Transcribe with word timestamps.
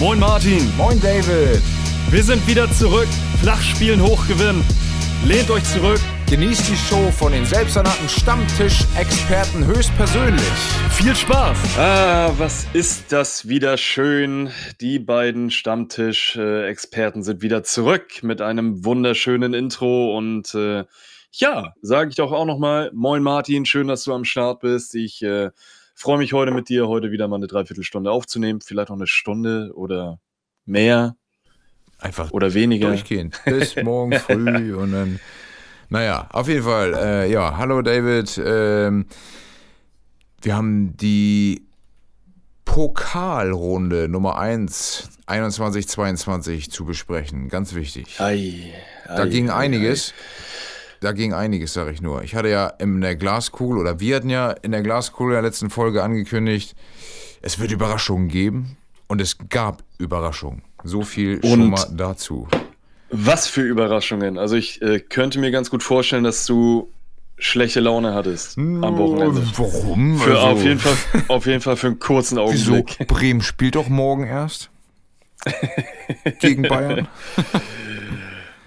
Moin 0.00 0.18
Martin. 0.18 0.74
Moin 0.78 0.98
David. 0.98 1.60
Wir 2.08 2.22
sind 2.22 2.46
wieder 2.48 2.72
zurück. 2.72 3.06
Flachspielen 3.42 4.02
hochgewinnen. 4.02 4.64
Lehnt 5.26 5.50
euch 5.50 5.62
zurück. 5.64 6.00
Genießt 6.26 6.70
die 6.70 6.76
Show 6.76 7.10
von 7.10 7.32
den 7.32 7.44
selbsternannten 7.44 8.08
Stammtisch-Experten 8.08 9.66
höchstpersönlich. 9.66 10.40
Viel 10.92 11.14
Spaß. 11.14 11.76
Ah, 11.76 12.32
was 12.38 12.66
ist 12.72 13.12
das 13.12 13.46
wieder 13.46 13.76
schön. 13.76 14.48
Die 14.80 14.98
beiden 14.98 15.50
Stammtisch-Experten 15.50 17.22
sind 17.22 17.42
wieder 17.42 17.62
zurück 17.62 18.22
mit 18.22 18.40
einem 18.40 18.86
wunderschönen 18.86 19.52
Intro 19.52 20.16
und 20.16 20.54
äh, 20.54 20.84
ja, 21.32 21.74
sage 21.82 22.08
ich 22.08 22.16
doch 22.16 22.32
auch 22.32 22.46
nochmal, 22.46 22.90
moin 22.94 23.22
Martin, 23.22 23.66
schön, 23.66 23.86
dass 23.86 24.04
du 24.04 24.14
am 24.14 24.24
Start 24.24 24.60
bist. 24.60 24.94
Ich 24.94 25.20
äh, 25.20 25.50
freue 26.00 26.16
mich 26.16 26.32
heute 26.32 26.50
mit 26.50 26.70
dir, 26.70 26.88
heute 26.88 27.10
wieder 27.10 27.28
mal 27.28 27.36
eine 27.36 27.46
Dreiviertelstunde 27.46 28.10
aufzunehmen, 28.10 28.60
vielleicht 28.62 28.88
noch 28.88 28.96
eine 28.96 29.06
Stunde 29.06 29.72
oder 29.74 30.18
mehr. 30.64 31.14
Einfach 31.98 32.30
oder 32.32 32.54
weniger. 32.54 32.88
Durchgehend. 32.88 33.38
Bis 33.44 33.76
morgen 33.82 34.14
früh 34.14 34.74
und 34.74 34.92
dann. 34.92 35.20
Naja, 35.90 36.26
auf 36.32 36.48
jeden 36.48 36.62
Fall. 36.62 36.94
Äh, 36.94 37.30
ja, 37.30 37.58
hallo 37.58 37.82
David. 37.82 38.40
Ähm, 38.42 39.06
wir 40.40 40.56
haben 40.56 40.96
die 40.96 41.66
Pokalrunde 42.64 44.08
Nummer 44.08 44.38
1 44.38 45.10
21-22 45.26 46.70
zu 46.70 46.86
besprechen. 46.86 47.48
Ganz 47.48 47.74
wichtig. 47.74 48.20
Ei, 48.20 48.72
ei, 49.06 49.16
da 49.16 49.26
ging 49.26 49.50
ei, 49.50 49.54
einiges. 49.54 50.14
Da 51.00 51.12
ging 51.12 51.32
einiges, 51.32 51.72
sage 51.72 51.92
ich 51.92 52.02
nur. 52.02 52.22
Ich 52.24 52.34
hatte 52.34 52.48
ja 52.48 52.66
in 52.66 53.00
der 53.00 53.16
Glaskugel, 53.16 53.78
oder 53.78 54.00
wir 54.00 54.16
hatten 54.16 54.30
ja 54.30 54.50
in 54.50 54.72
der 54.72 54.82
Glaskugel 54.82 55.32
der 55.32 55.42
letzten 55.42 55.70
Folge 55.70 56.02
angekündigt, 56.02 56.76
es 57.42 57.58
wird 57.58 57.72
Überraschungen 57.72 58.28
geben. 58.28 58.76
Und 59.08 59.20
es 59.20 59.38
gab 59.48 59.82
Überraschungen. 59.98 60.62
So 60.84 61.02
viel 61.02 61.40
Und 61.40 61.50
schon 61.50 61.70
mal 61.70 61.84
dazu. 61.90 62.46
Was 63.10 63.48
für 63.48 63.62
Überraschungen. 63.62 64.38
Also 64.38 64.54
ich 64.54 64.80
äh, 64.82 65.00
könnte 65.00 65.40
mir 65.40 65.50
ganz 65.50 65.68
gut 65.68 65.82
vorstellen, 65.82 66.22
dass 66.22 66.46
du 66.46 66.92
schlechte 67.36 67.80
Laune 67.80 68.14
hattest 68.14 68.56
am 68.56 68.96
Wochenende. 68.98 69.42
Warum? 69.56 70.16
Für 70.16 70.38
Also, 70.38 70.46
auf, 70.46 70.62
jeden 70.62 70.78
Fall, 70.78 70.96
auf 71.26 71.46
jeden 71.46 71.60
Fall 71.60 71.76
für 71.76 71.88
einen 71.88 71.98
kurzen 71.98 72.38
Wieso? 72.50 72.74
Augenblick. 72.74 73.08
Bremen 73.08 73.40
spielt 73.40 73.74
doch 73.74 73.88
morgen 73.88 74.24
erst. 74.28 74.70
Gegen 76.40 76.62
Bayern. 76.62 77.08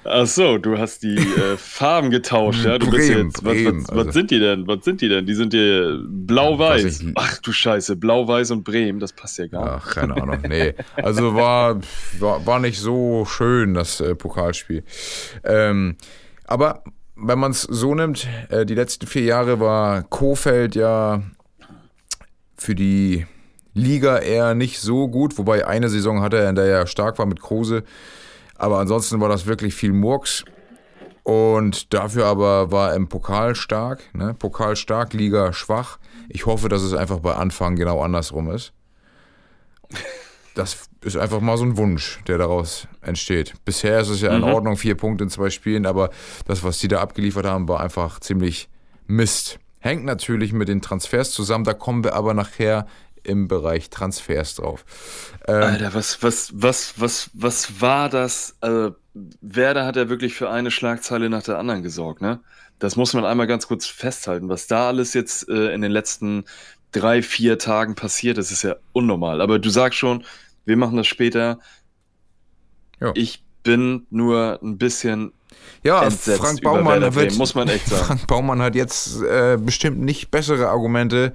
Ach 0.06 0.28
so, 0.28 0.58
du 0.58 0.78
hast 0.78 1.04
die 1.04 1.16
äh, 1.16 1.56
Farben 1.58 2.10
getauscht, 2.10 2.66
ja? 2.66 2.78
Du 2.78 2.90
bist 2.92 3.08
Bremen, 3.10 3.26
jetzt. 3.28 3.44
Was, 3.46 3.54
Bremen, 3.54 3.82
was, 3.84 3.90
also- 3.90 4.06
was 4.08 4.14
sind 4.14 4.32
die 4.32 4.40
denn? 4.40 4.68
Was 4.68 4.84
sind 4.84 5.02
die 5.02 5.10
denn? 5.10 5.26
Die 5.26 5.34
sind 5.34 5.54
dir 5.54 6.00
blau-weiß. 6.08 7.06
Ach 7.16 7.38
du 7.40 7.52
Scheiße, 7.52 7.96
blau-weiß 7.96 8.52
und 8.52 8.64
Bremen, 8.64 9.00
das 9.00 9.14
passt 9.14 9.38
ja 9.38 9.48
gar 9.48 9.76
nicht. 9.76 9.86
Ach, 9.88 9.94
keine 9.96 10.16
Ahnung. 10.22 10.40
Nee. 10.48 10.74
Also 10.96 11.36
war, 11.36 11.80
war, 12.20 12.46
war 12.46 12.60
nicht 12.60 12.80
so 12.80 13.26
schön, 13.26 13.74
das 13.74 14.02
äh, 14.02 14.14
Pokalspiel. 14.14 14.84
Ähm, 15.44 15.96
aber 16.46 16.84
wenn 17.16 17.40
man 17.40 17.52
es 17.52 17.62
so 17.62 17.96
nimmt, 17.96 18.28
äh, 18.50 18.66
die 18.66 18.76
letzten 18.76 19.08
vier 19.08 19.24
Jahre 19.24 19.60
war 19.60 20.04
Kofeld 20.04 20.76
ja 20.76 21.22
für 22.58 22.76
die 22.76 23.26
Liga 23.74 24.20
eher 24.20 24.54
nicht 24.54 24.80
so 24.80 25.08
gut, 25.08 25.38
wobei 25.38 25.66
eine 25.66 25.90
Saison 25.90 26.22
hatte 26.22 26.38
er, 26.38 26.50
in 26.50 26.56
der 26.56 26.66
er 26.66 26.88
stark 26.88 27.18
war 27.18 27.26
mit 27.26 27.42
Kruse. 27.42 27.84
Aber 28.58 28.80
ansonsten 28.80 29.20
war 29.20 29.30
das 29.30 29.46
wirklich 29.46 29.74
viel 29.76 29.94
Murks. 29.94 30.46
Und 31.24 31.94
dafür 31.94 32.26
aber 32.26 32.72
war 32.72 32.94
im 32.96 33.08
Pokal 33.08 33.56
stark, 33.56 34.02
ne? 34.14 34.34
Pokal 34.34 34.76
stark, 34.76 35.14
Liga 35.14 35.54
schwach. 35.54 35.98
Ich 36.28 36.46
hoffe, 36.46 36.68
dass 36.68 36.82
es 36.82 36.94
einfach 36.94 37.20
bei 37.20 37.34
Anfang 37.36 37.76
genau 37.78 38.02
andersrum 38.02 38.50
ist. 38.50 38.74
Das 40.56 40.88
ist 41.02 41.18
einfach 41.18 41.40
mal 41.42 41.58
so 41.58 41.64
ein 41.64 41.78
Wunsch, 41.78 42.20
der 42.28 42.38
daraus 42.38 42.88
entsteht. 43.02 43.54
Bisher 43.66 44.00
ist 44.02 44.10
es 44.10 44.22
ja 44.22 44.36
in 44.36 44.42
Mhm. 44.42 44.54
Ordnung, 44.54 44.78
vier 44.78 44.96
Punkte 44.96 45.24
in 45.24 45.30
zwei 45.30 45.50
Spielen, 45.50 45.86
aber 45.86 46.10
das, 46.46 46.64
was 46.64 46.78
die 46.80 46.88
da 46.88 47.00
abgeliefert 47.00 47.46
haben, 47.46 47.68
war 47.68 47.80
einfach 47.80 48.20
ziemlich 48.20 48.70
Mist. 49.08 49.60
Hängt 49.80 50.06
natürlich 50.06 50.54
mit 50.54 50.68
den 50.68 50.82
Transfers 50.82 51.32
zusammen, 51.32 51.64
da 51.64 51.74
kommen 51.74 52.04
wir 52.04 52.14
aber 52.14 52.34
nachher 52.34 52.86
im 53.24 53.48
Bereich 53.48 53.90
Transfers 53.90 54.56
drauf. 54.56 54.86
Ähm, 55.48 55.64
Alter, 55.64 55.94
was, 55.94 56.22
was, 56.22 56.52
was, 56.54 56.94
was, 56.98 57.30
was 57.34 57.82
war 57.82 58.10
das? 58.10 58.56
Also, 58.62 58.96
Werder 59.42 59.86
hat 59.86 59.96
ja 59.96 60.10
wirklich 60.10 60.34
für 60.34 60.50
eine 60.50 60.72
Schlagzeile 60.72 61.30
nach 61.30 61.44
der 61.44 61.60
anderen 61.60 61.84
gesorgt, 61.84 62.22
ne? 62.22 62.40
Das 62.80 62.96
muss 62.96 63.14
man 63.14 63.26
einmal 63.26 63.48
ganz 63.48 63.68
kurz 63.68 63.86
festhalten. 63.86 64.50
Was 64.50 64.68
da 64.68 64.88
alles 64.88 65.14
jetzt 65.14 65.48
äh, 65.48 65.74
in 65.74 65.82
den 65.82 65.92
letzten 65.92 66.46
drei, 66.92 67.22
vier 67.22 67.58
Tagen 67.58 67.96
passiert 67.96 68.38
ist, 68.38 68.52
ist 68.52 68.64
ja 68.64 68.76
unnormal. 68.92 69.42
Aber 69.42 69.60
du 69.60 69.70
sagst 69.70 70.00
schon, 70.00 70.26
wir 70.66 70.78
machen 70.78 70.98
das 70.98 71.08
später. 71.08 71.60
Ja. 73.00 73.12
Ich 73.16 73.44
bin 73.64 74.06
nur 74.10 74.60
ein 74.62 74.78
bisschen 74.78 75.34
ja, 75.84 76.04
entsetzt 76.04 76.42
Frank 76.42 76.62
Baumann 76.62 77.16
wird, 77.16 77.38
muss 77.38 77.56
man 77.56 77.68
echt 77.68 77.88
sagen. 77.90 78.06
Frank 78.06 78.28
Baumann 78.28 78.62
hat 78.62 78.76
jetzt 78.76 79.22
äh, 79.22 79.58
bestimmt 79.60 80.00
nicht 80.00 80.32
bessere 80.32 80.70
Argumente, 80.70 81.34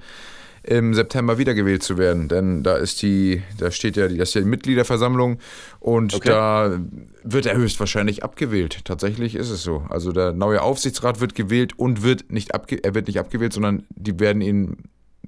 im 0.69 0.93
September 0.93 1.37
wiedergewählt 1.39 1.81
zu 1.81 1.97
werden. 1.97 2.27
Denn 2.27 2.61
da 2.61 2.75
ist 2.77 3.01
die, 3.01 3.41
da 3.57 3.71
steht 3.71 3.95
ja 3.97 4.07
die, 4.07 4.17
das 4.17 4.29
ist 4.29 4.35
ja 4.35 4.41
die 4.41 4.47
Mitgliederversammlung 4.47 5.39
und 5.79 6.13
Okay. 6.13 6.29
da 6.29 6.79
wird 7.23 7.47
er 7.47 7.57
höchstwahrscheinlich 7.57 8.23
abgewählt. 8.23 8.85
Tatsächlich 8.85 9.33
ist 9.35 9.49
es 9.49 9.63
so. 9.63 9.83
Also 9.89 10.11
der 10.11 10.31
neue 10.33 10.61
Aufsichtsrat 10.61 11.19
wird 11.21 11.33
gewählt 11.33 11.73
und 11.77 12.03
wird 12.03 12.31
nicht 12.31 12.53
abge 12.53 12.83
er 12.83 12.93
wird 12.93 13.07
nicht 13.07 13.19
abgewählt, 13.19 13.51
sondern 13.53 13.83
die 13.89 14.19
werden 14.19 14.41
ihn 14.43 14.77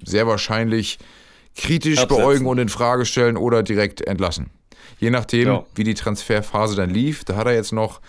sehr 0.04 0.26
wahrscheinlich 0.28 0.98
kritisch 1.56 1.98
Absetzen. 1.98 2.22
beäugen 2.22 2.46
und 2.46 2.58
in 2.58 2.68
Frage 2.68 3.04
stellen 3.04 3.36
oder 3.36 3.62
direkt 3.64 4.00
entlassen. 4.06 4.50
Je 4.98 5.10
nachdem, 5.10 5.48
Ja. 5.48 5.64
wie 5.74 5.84
die 5.84 5.94
Transferphase 5.94 6.76
dann 6.76 6.90
lief. 6.90 7.24
Da 7.24 7.34
hat 7.34 7.46
er 7.46 7.54
jetzt 7.54 7.72
noch 7.72 8.00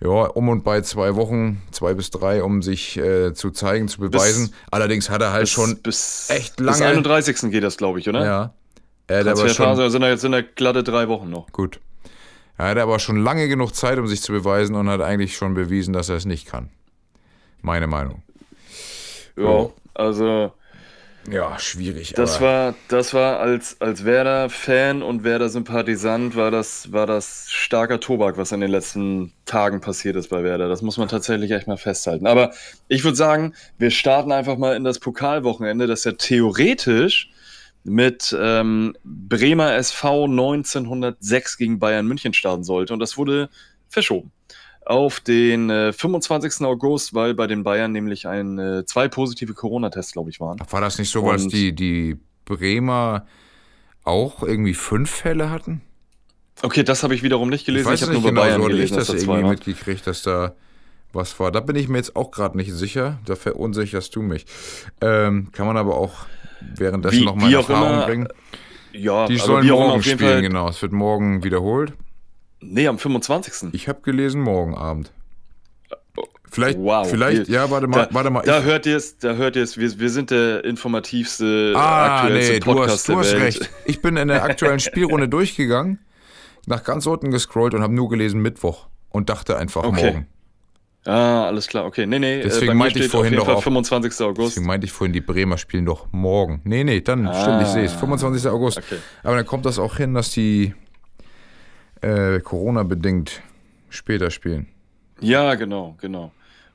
ja, 0.00 0.08
um 0.10 0.48
und 0.48 0.64
bei 0.64 0.80
zwei 0.82 1.14
Wochen, 1.14 1.62
zwei 1.70 1.94
bis 1.94 2.10
drei, 2.10 2.42
um 2.42 2.62
sich 2.62 2.96
äh, 2.96 3.32
zu 3.34 3.50
zeigen, 3.50 3.88
zu 3.88 4.00
beweisen. 4.00 4.52
Allerdings 4.70 5.10
hat 5.10 5.22
er 5.22 5.32
halt 5.32 5.42
Bis, 5.42 5.50
schon 5.50 5.76
bis, 5.82 6.28
echt 6.30 6.56
Bis 6.56 6.66
lange- 6.66 6.86
31. 6.86 7.50
geht 7.50 7.62
das, 7.62 7.76
glaube 7.76 8.00
ich, 8.00 8.08
oder? 8.08 8.24
Ja. 8.24 8.54
Er 9.06 9.24
hat 9.24 9.38
schon, 9.50 9.90
sind 9.90 10.02
ja 10.02 10.08
jetzt 10.08 10.22
sind 10.22 10.32
ja 10.32 10.40
glatte 10.42 10.82
drei 10.82 11.08
Wochen 11.08 11.28
noch. 11.30 11.50
gut. 11.52 11.80
Er 12.56 12.68
hat 12.68 12.78
aber 12.78 12.98
schon 13.00 13.16
lange 13.16 13.48
genug 13.48 13.74
Zeit, 13.74 13.98
um 13.98 14.06
sich 14.06 14.22
zu 14.22 14.30
beweisen 14.32 14.76
und 14.76 14.88
hat 14.88 15.00
eigentlich 15.00 15.36
schon 15.36 15.54
bewiesen, 15.54 15.92
dass 15.92 16.08
er 16.08 16.16
es 16.16 16.24
nicht 16.24 16.46
kann. 16.46 16.70
Meine 17.62 17.86
Meinung. 17.88 18.22
Ja. 19.36 19.68
also 19.94 20.52
Ja, 21.30 21.58
schwierig. 21.58 22.12
Das 22.14 22.40
war, 22.40 22.74
das 22.88 23.14
war 23.14 23.40
als, 23.40 23.80
als 23.80 24.04
Werder-Fan 24.04 25.02
und 25.02 25.24
Werder-Sympathisant 25.24 26.36
war 26.36 26.50
das, 26.50 26.92
war 26.92 27.06
das 27.06 27.46
starker 27.48 27.98
Tobak, 27.98 28.36
was 28.36 28.52
in 28.52 28.60
den 28.60 28.70
letzten 28.70 29.32
Tagen 29.46 29.80
passiert 29.80 30.16
ist 30.16 30.28
bei 30.28 30.44
Werder. 30.44 30.68
Das 30.68 30.82
muss 30.82 30.98
man 30.98 31.08
tatsächlich 31.08 31.50
echt 31.50 31.66
mal 31.66 31.78
festhalten. 31.78 32.26
Aber 32.26 32.52
ich 32.88 33.04
würde 33.04 33.16
sagen, 33.16 33.54
wir 33.78 33.90
starten 33.90 34.32
einfach 34.32 34.58
mal 34.58 34.76
in 34.76 34.84
das 34.84 34.98
Pokalwochenende, 34.98 35.86
das 35.86 36.04
ja 36.04 36.12
theoretisch 36.12 37.30
mit 37.84 38.36
ähm, 38.38 38.94
Bremer 39.04 39.74
SV 39.74 40.24
1906 40.24 41.56
gegen 41.56 41.78
Bayern 41.78 42.06
München 42.06 42.34
starten 42.34 42.64
sollte. 42.64 42.92
Und 42.92 43.00
das 43.00 43.16
wurde 43.16 43.48
verschoben 43.88 44.30
auf 44.86 45.20
den 45.20 45.70
äh, 45.70 45.92
25. 45.92 46.64
August, 46.66 47.14
weil 47.14 47.34
bei 47.34 47.46
den 47.46 47.62
Bayern 47.64 47.92
nämlich 47.92 48.26
ein, 48.26 48.58
äh, 48.58 48.84
zwei 48.84 49.08
positive 49.08 49.54
Corona-Tests, 49.54 50.12
glaube 50.12 50.30
ich, 50.30 50.40
waren. 50.40 50.58
war 50.70 50.80
das 50.80 50.98
nicht 50.98 51.10
so, 51.10 51.22
Und- 51.22 51.52
die, 51.52 51.74
die 51.74 52.16
Bremer 52.44 53.26
auch 54.04 54.42
irgendwie 54.42 54.74
fünf 54.74 55.10
Fälle 55.10 55.50
hatten? 55.50 55.80
Okay, 56.62 56.82
das 56.84 57.02
habe 57.02 57.14
ich 57.14 57.22
wiederum 57.22 57.48
nicht 57.48 57.60
Ich 57.62 57.66
gelesen. 57.66 57.86
weiß 57.90 58.00
Ich, 58.00 58.06
habe 58.06 58.12
nur 58.12 58.22
bei 58.22 58.28
genau, 58.28 58.40
Bayern 58.42 58.60
so 58.60 58.68
ich 58.68 58.74
gelesen, 58.74 58.96
dass 58.96 59.06
das 59.08 59.16
da 59.16 59.22
zwei 59.22 59.32
irgendwie 59.32 59.42
waren. 59.44 59.50
mitgekriegt, 59.52 60.06
dass 60.06 60.22
da 60.22 60.54
was 61.12 61.38
war. 61.40 61.50
Da 61.50 61.60
bin 61.60 61.76
ich 61.76 61.88
mir 61.88 61.98
jetzt 61.98 62.14
auch 62.16 62.30
gerade 62.30 62.56
nicht 62.56 62.72
sicher. 62.72 63.18
Da 63.24 63.34
verunsicherst 63.36 64.14
du 64.14 64.22
mich. 64.22 64.46
Ähm, 65.00 65.48
kann 65.52 65.66
man 65.66 65.76
aber 65.76 65.96
auch 65.96 66.12
währenddessen 66.76 67.24
nochmal 67.24 67.48
in 67.50 67.56
Erfahrung 67.56 67.88
immer, 67.94 68.06
bringen. 68.06 68.28
Ja, 68.92 69.26
Die 69.26 69.38
aber 69.40 69.46
sollen 69.46 69.68
morgen 69.68 70.02
spielen, 70.02 70.42
genau. 70.42 70.68
Es 70.68 70.80
wird 70.82 70.92
morgen 70.92 71.42
wiederholt. 71.42 71.92
Nee, 72.66 72.88
am 72.88 72.98
25. 72.98 73.72
Ich 73.74 73.88
habe 73.88 74.00
gelesen, 74.02 74.40
morgen 74.40 74.74
Abend. 74.74 75.12
Vielleicht, 76.50 76.78
Wow. 76.78 77.08
vielleicht, 77.10 77.48
ja, 77.48 77.68
warte 77.70 77.88
mal, 77.88 78.06
da, 78.06 78.14
warte 78.14 78.30
mal. 78.30 78.42
Da 78.42 78.60
ich, 78.60 78.64
hört 78.64 78.86
ihr 78.86 78.96
es, 78.96 79.18
da 79.18 79.34
hört 79.34 79.56
ihr 79.56 79.62
es. 79.64 79.76
Wir, 79.76 79.98
wir 79.98 80.08
sind 80.10 80.30
der 80.30 80.64
informativste, 80.64 81.72
ah, 81.76 82.20
aktuellste 82.22 82.52
nee, 82.52 82.58
du 82.60 82.64
Podcast 82.66 82.90
hast, 82.92 83.08
du 83.08 83.18
hast 83.18 83.32
recht. 83.34 83.70
Ich 83.86 84.00
bin 84.00 84.16
in 84.16 84.28
der 84.28 84.44
aktuellen 84.44 84.78
Spielrunde 84.80 85.28
durchgegangen, 85.28 85.98
nach 86.66 86.84
ganz 86.84 87.06
unten 87.06 87.32
gescrollt 87.32 87.74
und 87.74 87.82
habe 87.82 87.92
nur 87.92 88.08
gelesen 88.08 88.40
Mittwoch 88.40 88.86
und 89.10 89.30
dachte 89.30 89.56
einfach 89.56 89.82
Okay. 89.82 90.04
morgen. 90.12 90.26
Ah, 91.06 91.46
alles 91.46 91.66
klar. 91.66 91.84
Okay, 91.86 92.06
nee, 92.06 92.20
nee. 92.20 92.40
Deswegen 92.42 92.70
äh, 92.70 92.74
mir 92.74 92.78
meinte 92.78 92.98
ich 93.00 93.08
vorhin 93.08 93.34
doch 93.34 93.48
auch- 93.48 93.62
25. 93.62 94.24
August. 94.24 94.52
Deswegen 94.52 94.66
meinte 94.68 94.86
ich 94.86 94.92
vorhin, 94.92 95.12
die 95.12 95.20
Bremer 95.20 95.58
spielen 95.58 95.84
doch 95.84 96.06
morgen. 96.12 96.60
Nee, 96.64 96.84
nee, 96.84 97.00
dann 97.00 97.28
stimmt, 97.34 97.62
ich 97.62 97.68
sehe 97.68 97.84
es. 97.84 97.92
25. 97.94 98.48
August. 98.50 98.78
Ah. 98.78 98.82
Okay. 98.86 99.00
Aber 99.24 99.36
dann 99.36 99.44
kommt 99.44 99.66
das 99.66 99.78
auch 99.80 99.96
hin, 99.96 100.14
dass 100.14 100.30
die 100.30 100.72
äh, 102.04 102.40
Corona-bedingt 102.40 103.42
später 103.88 104.30
spielen. 104.30 104.68
Ja, 105.20 105.54
genau, 105.54 105.96
genau. 106.00 106.32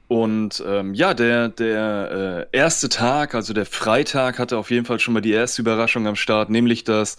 Und 0.08 0.64
ähm, 0.66 0.96
ja, 0.96 1.14
der, 1.14 1.50
der 1.50 2.48
äh, 2.52 2.58
erste 2.58 2.90
Tag, 2.90 3.36
also 3.36 3.54
der 3.54 3.68
Freitag, 3.68 4.40
hatte 4.40 4.58
auf 4.58 4.72
jeden 4.72 4.86
Fall 4.86 5.00
schon 5.00 5.14
mal 5.14 5.22
die 5.22 5.32
erste 5.32 5.62
Überraschung 5.62 6.08
am 6.08 6.16
Start, 6.16 6.50
nämlich 6.50 6.84
dass 6.84 7.18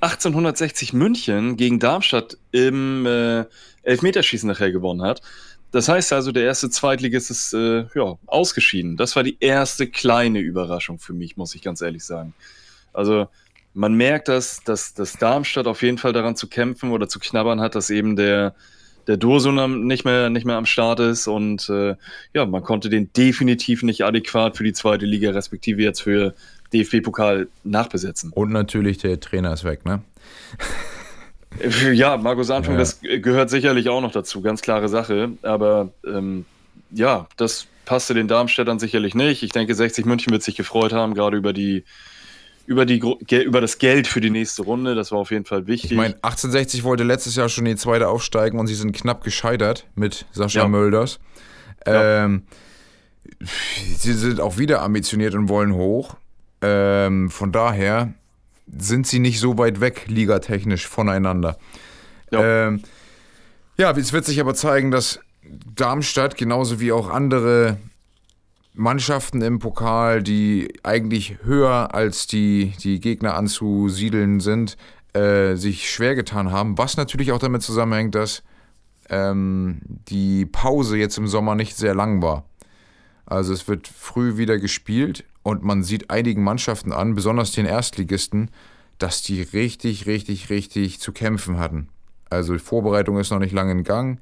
1860 0.00 0.92
München 0.92 1.56
gegen 1.56 1.78
Darmstadt 1.78 2.36
im 2.50 3.06
äh, 3.06 3.44
Elfmeterschießen 3.84 4.48
nachher 4.48 4.72
gewonnen 4.72 5.02
hat. 5.02 5.22
Das 5.70 5.88
heißt 5.88 6.12
also, 6.12 6.32
der 6.32 6.42
erste 6.42 6.68
Zweitligist 6.68 7.30
ist 7.30 7.54
äh, 7.54 7.86
ja, 7.94 8.18
ausgeschieden. 8.26 8.96
Das 8.96 9.14
war 9.14 9.22
die 9.22 9.36
erste 9.38 9.86
kleine 9.86 10.40
Überraschung 10.40 10.98
für 10.98 11.12
mich, 11.12 11.36
muss 11.36 11.54
ich 11.54 11.62
ganz 11.62 11.80
ehrlich 11.80 12.04
sagen. 12.04 12.34
Also 12.92 13.28
man 13.74 13.94
merkt, 13.94 14.28
dass, 14.28 14.62
dass, 14.64 14.94
dass 14.94 15.14
Darmstadt 15.14 15.66
auf 15.66 15.82
jeden 15.82 15.98
Fall 15.98 16.12
daran 16.12 16.36
zu 16.36 16.48
kämpfen 16.48 16.90
oder 16.90 17.08
zu 17.08 17.18
knabbern 17.18 17.60
hat, 17.60 17.74
dass 17.74 17.90
eben 17.90 18.16
der, 18.16 18.54
der 19.06 19.16
Dursun 19.16 19.86
nicht 19.86 20.04
mehr, 20.04 20.30
nicht 20.30 20.44
mehr 20.44 20.56
am 20.56 20.66
Start 20.66 21.00
ist 21.00 21.26
und 21.26 21.68
äh, 21.68 21.96
ja, 22.34 22.46
man 22.46 22.62
konnte 22.62 22.88
den 22.88 23.12
definitiv 23.12 23.82
nicht 23.82 24.04
adäquat 24.04 24.56
für 24.56 24.64
die 24.64 24.72
zweite 24.72 25.06
Liga, 25.06 25.30
respektive 25.30 25.82
jetzt 25.82 26.02
für 26.02 26.34
DFB-Pokal 26.72 27.48
nachbesetzen. 27.64 28.32
Und 28.32 28.50
natürlich 28.50 28.98
der 28.98 29.20
Trainer 29.20 29.52
ist 29.52 29.64
weg, 29.64 29.84
ne? 29.84 30.02
Ja, 31.92 32.16
Markus 32.16 32.50
Anfang, 32.50 32.74
ja. 32.74 32.78
das 32.78 33.00
gehört 33.00 33.50
sicherlich 33.50 33.90
auch 33.90 34.00
noch 34.00 34.12
dazu, 34.12 34.40
ganz 34.40 34.62
klare 34.62 34.88
Sache. 34.88 35.32
Aber 35.42 35.90
ähm, 36.06 36.46
ja, 36.90 37.28
das 37.36 37.66
passte 37.84 38.14
den 38.14 38.28
Darmstädtern 38.28 38.78
sicherlich 38.78 39.14
nicht. 39.14 39.42
Ich 39.42 39.52
denke, 39.52 39.74
60 39.74 40.06
München 40.06 40.32
wird 40.32 40.42
sich 40.42 40.56
gefreut 40.56 40.92
haben, 40.92 41.14
gerade 41.14 41.36
über 41.36 41.52
die 41.52 41.84
über, 42.66 42.86
die, 42.86 42.98
über 42.98 43.60
das 43.60 43.78
Geld 43.78 44.06
für 44.06 44.20
die 44.20 44.30
nächste 44.30 44.62
Runde. 44.62 44.94
Das 44.94 45.12
war 45.12 45.18
auf 45.18 45.30
jeden 45.30 45.44
Fall 45.44 45.66
wichtig. 45.66 45.92
Ich 45.92 45.96
meine, 45.96 46.14
1860 46.14 46.84
wollte 46.84 47.04
letztes 47.04 47.36
Jahr 47.36 47.48
schon 47.48 47.64
die 47.64 47.76
zweite 47.76 48.08
aufsteigen 48.08 48.58
und 48.58 48.66
sie 48.66 48.74
sind 48.74 48.92
knapp 48.92 49.24
gescheitert 49.24 49.86
mit 49.94 50.26
Sascha 50.32 50.60
ja. 50.60 50.68
Mölders. 50.68 51.18
Ähm, 51.86 52.42
sie 53.40 54.12
sind 54.12 54.40
auch 54.40 54.58
wieder 54.58 54.82
ambitioniert 54.82 55.34
und 55.34 55.48
wollen 55.48 55.74
hoch. 55.74 56.16
Ähm, 56.60 57.30
von 57.30 57.52
daher 57.52 58.14
sind 58.66 59.06
sie 59.06 59.18
nicht 59.18 59.40
so 59.40 59.58
weit 59.58 59.80
weg, 59.80 60.04
ligatechnisch 60.06 60.86
voneinander. 60.86 61.58
Ja. 62.30 62.66
Ähm, 62.68 62.82
ja, 63.76 63.90
es 63.90 64.12
wird 64.12 64.24
sich 64.24 64.40
aber 64.40 64.54
zeigen, 64.54 64.90
dass 64.90 65.20
Darmstadt 65.74 66.36
genauso 66.36 66.80
wie 66.80 66.92
auch 66.92 67.10
andere 67.10 67.78
Mannschaften 68.74 69.42
im 69.42 69.58
Pokal, 69.58 70.22
die 70.22 70.72
eigentlich 70.82 71.38
höher 71.42 71.94
als 71.94 72.26
die, 72.26 72.72
die 72.82 73.00
Gegner 73.00 73.34
anzusiedeln 73.34 74.40
sind, 74.40 74.76
äh, 75.12 75.56
sich 75.56 75.90
schwer 75.90 76.14
getan 76.14 76.50
haben. 76.50 76.78
Was 76.78 76.96
natürlich 76.96 77.32
auch 77.32 77.38
damit 77.38 77.62
zusammenhängt, 77.62 78.14
dass 78.14 78.42
ähm, 79.10 79.80
die 79.84 80.46
Pause 80.46 80.96
jetzt 80.96 81.18
im 81.18 81.26
Sommer 81.26 81.54
nicht 81.54 81.76
sehr 81.76 81.94
lang 81.94 82.22
war. 82.22 82.44
Also 83.26 83.52
es 83.52 83.68
wird 83.68 83.88
früh 83.88 84.36
wieder 84.36 84.58
gespielt 84.58 85.24
und 85.42 85.62
man 85.62 85.82
sieht 85.82 86.10
einigen 86.10 86.42
Mannschaften 86.42 86.92
an, 86.92 87.14
besonders 87.14 87.52
den 87.52 87.66
Erstligisten, 87.66 88.50
dass 88.98 89.22
die 89.22 89.42
richtig, 89.42 90.06
richtig, 90.06 90.50
richtig 90.50 91.00
zu 91.00 91.12
kämpfen 91.12 91.58
hatten. 91.58 91.88
Also 92.30 92.54
die 92.54 92.58
Vorbereitung 92.58 93.18
ist 93.18 93.30
noch 93.30 93.38
nicht 93.38 93.52
lange 93.52 93.72
in 93.72 93.84
Gang 93.84 94.20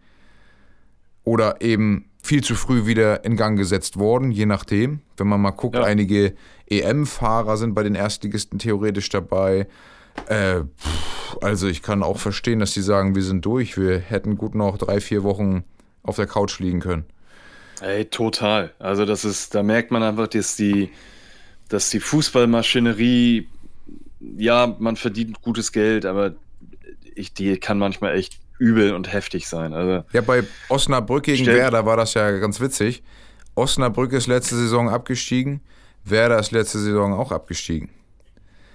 oder 1.23 1.61
eben 1.61 2.10
viel 2.23 2.43
zu 2.45 2.55
früh 2.55 2.87
wieder 2.87 3.25
in 3.25 3.37
Gang 3.37 3.57
gesetzt 3.59 3.99
worden, 3.99 4.31
je 4.31 4.47
nachdem. 4.47 5.01
Wenn 5.17 5.29
man 5.29 5.41
mal 5.41 5.51
guckt, 5.51 5.77
ja. 5.77 5.85
einige 5.85 6.35
EM-Fahrer 6.69 7.57
sind 7.57 7.75
bei 7.75 7.83
den 7.83 7.95
Erstligisten 7.95 8.59
theoretisch 8.59 9.09
dabei. 9.09 9.67
Äh, 10.27 10.63
also 11.41 11.69
ich 11.69 11.83
kann 11.83 12.03
auch 12.03 12.19
verstehen, 12.19 12.59
dass 12.59 12.73
die 12.73 12.83
sagen, 12.83 13.15
wir 13.15 13.23
sind 13.23 13.45
durch, 13.45 13.77
wir 13.77 13.99
hätten 13.99 14.37
gut 14.37 14.55
noch 14.55 14.79
drei, 14.79 15.01
vier 15.01 15.23
Wochen 15.23 15.65
auf 16.03 16.17
der 16.17 16.27
Couch 16.27 16.59
liegen 16.59 16.81
können. 16.81 17.05
Ey, 17.81 18.05
total. 18.05 18.75
Also 18.79 19.07
das 19.07 19.25
ist, 19.25 19.55
da 19.55 19.63
merkt 19.63 19.91
man 19.91 20.03
einfach, 20.03 20.29
dass 20.29 20.57
die, 20.57 20.91
dass 21.69 21.91
die 21.91 22.01
Fußballmaschinerie, 22.01 23.49
ja, 24.37 24.77
man 24.79 24.97
verdient 24.97 25.41
gutes 25.41 25.73
Geld, 25.73 26.05
aber 26.05 26.35
ich, 27.15 27.33
die 27.33 27.57
kann 27.59 27.79
manchmal 27.79 28.17
echt 28.17 28.39
übel 28.61 28.95
und 28.95 29.13
heftig 29.13 29.49
sein. 29.49 29.73
Also, 29.73 30.05
ja, 30.13 30.21
bei 30.21 30.45
Osnabrück 30.69 31.25
gegen 31.25 31.47
Werder 31.47 31.87
war 31.87 31.97
das 31.97 32.15
ja 32.15 32.31
ganz 32.39 32.61
witzig. 32.61 33.03
Osnabrück 33.55 34.13
ist 34.13 34.27
letzte 34.27 34.55
Saison 34.55 34.89
abgestiegen, 34.89 35.61
Werder 36.05 36.39
ist 36.39 36.53
letzte 36.53 36.79
Saison 36.79 37.15
auch 37.15 37.33
abgestiegen. 37.33 37.91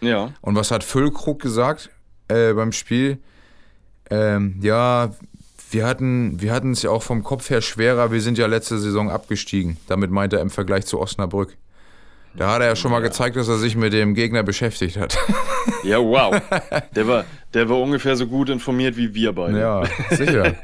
Ja. 0.01 0.33
Und 0.41 0.55
was 0.55 0.71
hat 0.71 0.83
Füllkrug 0.83 1.41
gesagt 1.41 1.89
äh, 2.27 2.53
beim 2.53 2.71
Spiel? 2.71 3.19
Ähm, 4.09 4.59
ja, 4.61 5.11
wir 5.71 5.85
hatten 5.85 6.41
wir 6.41 6.53
es 6.53 6.81
ja 6.81 6.89
auch 6.89 7.03
vom 7.03 7.23
Kopf 7.23 7.49
her 7.49 7.61
schwerer, 7.61 8.11
wir 8.11 8.21
sind 8.21 8.37
ja 8.37 8.47
letzte 8.47 8.79
Saison 8.79 9.09
abgestiegen. 9.09 9.77
Damit 9.87 10.11
meint 10.11 10.33
er 10.33 10.41
im 10.41 10.49
Vergleich 10.49 10.85
zu 10.85 10.99
Osnabrück. 10.99 11.57
Da 12.37 12.51
hat 12.51 12.61
er 12.61 12.67
ja 12.67 12.75
schon 12.75 12.91
mal 12.91 13.01
ja. 13.01 13.07
gezeigt, 13.07 13.35
dass 13.35 13.47
er 13.47 13.57
sich 13.57 13.75
mit 13.75 13.93
dem 13.93 14.13
Gegner 14.13 14.43
beschäftigt 14.43 14.97
hat. 14.97 15.17
Ja, 15.83 15.99
wow. 15.99 16.41
Der 16.95 17.07
war, 17.07 17.25
der 17.53 17.69
war 17.69 17.79
ungefähr 17.79 18.15
so 18.15 18.25
gut 18.25 18.49
informiert 18.49 18.97
wie 18.97 19.13
wir 19.13 19.33
beide. 19.33 19.59
Ja, 19.59 19.83
sicher. 20.09 20.55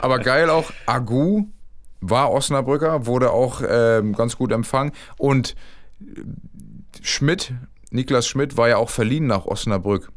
Aber 0.00 0.18
geil 0.18 0.48
auch, 0.48 0.70
Agu 0.86 1.44
war 2.00 2.30
Osnabrücker, 2.30 3.04
wurde 3.04 3.32
auch 3.32 3.62
ähm, 3.68 4.14
ganz 4.14 4.36
gut 4.36 4.52
empfangen. 4.52 4.92
Und 5.18 5.56
Schmidt, 7.02 7.52
Niklas 7.90 8.26
Schmidt, 8.26 8.56
war 8.56 8.68
ja 8.68 8.78
auch 8.78 8.88
verliehen 8.88 9.26
nach 9.26 9.44
Osnabrück. 9.44 10.10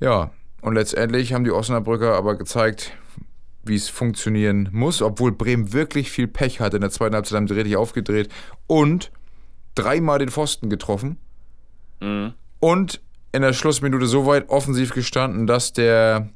Ja, 0.00 0.32
und 0.60 0.74
letztendlich 0.74 1.32
haben 1.32 1.44
die 1.44 1.52
Osnabrücker 1.52 2.14
aber 2.14 2.36
gezeigt, 2.36 2.92
wie 3.64 3.76
es 3.76 3.88
funktionieren 3.88 4.68
muss, 4.72 5.02
obwohl 5.02 5.32
Bremen 5.32 5.72
wirklich 5.72 6.10
viel 6.10 6.26
Pech 6.26 6.60
hatte. 6.60 6.76
In 6.76 6.82
der 6.82 6.90
zweiten 6.90 7.14
Halbzeit 7.14 7.36
haben 7.36 7.48
sie 7.48 7.54
richtig 7.54 7.76
aufgedreht 7.76 8.28
und 8.66 9.10
dreimal 9.76 10.18
den 10.18 10.30
Pfosten 10.30 10.68
getroffen. 10.68 11.18
Mhm. 12.00 12.34
Und 12.58 13.00
in 13.32 13.42
der 13.42 13.52
Schlussminute 13.52 14.06
so 14.06 14.26
weit 14.26 14.48
offensiv 14.48 14.92
gestanden, 14.92 15.46
dass 15.46 15.72
der 15.72 16.30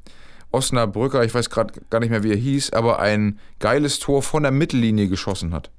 Osnabrücker, 0.51 1.23
ich 1.23 1.33
weiß 1.33 1.49
gerade 1.49 1.73
gar 1.89 1.99
nicht 1.99 2.09
mehr, 2.09 2.23
wie 2.23 2.31
er 2.31 2.37
hieß, 2.37 2.73
aber 2.73 2.99
ein 2.99 3.39
geiles 3.59 3.99
Tor 3.99 4.21
von 4.21 4.43
der 4.43 4.51
Mittellinie 4.51 5.07
geschossen 5.07 5.53
hat. 5.53 5.71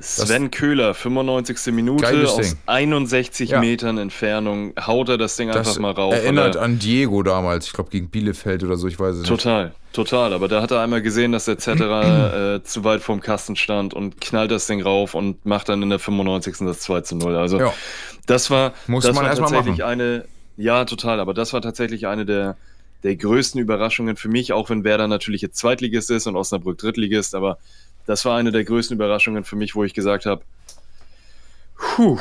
Sven 0.00 0.50
Köhler, 0.50 0.94
95. 0.94 1.72
Minute, 1.72 2.06
aus 2.28 2.36
Ding. 2.36 2.58
61 2.66 3.50
ja. 3.50 3.60
Metern 3.60 3.98
Entfernung, 3.98 4.72
haut 4.80 5.08
er 5.08 5.18
das 5.18 5.36
Ding 5.36 5.48
das 5.48 5.58
einfach 5.58 5.78
mal 5.78 5.92
rauf. 5.92 6.14
Erinnert 6.14 6.56
an 6.56 6.78
Diego 6.78 7.22
damals, 7.22 7.66
ich 7.66 7.72
glaube 7.72 7.90
gegen 7.90 8.08
Bielefeld 8.08 8.64
oder 8.64 8.76
so, 8.76 8.88
ich 8.88 8.98
weiß 8.98 9.14
es 9.14 9.20
nicht. 9.20 9.28
Total, 9.28 9.72
total. 9.92 10.32
Aber 10.32 10.48
da 10.48 10.62
hat 10.62 10.70
er 10.70 10.80
einmal 10.80 11.02
gesehen, 11.02 11.32
dass 11.32 11.46
der 11.46 11.58
Zetterer 11.58 12.54
äh, 12.56 12.62
zu 12.62 12.84
weit 12.84 13.02
vorm 13.02 13.20
Kasten 13.20 13.56
stand 13.56 13.94
und 13.94 14.20
knallt 14.20 14.50
das 14.50 14.66
Ding 14.66 14.82
rauf 14.82 15.14
und 15.14 15.44
macht 15.46 15.68
dann 15.68 15.82
in 15.82 15.90
der 15.90 15.98
95. 15.98 16.56
das 16.60 16.80
2 16.80 17.00
zu 17.02 17.16
0. 17.16 17.36
Also 17.36 17.58
ja. 17.58 17.74
das 18.26 18.50
war, 18.50 18.72
Muss 18.86 19.04
das 19.04 19.14
man 19.14 19.26
war 19.26 19.34
tatsächlich 19.34 19.78
machen. 19.78 19.90
eine, 19.90 20.24
ja, 20.56 20.84
total, 20.84 21.20
aber 21.20 21.34
das 21.34 21.52
war 21.52 21.60
tatsächlich 21.62 22.06
eine 22.06 22.26
der, 22.26 22.56
der 23.02 23.16
größten 23.16 23.60
Überraschungen 23.60 24.16
für 24.16 24.28
mich, 24.28 24.52
auch 24.52 24.70
wenn 24.70 24.84
Werder 24.84 25.08
natürlich 25.08 25.42
jetzt 25.42 25.58
Zweitligist 25.58 26.10
ist 26.10 26.26
und 26.26 26.36
Osnabrück 26.36 26.78
Drittligist, 26.78 27.34
aber 27.34 27.58
das 28.06 28.24
war 28.24 28.36
eine 28.36 28.52
der 28.52 28.64
größten 28.64 28.96
Überraschungen 28.96 29.44
für 29.44 29.56
mich, 29.56 29.74
wo 29.74 29.84
ich 29.84 29.94
gesagt 29.94 30.26
habe, 30.26 30.42
Puh, 31.76 32.18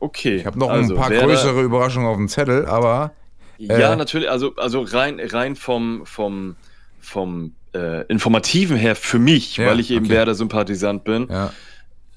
okay. 0.00 0.36
Ich 0.36 0.46
habe 0.46 0.58
noch 0.58 0.70
also, 0.70 0.94
ein 0.94 1.00
paar 1.00 1.10
größere 1.10 1.62
Überraschungen 1.62 2.08
auf 2.08 2.16
dem 2.16 2.28
Zettel, 2.28 2.66
aber. 2.66 3.12
Äh, 3.58 3.80
ja, 3.80 3.96
natürlich, 3.96 4.30
also, 4.30 4.54
also 4.56 4.82
rein, 4.82 5.20
rein 5.20 5.56
vom, 5.56 6.04
vom, 6.04 6.56
vom 7.00 7.54
äh, 7.74 8.04
Informativen 8.06 8.76
her 8.76 8.96
für 8.96 9.18
mich, 9.18 9.56
ja, 9.56 9.66
weil 9.66 9.80
ich 9.80 9.90
eben 9.90 10.06
okay. 10.06 10.14
Werder-Sympathisant 10.14 11.04
bin 11.04 11.28
ja. 11.30 11.52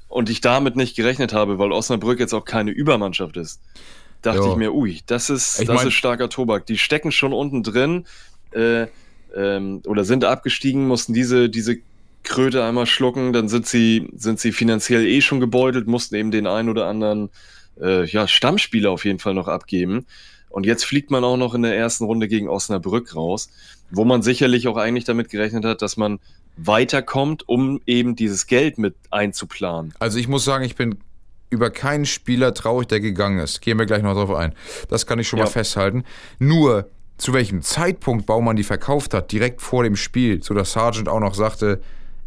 und 0.08 0.30
ich 0.30 0.42
damit 0.42 0.76
nicht 0.76 0.96
gerechnet 0.96 1.34
habe, 1.34 1.60
weil 1.60 1.72
Osnabrück 1.72 2.20
jetzt 2.20 2.34
auch 2.34 2.46
keine 2.46 2.72
Übermannschaft 2.72 3.38
ist, 3.38 3.62
dachte 4.22 4.40
jo. 4.40 4.52
ich 4.52 4.58
mir, 4.58 4.74
ui, 4.74 5.02
das 5.08 5.30
ist, 5.30 5.60
das 5.60 5.68
mein, 5.68 5.88
ist 5.88 5.94
starker 5.94 6.30
Tobak. 6.30 6.66
Die 6.68 6.78
stecken 6.78 7.12
schon 7.12 7.34
unten 7.34 7.64
drin 7.64 8.06
äh, 8.52 8.88
ähm, 9.36 9.82
oder 9.86 10.04
sind 10.04 10.26
abgestiegen, 10.26 10.88
mussten 10.88 11.14
diese, 11.14 11.50
diese 11.50 11.78
Kröte 12.24 12.64
einmal 12.64 12.86
schlucken, 12.86 13.34
dann 13.34 13.48
sind 13.48 13.66
sie, 13.66 14.10
sind 14.16 14.40
sie 14.40 14.52
finanziell 14.52 15.06
eh 15.06 15.22
schon 15.22 15.40
gebeutelt, 15.40 15.88
mussten 15.88 16.16
eben 16.16 16.32
den 16.32 16.48
einen 16.48 16.70
oder 16.70 16.86
anderen 16.88 17.30
äh, 17.80 18.06
ja, 18.06 18.28
Stammspieler 18.28 18.92
auf 18.92 19.06
jeden 19.06 19.20
Fall 19.20 19.34
noch 19.34 19.48
abgeben. 19.48 20.06
Und 20.50 20.66
jetzt 20.66 20.86
fliegt 20.86 21.12
man 21.12 21.24
auch 21.24 21.38
noch 21.38 21.54
in 21.54 21.62
der 21.62 21.76
ersten 21.76 22.04
Runde 22.04 22.28
gegen 22.28 22.50
Osnabrück 22.50 23.16
raus, 23.16 23.50
wo 23.90 24.04
man 24.04 24.22
sicherlich 24.22 24.68
auch 24.68 24.78
eigentlich 24.78 25.06
damit 25.06 25.30
gerechnet 25.30 25.64
hat, 25.64 25.82
dass 25.82 25.98
man 25.98 26.20
weiterkommt, 26.58 27.48
um 27.48 27.82
eben 27.86 28.16
dieses 28.16 28.48
Geld 28.48 28.78
mit 28.78 28.96
einzuplanen. 29.10 29.94
Also 30.00 30.20
ich 30.20 30.28
muss 30.28 30.44
sagen, 30.44 30.66
ich 30.66 30.76
bin 30.76 30.98
über 31.50 31.70
keinen 31.70 32.06
Spieler 32.06 32.54
traurig, 32.54 32.88
der 32.88 33.00
gegangen 33.00 33.40
ist. 33.40 33.62
Gehen 33.62 33.78
wir 33.80 33.86
gleich 33.86 34.04
noch 34.04 34.14
drauf 34.14 34.34
ein. 34.34 34.54
Das 34.90 35.06
kann 35.06 35.20
ich 35.20 35.28
schon 35.28 35.40
ja. 35.40 35.46
mal 35.46 35.52
festhalten. 35.52 36.04
Nur 36.40 36.90
zu 37.18 37.34
welchem 37.34 37.62
Zeitpunkt 37.62 38.26
Baumann 38.26 38.56
die 38.56 38.64
verkauft 38.64 39.14
hat, 39.14 39.32
direkt 39.32 39.62
vor 39.62 39.84
dem 39.84 39.96
Spiel, 39.96 40.42
so 40.44 40.54
dass 40.54 40.72
Sargent 40.72 41.08
auch 41.08 41.20
noch 41.20 41.36
sagte, 41.36 41.82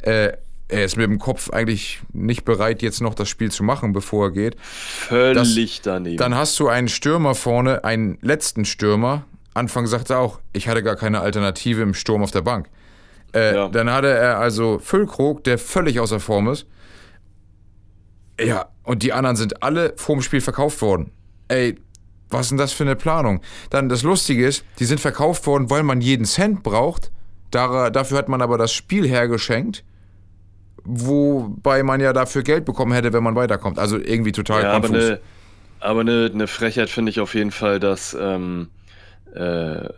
äh, 0.05 0.33
er 0.69 0.85
ist 0.85 0.97
mit 0.97 1.07
dem 1.07 1.19
Kopf 1.19 1.51
eigentlich 1.51 2.01
nicht 2.13 2.45
bereit, 2.45 2.83
jetzt 2.83 3.01
noch 3.01 3.15
das 3.15 3.29
Spiel 3.29 3.51
zu 3.51 3.63
machen, 3.63 3.93
bevor 3.93 4.27
er 4.27 4.31
geht. 4.31 4.57
Völlig 4.61 5.77
das, 5.77 5.83
daneben. 5.83 6.17
Dann 6.17 6.35
hast 6.35 6.59
du 6.59 6.69
einen 6.69 6.89
Stürmer 6.89 7.35
vorne, 7.35 7.85
einen 7.85 8.19
letzten 8.23 8.65
Stürmer. 8.65 9.25
Anfang 9.53 9.87
sagte 9.87 10.15
er 10.15 10.21
auch, 10.21 10.41
ich 10.53 10.67
hatte 10.69 10.83
gar 10.83 10.97
keine 10.97 11.21
Alternative 11.21 11.83
im 11.83 11.95
Sturm 11.95 12.23
auf 12.23 12.31
der 12.31 12.41
Bank. 12.41 12.69
Äh, 13.35 13.55
ja. 13.55 13.69
Dann 13.69 13.91
hatte 13.91 14.09
er 14.09 14.39
also 14.39 14.79
Füllkrog, 14.79 15.45
der 15.45 15.59
völlig 15.59 16.01
außer 16.01 16.19
Form 16.19 16.49
ist. 16.49 16.67
Ja, 18.41 18.67
und 18.83 19.03
die 19.03 19.13
anderen 19.13 19.37
sind 19.37 19.63
alle 19.63 19.93
vorm 19.97 20.23
Spiel 20.23 20.41
verkauft 20.41 20.83
worden. 20.83 21.13
Ey, 21.49 21.77
Was 22.31 22.47
ist 22.47 22.51
denn 22.51 22.59
das 22.59 22.73
für 22.73 22.85
eine 22.85 22.97
Planung? 22.97 23.43
Dann 23.71 23.89
das 23.89 24.03
Lustige 24.03 24.47
ist, 24.47 24.65
die 24.81 24.87
sind 24.87 24.99
verkauft 24.99 25.47
worden, 25.47 25.71
weil 25.71 25.83
man 25.85 26.01
jeden 26.01 26.25
Cent 26.25 26.63
braucht. 26.65 27.13
Dafür 27.51 28.19
hat 28.19 28.29
man 28.29 28.43
aber 28.43 28.59
das 28.59 28.73
Spiel 28.73 29.07
hergeschenkt, 29.07 29.85
wobei 30.85 31.83
man 31.83 32.01
ja 32.01 32.13
dafür 32.13 32.43
Geld 32.43 32.65
bekommen 32.65 32.93
hätte, 32.93 33.13
wenn 33.13 33.23
man 33.23 33.35
weiterkommt. 33.35 33.79
Also 33.79 33.99
irgendwie 33.99 34.33
total 34.33 34.63
Ja, 34.63 34.73
aber 34.73 34.89
konfus. 34.89 35.05
eine, 35.05 35.21
aber 35.81 36.01
eine, 36.01 36.31
eine 36.33 36.47
Frechheit 36.47 36.91
finde 36.91 37.11
ich 37.11 37.21
auf 37.21 37.35
jeden 37.35 37.51
Fall, 37.51 37.81
dass 37.81 38.17
ähm, 38.19 38.69
äh, 39.35 39.89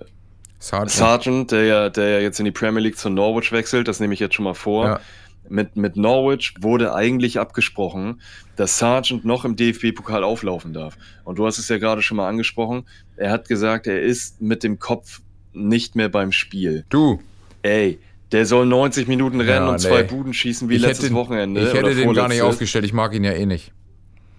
Sargent. 0.59 0.91
Sargent, 0.91 1.53
der 1.53 1.65
ja, 1.65 1.89
der 1.91 2.09
ja 2.09 2.19
jetzt 2.21 2.39
in 2.39 2.45
die 2.45 2.51
Premier 2.51 2.81
League 2.81 2.99
zu 2.99 3.11
Norwich 3.11 3.53
wechselt, 3.53 3.89
das 3.89 4.01
nehme 4.01 4.15
ich 4.15 4.21
jetzt 4.21 4.35
schon 4.35 4.45
mal 4.45 4.55
vor. 4.55 4.87
Ja. 4.87 5.01
Mit, 5.49 5.77
mit 5.77 5.97
Norwich 5.97 6.55
wurde 6.61 6.93
eigentlich 6.93 7.39
abgesprochen, 7.39 8.21
dass 8.57 8.79
Sargent 8.79 9.25
noch 9.25 9.45
im 9.45 9.55
DFB-Pokal 9.55 10.25
auflaufen 10.25 10.73
darf. 10.73 10.97
Und 11.23 11.39
du 11.39 11.47
hast 11.47 11.59
es 11.59 11.69
ja 11.69 11.79
gerade 11.79 12.03
schon 12.03 12.17
mal 12.17 12.29
angesprochen. 12.29 12.85
Er 13.17 13.31
hat 13.31 13.47
gesagt, 13.47 13.87
er 13.87 14.03
ist 14.03 14.41
mit 14.41 14.65
dem 14.65 14.81
Kopf 14.81 15.21
nicht 15.53 15.95
mehr 15.95 16.09
beim 16.09 16.33
Spiel. 16.33 16.85
Du, 16.89 17.21
Ey, 17.63 17.99
der 18.37 18.45
soll 18.45 18.67
90 18.67 19.09
Minuten 19.09 19.41
rennen 19.41 19.67
Ja, 19.67 19.73
und 19.73 19.79
zwei 19.79 20.03
nee. 20.03 20.09
Buden 20.09 20.35
schießen 20.35 20.69
wie 20.69 20.75
ich 20.75 20.83
letztes 20.83 21.07
hätte, 21.07 21.15
Wochenende. 21.15 21.63
ich 21.63 21.73
hätte 21.73 21.95
den 21.95 22.13
gar 22.13 22.29
nicht 22.29 22.43
aufgestellt. 22.43 22.85
Ich 22.85 22.93
mag 22.93 23.15
ihn 23.15 23.25
ja 23.25 23.33
eh 23.33 23.47
nicht. 23.47 23.73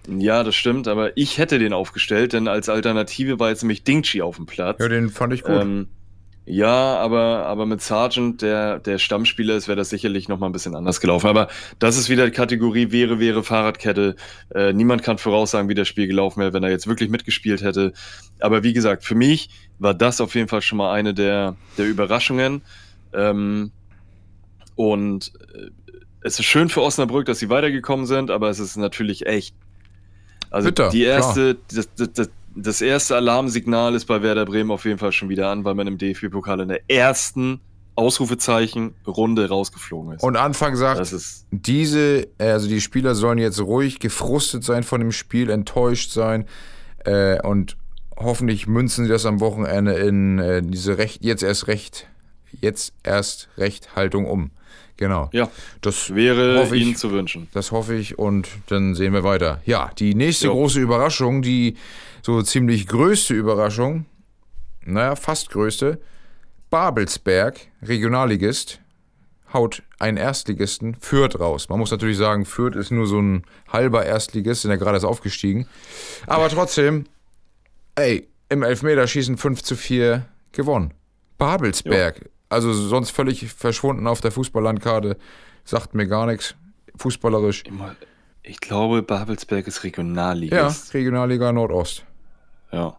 Ja, 0.06 0.44
das 0.44 0.54
stimmt, 0.54 0.86
aber 0.86 1.16
ich 1.16 1.36
hätte 1.36 1.58
den 1.58 1.72
aufgestellt, 1.72 2.32
denn 2.32 2.46
als 2.46 2.68
Alternative 2.68 3.40
war 3.40 3.48
jetzt 3.48 3.64
nämlich 3.64 3.82
Dingchi 3.82 4.22
auf 4.22 4.36
dem 4.36 4.46
Platz. 4.46 4.78
Ja, 4.78 4.86
den 4.86 5.08
fand 5.08 5.32
ich 5.32 5.42
gut. 5.42 5.60
Ähm, 5.60 5.88
ja, 6.46 6.96
aber, 6.96 7.46
aber 7.46 7.66
mit 7.66 7.82
Sargent, 7.82 8.40
der, 8.40 8.78
der 8.78 8.98
Stammspieler 8.98 9.56
ist, 9.56 9.66
wäre 9.66 9.74
das 9.76 9.90
sicherlich 9.90 10.28
noch 10.28 10.38
mal 10.38 10.46
ein 10.46 10.52
bisschen 10.52 10.76
anders 10.76 11.00
gelaufen. 11.00 11.26
Aber 11.26 11.48
das 11.80 11.98
ist 11.98 12.08
wieder 12.08 12.24
die 12.24 12.30
Kategorie 12.30 12.92
wäre, 12.92 13.18
wäre 13.18 13.42
Fahrradkette. 13.42 14.14
Äh, 14.54 14.74
niemand 14.74 15.02
kann 15.02 15.18
voraussagen, 15.18 15.68
wie 15.68 15.74
das 15.74 15.88
Spiel 15.88 16.06
gelaufen 16.06 16.38
wäre, 16.40 16.52
wenn 16.52 16.62
er 16.62 16.70
jetzt 16.70 16.86
wirklich 16.86 17.10
mitgespielt 17.10 17.62
hätte. 17.62 17.94
Aber 18.38 18.62
wie 18.62 18.74
gesagt, 18.74 19.04
für 19.04 19.16
mich 19.16 19.50
war 19.80 19.92
das 19.92 20.20
auf 20.20 20.36
jeden 20.36 20.46
Fall 20.46 20.62
schon 20.62 20.78
mal 20.78 20.92
eine 20.92 21.14
der, 21.14 21.56
der 21.76 21.86
Überraschungen. 21.86 22.62
Ähm, 23.12 23.72
und 24.78 25.32
äh, 25.54 25.70
es 26.20 26.38
ist 26.38 26.44
schön 26.44 26.68
für 26.68 26.82
Osnabrück, 26.82 27.26
dass 27.26 27.40
sie 27.40 27.48
weitergekommen 27.48 28.06
sind, 28.06 28.30
aber 28.30 28.48
es 28.48 28.60
ist 28.60 28.76
natürlich 28.76 29.26
echt. 29.26 29.56
Also 30.50 30.68
Bitter, 30.68 30.90
die 30.90 31.02
erste, 31.02 31.56
das, 31.74 31.88
das, 32.14 32.30
das, 32.54 32.80
erste 32.80 33.16
Alarmsignal 33.16 33.96
ist 33.96 34.04
bei 34.04 34.22
Werder 34.22 34.44
Bremen 34.44 34.70
auf 34.70 34.84
jeden 34.84 34.98
Fall 34.98 35.10
schon 35.10 35.30
wieder 35.30 35.50
an, 35.50 35.64
weil 35.64 35.74
man 35.74 35.88
im 35.88 35.98
DFB-Pokal 35.98 36.60
in 36.60 36.68
der 36.68 36.88
ersten 36.88 37.60
Ausrufezeichen 37.96 38.94
Runde 39.04 39.48
rausgeflogen 39.48 40.12
ist. 40.12 40.22
Und 40.22 40.36
Anfang 40.36 40.76
sagt, 40.76 41.12
diese, 41.50 42.28
äh, 42.38 42.50
also 42.52 42.68
die 42.68 42.80
Spieler 42.80 43.16
sollen 43.16 43.38
jetzt 43.38 43.60
ruhig 43.60 43.98
gefrustet 43.98 44.62
sein 44.62 44.84
von 44.84 45.00
dem 45.00 45.10
Spiel, 45.10 45.50
enttäuscht 45.50 46.12
sein 46.12 46.46
äh, 47.04 47.44
und 47.44 47.76
hoffentlich 48.16 48.68
münzen 48.68 49.06
sie 49.06 49.10
das 49.10 49.26
am 49.26 49.40
Wochenende 49.40 49.94
in 49.94 50.38
äh, 50.38 50.62
diese 50.62 50.98
Recht, 50.98 51.24
jetzt 51.24 51.42
erst 51.42 51.66
Recht, 51.66 52.06
jetzt 52.60 52.94
erst 53.02 53.48
Recht 53.58 53.96
Haltung 53.96 54.26
um. 54.26 54.52
Genau. 54.98 55.30
ja, 55.32 55.48
Das 55.80 56.14
wäre 56.14 56.64
ich. 56.64 56.72
ihnen 56.72 56.96
zu 56.96 57.10
wünschen. 57.12 57.48
Das 57.54 57.72
hoffe 57.72 57.94
ich 57.94 58.18
und 58.18 58.48
dann 58.66 58.94
sehen 58.94 59.12
wir 59.14 59.22
weiter. 59.24 59.62
Ja, 59.64 59.90
die 59.98 60.14
nächste 60.14 60.46
Jo. 60.48 60.52
große 60.54 60.80
Überraschung, 60.80 61.40
die 61.40 61.76
so 62.20 62.42
ziemlich 62.42 62.86
größte 62.88 63.32
Überraschung, 63.32 64.04
naja, 64.84 65.14
fast 65.16 65.50
größte, 65.50 66.00
Babelsberg, 66.70 67.60
Regionalligist, 67.82 68.80
haut 69.54 69.82
einen 69.98 70.16
Erstligisten, 70.18 70.96
Fürth 71.00 71.38
raus. 71.40 71.68
Man 71.68 71.78
muss 71.78 71.90
natürlich 71.90 72.18
sagen, 72.18 72.44
Fürth 72.44 72.76
ist 72.76 72.90
nur 72.90 73.06
so 73.06 73.20
ein 73.20 73.44
halber 73.72 74.04
Erstligist, 74.04 74.62
sind 74.62 74.70
ja 74.70 74.76
gerade 74.76 74.96
erst 74.96 75.06
aufgestiegen. 75.06 75.66
Aber 76.26 76.48
trotzdem, 76.50 77.04
ey, 77.94 78.28
im 78.50 78.62
Elfmeterschießen 78.62 79.36
5 79.38 79.62
zu 79.62 79.76
4 79.76 80.26
gewonnen. 80.52 80.92
Babelsberg, 81.38 82.28
also 82.48 82.72
sonst 82.72 83.10
völlig 83.10 83.46
verschwunden 83.52 84.06
auf 84.06 84.20
der 84.20 84.32
Fußballlandkarte, 84.32 85.16
sagt 85.64 85.94
mir 85.94 86.06
gar 86.06 86.26
nichts. 86.26 86.54
Fußballerisch. 86.96 87.64
Immer- 87.64 87.94
Ich 88.42 88.60
glaube, 88.60 89.02
Babelsberg 89.02 89.66
ist 89.66 89.76
Ja, 89.76 89.82
Regionalligist. 89.82 90.94
Regionalliga 90.94 91.52
Nordost. 91.52 92.04
Ja. 92.72 92.96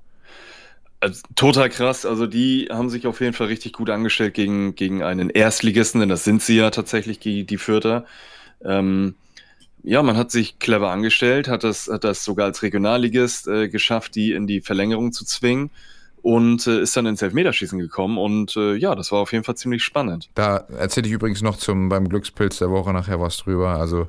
Also, 1.01 1.21
total 1.35 1.69
krass. 1.69 2.05
Also 2.05 2.27
die 2.27 2.67
haben 2.71 2.89
sich 2.89 3.07
auf 3.07 3.21
jeden 3.21 3.33
Fall 3.33 3.47
richtig 3.47 3.73
gut 3.73 3.89
angestellt 3.89 4.33
gegen, 4.33 4.75
gegen 4.75 5.01
einen 5.01 5.29
Erstligisten, 5.29 6.01
denn 6.01 6.09
das 6.09 6.23
sind 6.23 6.41
sie 6.43 6.57
ja 6.57 6.69
tatsächlich, 6.71 7.19
die, 7.19 7.45
die 7.45 7.57
Fürther. 7.57 8.05
Ähm, 8.63 9.15
ja, 9.81 10.03
man 10.03 10.17
hat 10.17 10.29
sich 10.29 10.59
clever 10.59 10.91
angestellt, 10.91 11.47
hat 11.47 11.63
das, 11.63 11.87
hat 11.87 12.03
das 12.03 12.25
sogar 12.25 12.45
als 12.47 12.61
Regionalligist 12.63 13.47
äh, 13.47 13.69
geschafft, 13.69 14.15
die 14.15 14.33
in 14.33 14.45
die 14.45 14.59
Verlängerung 14.61 15.13
zu 15.13 15.23
zwingen 15.25 15.71
und 16.21 16.65
äh, 16.67 16.81
ist 16.81 16.95
dann 16.97 17.05
ins 17.05 17.21
Elfmeterschießen 17.21 17.79
gekommen. 17.79 18.17
Und 18.17 18.55
äh, 18.55 18.75
ja, 18.75 18.95
das 18.95 19.11
war 19.11 19.19
auf 19.19 19.31
jeden 19.31 19.43
Fall 19.43 19.55
ziemlich 19.55 19.83
spannend. 19.83 20.29
Da 20.35 20.65
erzähle 20.77 21.07
ich 21.07 21.13
übrigens 21.13 21.41
noch 21.41 21.57
zum, 21.57 21.89
beim 21.89 22.09
Glückspilz 22.09 22.59
der 22.59 22.71
Woche 22.71 22.91
nachher 22.93 23.19
was 23.19 23.37
drüber. 23.37 23.75
Also 23.75 24.07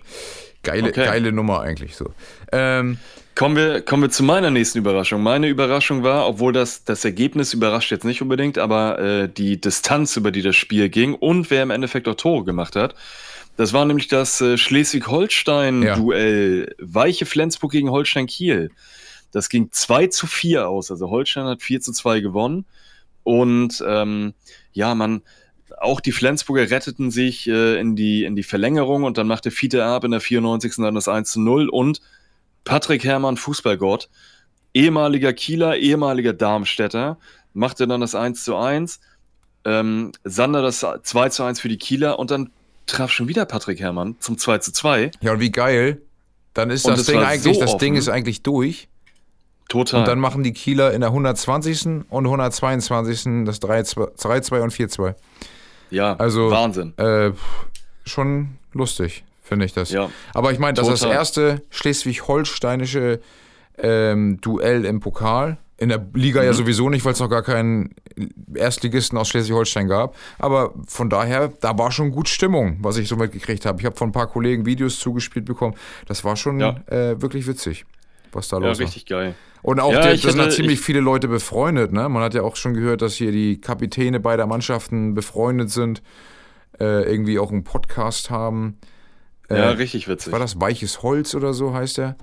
geile, 0.62 0.88
Okay. 0.88 1.04
geile 1.04 1.32
Nummer 1.32 1.60
eigentlich 1.60 1.96
so. 1.96 2.10
Ähm, 2.52 2.98
Kommen 3.36 3.56
wir, 3.56 3.80
kommen 3.80 4.02
wir 4.02 4.10
zu 4.10 4.22
meiner 4.22 4.50
nächsten 4.50 4.78
Überraschung. 4.78 5.22
Meine 5.22 5.48
Überraschung 5.48 6.02
war, 6.02 6.26
obwohl 6.26 6.52
das, 6.52 6.84
das 6.84 7.04
Ergebnis 7.06 7.54
überrascht 7.54 7.90
jetzt 7.90 8.04
nicht 8.04 8.20
unbedingt, 8.20 8.58
aber 8.58 8.98
äh, 8.98 9.28
die 9.28 9.58
Distanz, 9.58 10.16
über 10.16 10.30
die 10.30 10.42
das 10.42 10.56
Spiel 10.56 10.90
ging 10.90 11.14
und 11.14 11.50
wer 11.50 11.62
im 11.62 11.70
Endeffekt 11.70 12.06
auch 12.08 12.16
Tore 12.16 12.44
gemacht 12.44 12.76
hat. 12.76 12.94
Das 13.56 13.72
war 13.72 13.86
nämlich 13.86 14.08
das 14.08 14.40
äh, 14.42 14.58
Schleswig-Holstein-Duell. 14.58 16.74
Weiche 16.78 17.24
Flensburg 17.24 17.72
gegen 17.72 17.90
Holstein-Kiel. 17.90 18.72
Das 19.32 19.48
ging 19.48 19.68
2 19.70 20.08
zu 20.08 20.26
4 20.26 20.68
aus. 20.68 20.90
Also 20.90 21.10
Holstein 21.10 21.44
hat 21.44 21.62
4 21.62 21.80
zu 21.80 21.92
2 21.92 22.20
gewonnen. 22.20 22.64
Und 23.22 23.82
ähm, 23.86 24.34
ja, 24.72 24.94
man, 24.94 25.22
auch 25.78 26.00
die 26.00 26.12
Flensburger 26.12 26.70
retteten 26.70 27.10
sich 27.10 27.46
äh, 27.48 27.78
in, 27.78 27.96
die, 27.96 28.24
in 28.24 28.36
die 28.36 28.42
Verlängerung 28.42 29.04
und 29.04 29.18
dann 29.18 29.26
machte 29.26 29.50
Fiete 29.50 29.78
Erb 29.78 30.04
in 30.04 30.10
der 30.10 30.20
94. 30.20 30.76
dann 30.78 30.94
das 30.94 31.08
1 31.08 31.30
zu 31.30 31.40
0 31.40 31.68
und 31.68 32.00
Patrick 32.64 33.04
Herrmann, 33.04 33.36
Fußballgott, 33.36 34.08
ehemaliger 34.74 35.32
Kieler, 35.32 35.76
ehemaliger 35.76 36.32
Darmstädter, 36.32 37.18
machte 37.54 37.86
dann 37.86 38.00
das 38.00 38.14
1 38.14 38.44
zu 38.44 38.56
1, 38.56 39.00
ähm, 39.64 40.12
Sander 40.24 40.62
das 40.62 40.86
2 41.02 41.28
zu 41.30 41.42
1 41.42 41.60
für 41.60 41.68
die 41.68 41.78
Kieler 41.78 42.18
und 42.18 42.30
dann 42.30 42.50
traf 42.86 43.10
schon 43.10 43.28
wieder 43.28 43.44
Patrick 43.44 43.80
Herrmann 43.80 44.16
zum 44.20 44.38
2 44.38 44.58
zu 44.58 44.72
2. 44.72 45.10
ja, 45.20 45.32
und 45.32 45.40
wie 45.40 45.50
geil. 45.50 46.02
Dann 46.54 46.70
ist 46.70 46.84
Und 46.84 46.98
das 46.98 47.06
Ding 47.06 47.20
eigentlich, 47.20 47.54
so 47.54 47.60
das 47.60 47.76
Ding 47.76 47.94
ist 47.94 48.08
eigentlich 48.08 48.42
durch. 48.42 48.88
Total. 49.70 50.00
Und 50.00 50.08
dann 50.08 50.18
machen 50.20 50.42
die 50.42 50.52
Kieler 50.52 50.92
in 50.92 51.00
der 51.00 51.08
120. 51.10 52.04
und 52.10 52.26
122. 52.26 53.44
das 53.46 53.62
3-2 53.62 54.16
3-2 54.18 54.60
und 54.62 54.72
4-2. 54.74 55.14
ja, 55.90 56.14
also- 56.16 56.50
Wahnsinn. 56.50 56.92
Äh, 56.98 57.30
schon 58.04 58.58
lustig, 58.74 59.24
finde 59.42 59.64
ich 59.64 59.72
das. 59.72 59.90
Ja. 59.90 60.10
Aber 60.34 60.52
ich 60.52 60.58
meine, 60.58 60.74
das 60.74 60.88
ist 60.88 61.02
das 61.04 61.10
erste 61.10 61.62
schleswig-holsteinische 61.70 63.20
ähm, 63.78 64.40
Duell 64.40 64.84
im 64.84 65.00
Pokal. 65.00 65.56
In 65.78 65.88
der 65.88 66.04
Liga 66.12 66.40
Mhm. 66.40 66.46
ja 66.46 66.52
sowieso 66.52 66.90
nicht, 66.90 67.04
weil 67.06 67.14
es 67.14 67.20
noch 67.20 67.30
gar 67.30 67.42
keinen 67.42 67.94
Erstligisten 68.54 69.16
aus 69.16 69.30
Schleswig-Holstein 69.30 69.88
gab. 69.88 70.14
Aber 70.38 70.74
von 70.86 71.08
daher, 71.08 71.48
da 71.60 71.78
war 71.78 71.90
schon 71.90 72.10
gut 72.10 72.28
Stimmung, 72.28 72.76
was 72.82 72.98
ich 72.98 73.08
so 73.08 73.16
mitgekriegt 73.16 73.64
habe. 73.64 73.80
Ich 73.80 73.86
habe 73.86 73.96
von 73.96 74.10
ein 74.10 74.12
paar 74.12 74.26
Kollegen 74.26 74.66
Videos 74.66 74.98
zugespielt 74.98 75.46
bekommen. 75.46 75.74
Das 76.06 76.22
war 76.22 76.36
schon 76.36 76.60
Ja. 76.60 76.76
äh, 76.88 77.22
wirklich 77.22 77.46
witzig, 77.46 77.86
was 78.32 78.48
da 78.48 78.58
Ja, 78.58 78.68
los 78.68 78.78
war. 78.78 78.86
richtig 78.86 79.06
geil. 79.06 79.34
Und 79.62 79.78
auch, 79.80 79.92
Ja, 79.92 80.00
der, 80.02 80.14
ich 80.14 80.22
da 80.22 80.30
sind 80.30 80.38
ja 80.38 80.44
hätte- 80.46 80.56
ziemlich 80.56 80.78
ich- 80.80 80.84
viele 80.84 81.00
Leute 81.00 81.28
befreundet. 81.28 81.92
Ne? 81.92 82.08
Man 82.08 82.22
hat 82.22 82.34
ja 82.34 82.42
auch 82.42 82.56
schon 82.56 82.74
gehört, 82.74 83.02
dass 83.02 83.14
hier 83.14 83.30
die 83.32 83.60
Kapitäne 83.60 84.18
beider 84.20 84.46
Mannschaften 84.46 85.14
befreundet 85.14 85.70
sind, 85.70 86.02
äh, 86.80 87.02
irgendwie 87.10 87.38
auch 87.38 87.50
einen 87.50 87.64
Podcast 87.64 88.30
haben. 88.30 88.78
Ja, 89.50 89.56
Äh, 89.56 89.68
richtig 89.70 90.08
witzig. 90.08 90.32
War 90.32 90.38
das 90.40 90.60
Weiches 90.60 91.02
Holz 91.02 91.34
oder 91.34 91.52
so 91.52 91.74
heißt 91.74 91.98
der? 91.98 92.16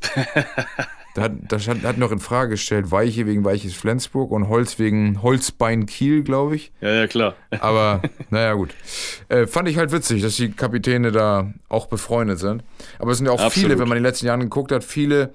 da 1.14 1.22
hat, 1.22 1.32
das 1.48 1.68
hat, 1.68 1.82
hat 1.82 1.98
noch 1.98 2.10
in 2.12 2.18
Frage 2.20 2.50
gestellt, 2.52 2.90
Weiche 2.90 3.26
wegen 3.26 3.44
Weiches 3.44 3.74
Flensburg 3.74 4.30
und 4.30 4.48
Holz 4.48 4.78
wegen 4.78 5.22
Holzbein 5.22 5.86
Kiel, 5.86 6.22
glaube 6.22 6.56
ich. 6.56 6.72
Ja, 6.80 6.90
ja, 6.90 7.06
klar. 7.06 7.34
Aber 7.60 8.00
naja, 8.30 8.54
gut. 8.54 8.70
Äh, 9.28 9.46
fand 9.46 9.68
ich 9.68 9.76
halt 9.76 9.92
witzig, 9.92 10.22
dass 10.22 10.36
die 10.36 10.50
Kapitäne 10.52 11.12
da 11.12 11.52
auch 11.68 11.86
befreundet 11.86 12.38
sind. 12.38 12.64
Aber 12.98 13.10
es 13.12 13.18
sind 13.18 13.26
ja 13.26 13.32
auch 13.32 13.40
Absolut. 13.40 13.52
viele, 13.54 13.78
wenn 13.78 13.88
man 13.88 13.98
in 13.98 14.02
den 14.02 14.08
letzten 14.10 14.26
Jahren 14.26 14.40
geguckt 14.40 14.72
hat, 14.72 14.84
viele 14.84 15.34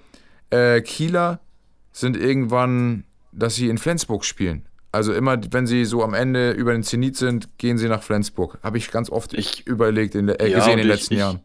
äh, 0.50 0.82
Kieler 0.82 1.40
sind 1.92 2.18
irgendwann, 2.18 3.04
dass 3.32 3.56
sie 3.56 3.70
in 3.70 3.78
Flensburg 3.78 4.26
spielen. 4.26 4.64
Also 4.92 5.14
immer, 5.14 5.38
wenn 5.52 5.68
sie 5.68 5.86
so 5.86 6.02
am 6.04 6.14
Ende 6.16 6.52
über 6.52 6.72
den 6.72 6.82
Zenit 6.82 7.18
sind, 7.18 7.50
gehen 7.60 7.78
sie 7.78 7.88
nach 7.88 8.02
Flensburg. 8.02 8.58
Habe 8.64 8.78
ich 8.80 8.90
ganz 8.90 9.10
oft 9.12 9.34
Ich- 9.34 9.68
überlegt, 9.68 10.16
in, 10.16 10.30
äh, 10.30 10.48
Ja, 10.48 10.58
gesehen 10.60 10.72
in 10.74 10.78
den 10.80 10.88
ich- 10.88 10.94
letzten 10.96 11.14
ich- 11.16 11.20
Jahren. 11.20 11.40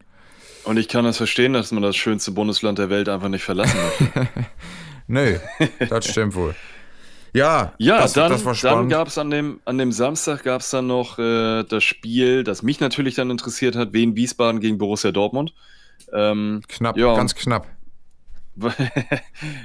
Und 0.63 0.77
ich 0.77 0.87
kann 0.87 1.03
das 1.05 1.17
verstehen, 1.17 1.53
dass 1.53 1.71
man 1.71 1.83
das 1.83 1.95
schönste 1.95 2.31
Bundesland 2.31 2.79
der 2.79 2.89
Welt 2.89 3.09
einfach 3.09 3.29
nicht 3.29 3.43
verlassen 3.43 3.77
möchte. 3.77 4.29
Nö, 5.07 5.37
das 5.89 6.07
stimmt 6.07 6.35
wohl. 6.35 6.55
Ja, 7.33 7.73
Ja, 7.79 7.97
das, 7.97 8.13
dann, 8.13 8.31
das 8.31 8.45
war 8.45 8.53
dann 8.53 8.57
spannend. 8.57 8.91
gab 8.91 9.07
es 9.07 9.17
an 9.17 9.31
dem, 9.31 9.59
an 9.65 9.77
dem 9.77 9.91
Samstag 9.91 10.43
gab 10.43 10.61
es 10.61 10.69
dann 10.69 10.87
noch 10.87 11.17
äh, 11.17 11.63
das 11.63 11.83
Spiel, 11.83 12.43
das 12.43 12.61
mich 12.61 12.79
natürlich 12.79 13.15
dann 13.15 13.31
interessiert 13.31 13.75
hat, 13.75 13.91
Wien 13.91 14.15
Wiesbaden 14.15 14.61
gegen 14.61 14.77
Borussia 14.77 15.11
Dortmund. 15.11 15.53
Ähm, 16.13 16.61
knapp, 16.67 16.95
ja. 16.95 17.15
ganz 17.15 17.33
knapp. 17.33 17.67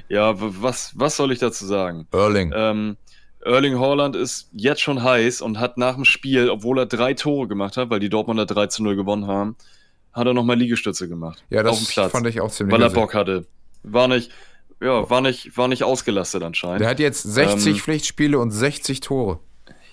ja, 0.08 0.34
was, 0.38 0.92
was 0.94 1.16
soll 1.16 1.30
ich 1.30 1.40
dazu 1.40 1.66
sagen? 1.66 2.06
Erling. 2.10 2.52
Ähm, 2.56 2.96
Erling 3.44 3.78
Haaland 3.78 4.16
ist 4.16 4.48
jetzt 4.52 4.80
schon 4.80 5.02
heiß 5.02 5.42
und 5.42 5.60
hat 5.60 5.76
nach 5.76 5.94
dem 5.94 6.06
Spiel, 6.06 6.48
obwohl 6.48 6.78
er 6.78 6.86
drei 6.86 7.14
Tore 7.14 7.48
gemacht 7.48 7.76
hat, 7.76 7.90
weil 7.90 8.00
die 8.00 8.08
Dortmunder 8.08 8.46
3 8.46 8.66
zu 8.68 8.82
0 8.82 8.96
gewonnen 8.96 9.26
haben, 9.26 9.56
hat 10.18 10.26
er 10.26 10.34
nochmal 10.34 10.58
Liegestütze 10.58 11.08
gemacht. 11.08 11.44
Ja, 11.50 11.62
das 11.62 11.72
auf 11.72 11.78
dem 11.78 11.87
Platz, 11.87 12.12
fand 12.12 12.26
ich 12.26 12.40
auch 12.40 12.50
ziemlich 12.50 12.75
weil 12.75 12.82
er. 12.82 12.90
Bock 12.90 13.14
hatte. 13.14 13.46
War 13.82 14.08
nicht, 14.08 14.30
ja, 14.82 15.08
war 15.08 15.20
nicht, 15.20 15.56
war 15.56 15.68
nicht 15.68 15.84
ausgelastet 15.84 16.42
anscheinend. 16.42 16.80
Der 16.80 16.88
hat 16.88 17.00
jetzt 17.00 17.22
60 17.22 17.66
Ähm, 17.66 17.76
Pflichtspiele 17.76 18.38
und 18.38 18.50
60 18.50 19.00
Tore. 19.00 19.40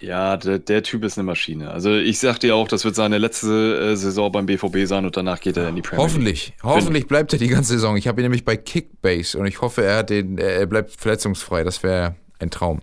Ja, 0.02 0.38
der, 0.38 0.60
der 0.60 0.84
Typ 0.84 1.04
ist 1.04 1.18
eine 1.18 1.26
Maschine. 1.26 1.72
Also 1.72 1.96
ich 1.96 2.20
sag 2.20 2.40
dir 2.40 2.56
auch, 2.56 2.68
das 2.68 2.84
wird 2.84 2.96
seine 2.96 3.18
letzte 3.18 3.92
äh, 3.94 3.96
Saison 3.96 4.32
beim 4.32 4.46
BVB 4.46 4.86
sein 4.86 5.06
und 5.06 5.16
danach 5.16 5.40
geht 5.40 5.58
er 5.58 5.70
in 5.70 5.76
die 5.76 5.82
Premier 5.82 6.04
League. 6.04 6.12
Hoffentlich. 6.12 6.54
Hoffentlich 6.62 7.08
bleibt 7.08 7.34
er 7.34 7.40
die 7.40 7.48
ganze 7.48 7.74
Saison. 7.74 7.96
Ich 7.96 8.08
habe 8.08 8.22
ihn 8.22 8.26
nämlich 8.26 8.44
bei 8.44 8.58
Kickbase 8.58 9.38
und 9.38 9.46
ich 9.46 9.62
hoffe, 9.62 9.84
er, 9.84 9.98
hat 9.98 10.10
den, 10.10 10.38
er 10.38 10.66
bleibt 10.66 10.92
verletzungsfrei. 10.92 11.64
Das 11.64 11.82
wäre 11.82 12.16
ein 12.40 12.52
Traum. 12.52 12.82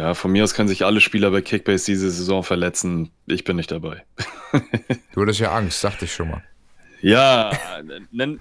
Ja, 0.00 0.14
von 0.14 0.32
mir 0.32 0.44
aus 0.44 0.54
können 0.54 0.66
sich 0.66 0.86
alle 0.86 1.02
Spieler 1.02 1.30
bei 1.30 1.42
Kickbase 1.42 1.84
diese 1.84 2.10
Saison 2.10 2.42
verletzen. 2.42 3.10
Ich 3.26 3.44
bin 3.44 3.56
nicht 3.56 3.70
dabei. 3.70 4.02
Du 5.12 5.20
hattest 5.20 5.40
ja 5.40 5.52
Angst, 5.52 5.78
sagte 5.78 6.06
ich 6.06 6.14
schon 6.14 6.30
mal. 6.30 6.42
Ja, 7.02 7.52
nenn, 8.10 8.40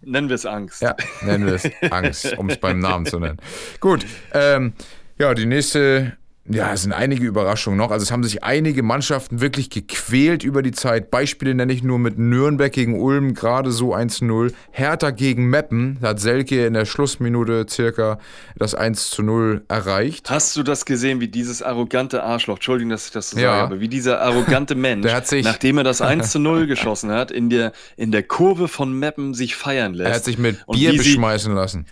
nennen 0.00 0.28
wir 0.28 0.36
es 0.36 0.46
Angst. 0.46 0.80
Ja, 0.80 0.94
nennen 1.22 1.46
wir 1.46 1.54
es 1.54 1.68
Angst, 1.90 2.38
um 2.38 2.48
es 2.50 2.58
beim 2.58 2.78
Namen 2.78 3.06
zu 3.06 3.18
nennen. 3.18 3.38
Gut, 3.80 4.06
ähm, 4.32 4.74
ja, 5.18 5.34
die 5.34 5.46
nächste, 5.46 6.16
ja, 6.48 6.72
es 6.72 6.82
sind 6.82 6.92
einige 6.92 7.24
Überraschungen 7.24 7.78
noch. 7.78 7.92
Also 7.92 8.02
es 8.02 8.10
haben 8.10 8.24
sich 8.24 8.42
einige 8.42 8.82
Mannschaften 8.82 9.40
wirklich 9.40 9.70
gequält 9.70 10.42
über 10.42 10.62
die 10.62 10.72
Zeit. 10.72 11.10
Beispiele 11.10 11.54
nenne 11.54 11.72
ich 11.72 11.84
nur 11.84 12.00
mit 12.00 12.18
Nürnberg 12.18 12.72
gegen 12.72 13.00
Ulm, 13.00 13.34
gerade 13.34 13.70
so 13.70 13.94
1-0. 13.94 14.52
Hertha 14.72 15.10
gegen 15.10 15.46
Meppen, 15.50 15.98
da 16.00 16.08
hat 16.08 16.20
Selke 16.20 16.66
in 16.66 16.74
der 16.74 16.84
Schlussminute 16.84 17.66
circa 17.70 18.18
das 18.56 18.76
1-0 18.76 19.62
erreicht. 19.68 20.30
Hast 20.30 20.56
du 20.56 20.64
das 20.64 20.84
gesehen, 20.84 21.20
wie 21.20 21.28
dieses 21.28 21.62
arrogante 21.62 22.24
Arschloch, 22.24 22.56
Entschuldigung, 22.56 22.90
dass 22.90 23.06
ich 23.06 23.12
das 23.12 23.30
so 23.30 23.38
Ja. 23.38 23.52
sage, 23.52 23.62
aber 23.62 23.80
wie 23.80 23.88
dieser 23.88 24.20
arrogante 24.20 24.74
Mensch, 24.74 25.06
nachdem 25.42 25.78
er 25.78 25.84
das 25.84 26.00
1 26.02 26.32
zu 26.32 26.40
0 26.40 26.66
geschossen 26.66 27.12
hat, 27.12 27.30
in 27.30 27.50
der, 27.50 27.72
in 27.96 28.10
der 28.10 28.24
Kurve 28.24 28.66
von 28.66 28.92
Meppen 28.98 29.34
sich 29.34 29.54
feiern 29.54 29.94
lässt. 29.94 30.10
Er 30.10 30.16
hat 30.16 30.24
sich 30.24 30.38
mit 30.38 30.66
Bier 30.66 30.96
beschmeißen 30.96 31.54
lassen. 31.54 31.86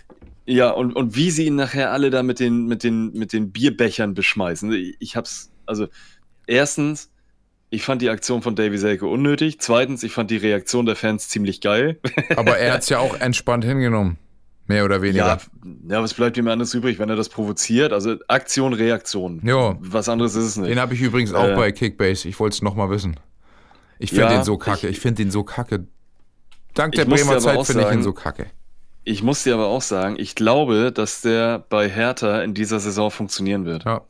Ja, 0.51 0.71
und, 0.71 0.93
und 0.95 1.15
wie 1.15 1.31
sie 1.31 1.45
ihn 1.45 1.55
nachher 1.55 1.91
alle 1.91 2.09
da 2.09 2.23
mit 2.23 2.39
den, 2.39 2.65
mit 2.65 2.83
den, 2.83 3.13
mit 3.13 3.31
den 3.31 3.51
Bierbechern 3.51 4.13
beschmeißen. 4.13 4.71
Ich, 4.73 4.95
ich 4.99 5.15
hab's, 5.15 5.49
also, 5.65 5.87
erstens, 6.45 7.09
ich 7.69 7.83
fand 7.83 8.01
die 8.01 8.09
Aktion 8.09 8.41
von 8.41 8.55
Davy 8.55 8.77
Selke 8.77 9.07
unnötig. 9.07 9.59
Zweitens, 9.61 10.03
ich 10.03 10.11
fand 10.11 10.29
die 10.29 10.37
Reaktion 10.37 10.85
der 10.85 10.97
Fans 10.97 11.29
ziemlich 11.29 11.61
geil. 11.61 11.99
Aber 12.35 12.57
er 12.57 12.73
hat 12.73 12.81
es 12.81 12.89
ja 12.89 12.99
auch 12.99 13.15
entspannt 13.19 13.63
hingenommen. 13.63 14.17
Mehr 14.67 14.83
oder 14.85 15.01
weniger. 15.01 15.25
Ja, 15.25 15.39
ja, 15.89 16.03
was 16.03 16.13
bleibt 16.13 16.37
ihm 16.37 16.47
anderes 16.47 16.73
übrig, 16.73 16.99
wenn 16.99 17.09
er 17.09 17.15
das 17.15 17.29
provoziert? 17.29 17.93
Also 17.93 18.15
Aktion, 18.27 18.73
Reaktion. 18.73 19.41
Ja. 19.45 19.77
Was 19.79 20.09
anderes 20.09 20.35
ist 20.35 20.45
es 20.45 20.57
nicht. 20.57 20.69
Den 20.69 20.79
habe 20.79 20.93
ich 20.93 21.01
übrigens 21.01 21.33
auch 21.33 21.47
Äh. 21.47 21.55
bei 21.55 21.71
Kickbase. 21.71 22.27
Ich 22.27 22.39
wollte 22.39 22.55
es 22.55 22.61
nochmal 22.61 22.89
wissen. 22.89 23.17
Ich 23.99 24.09
finde 24.09 24.25
Ja, 24.25 24.29
den 24.35 24.43
so 24.43 24.57
kacke. 24.57 24.87
Ich, 24.87 24.99
finde 24.99 25.23
den 25.23 25.31
so 25.31 25.43
kacke. 25.43 25.87
Dank 26.73 26.93
der 26.93 27.03
Ich 27.07 27.09
Bremer 27.09 27.39
Zeit 27.39 27.65
finde 27.65 27.83
ich 27.87 27.93
ihn 27.93 28.03
so 28.03 28.13
kacke. 28.13 28.47
Ich 29.03 29.23
muss 29.23 29.43
dir 29.43 29.55
aber 29.55 29.67
auch 29.67 29.81
sagen, 29.81 30.15
ich 30.19 30.35
glaube, 30.35 30.91
dass 30.91 31.21
der 31.21 31.63
bei 31.69 31.89
Hertha 31.89 32.41
in 32.41 32.53
dieser 32.53 32.79
Saison 32.79 33.09
funktionieren 33.09 33.65
wird. 33.65 33.85
Ja. 33.85 34.01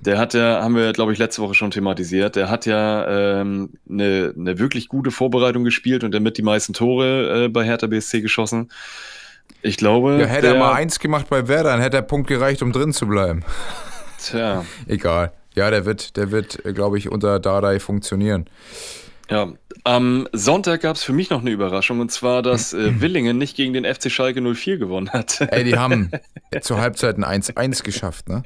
Der 0.00 0.18
hat 0.18 0.34
ja, 0.34 0.60
haben 0.60 0.74
wir, 0.74 0.92
glaube 0.92 1.12
ich, 1.12 1.18
letzte 1.18 1.42
Woche 1.42 1.54
schon 1.54 1.70
thematisiert, 1.70 2.34
der 2.34 2.50
hat 2.50 2.66
ja 2.66 3.40
ähm, 3.40 3.70
eine, 3.88 4.34
eine 4.36 4.58
wirklich 4.58 4.88
gute 4.88 5.12
Vorbereitung 5.12 5.62
gespielt 5.62 6.02
und 6.02 6.12
damit 6.12 6.36
die 6.38 6.42
meisten 6.42 6.72
Tore 6.72 7.44
äh, 7.44 7.48
bei 7.48 7.64
Hertha 7.64 7.86
BSC 7.86 8.20
geschossen. 8.20 8.72
Ich 9.62 9.76
glaube, 9.76 10.18
Ja, 10.20 10.26
hätte 10.26 10.48
der, 10.48 10.54
er 10.54 10.58
mal 10.58 10.72
eins 10.72 10.98
gemacht 10.98 11.28
bei 11.30 11.46
Werder, 11.46 11.70
dann 11.70 11.80
hätte 11.80 11.98
der 11.98 12.02
Punkt 12.02 12.26
gereicht, 12.26 12.62
um 12.62 12.72
drin 12.72 12.92
zu 12.92 13.06
bleiben. 13.06 13.44
Tja, 14.18 14.64
Egal. 14.88 15.32
Ja, 15.54 15.70
der 15.70 15.84
wird, 15.84 16.16
der 16.16 16.32
wird, 16.32 16.62
glaube 16.74 16.98
ich, 16.98 17.08
unter 17.08 17.38
Dardai 17.38 17.78
funktionieren. 17.78 18.46
Ja. 19.30 19.52
Am 19.84 20.28
Sonntag 20.32 20.82
gab 20.82 20.96
es 20.96 21.02
für 21.02 21.12
mich 21.12 21.30
noch 21.30 21.40
eine 21.40 21.50
Überraschung 21.50 21.98
und 22.00 22.12
zwar, 22.12 22.42
dass 22.42 22.72
äh, 22.72 23.00
Willingen 23.00 23.36
nicht 23.38 23.56
gegen 23.56 23.72
den 23.72 23.84
FC 23.84 24.10
Schalke 24.10 24.40
04 24.40 24.78
gewonnen 24.78 25.10
hat. 25.10 25.40
Ey, 25.50 25.64
die 25.64 25.76
haben 25.76 26.10
zur 26.60 26.78
Halbzeit 26.80 27.18
ein 27.18 27.42
1-1 27.42 27.82
geschafft, 27.82 28.28
ne? 28.28 28.44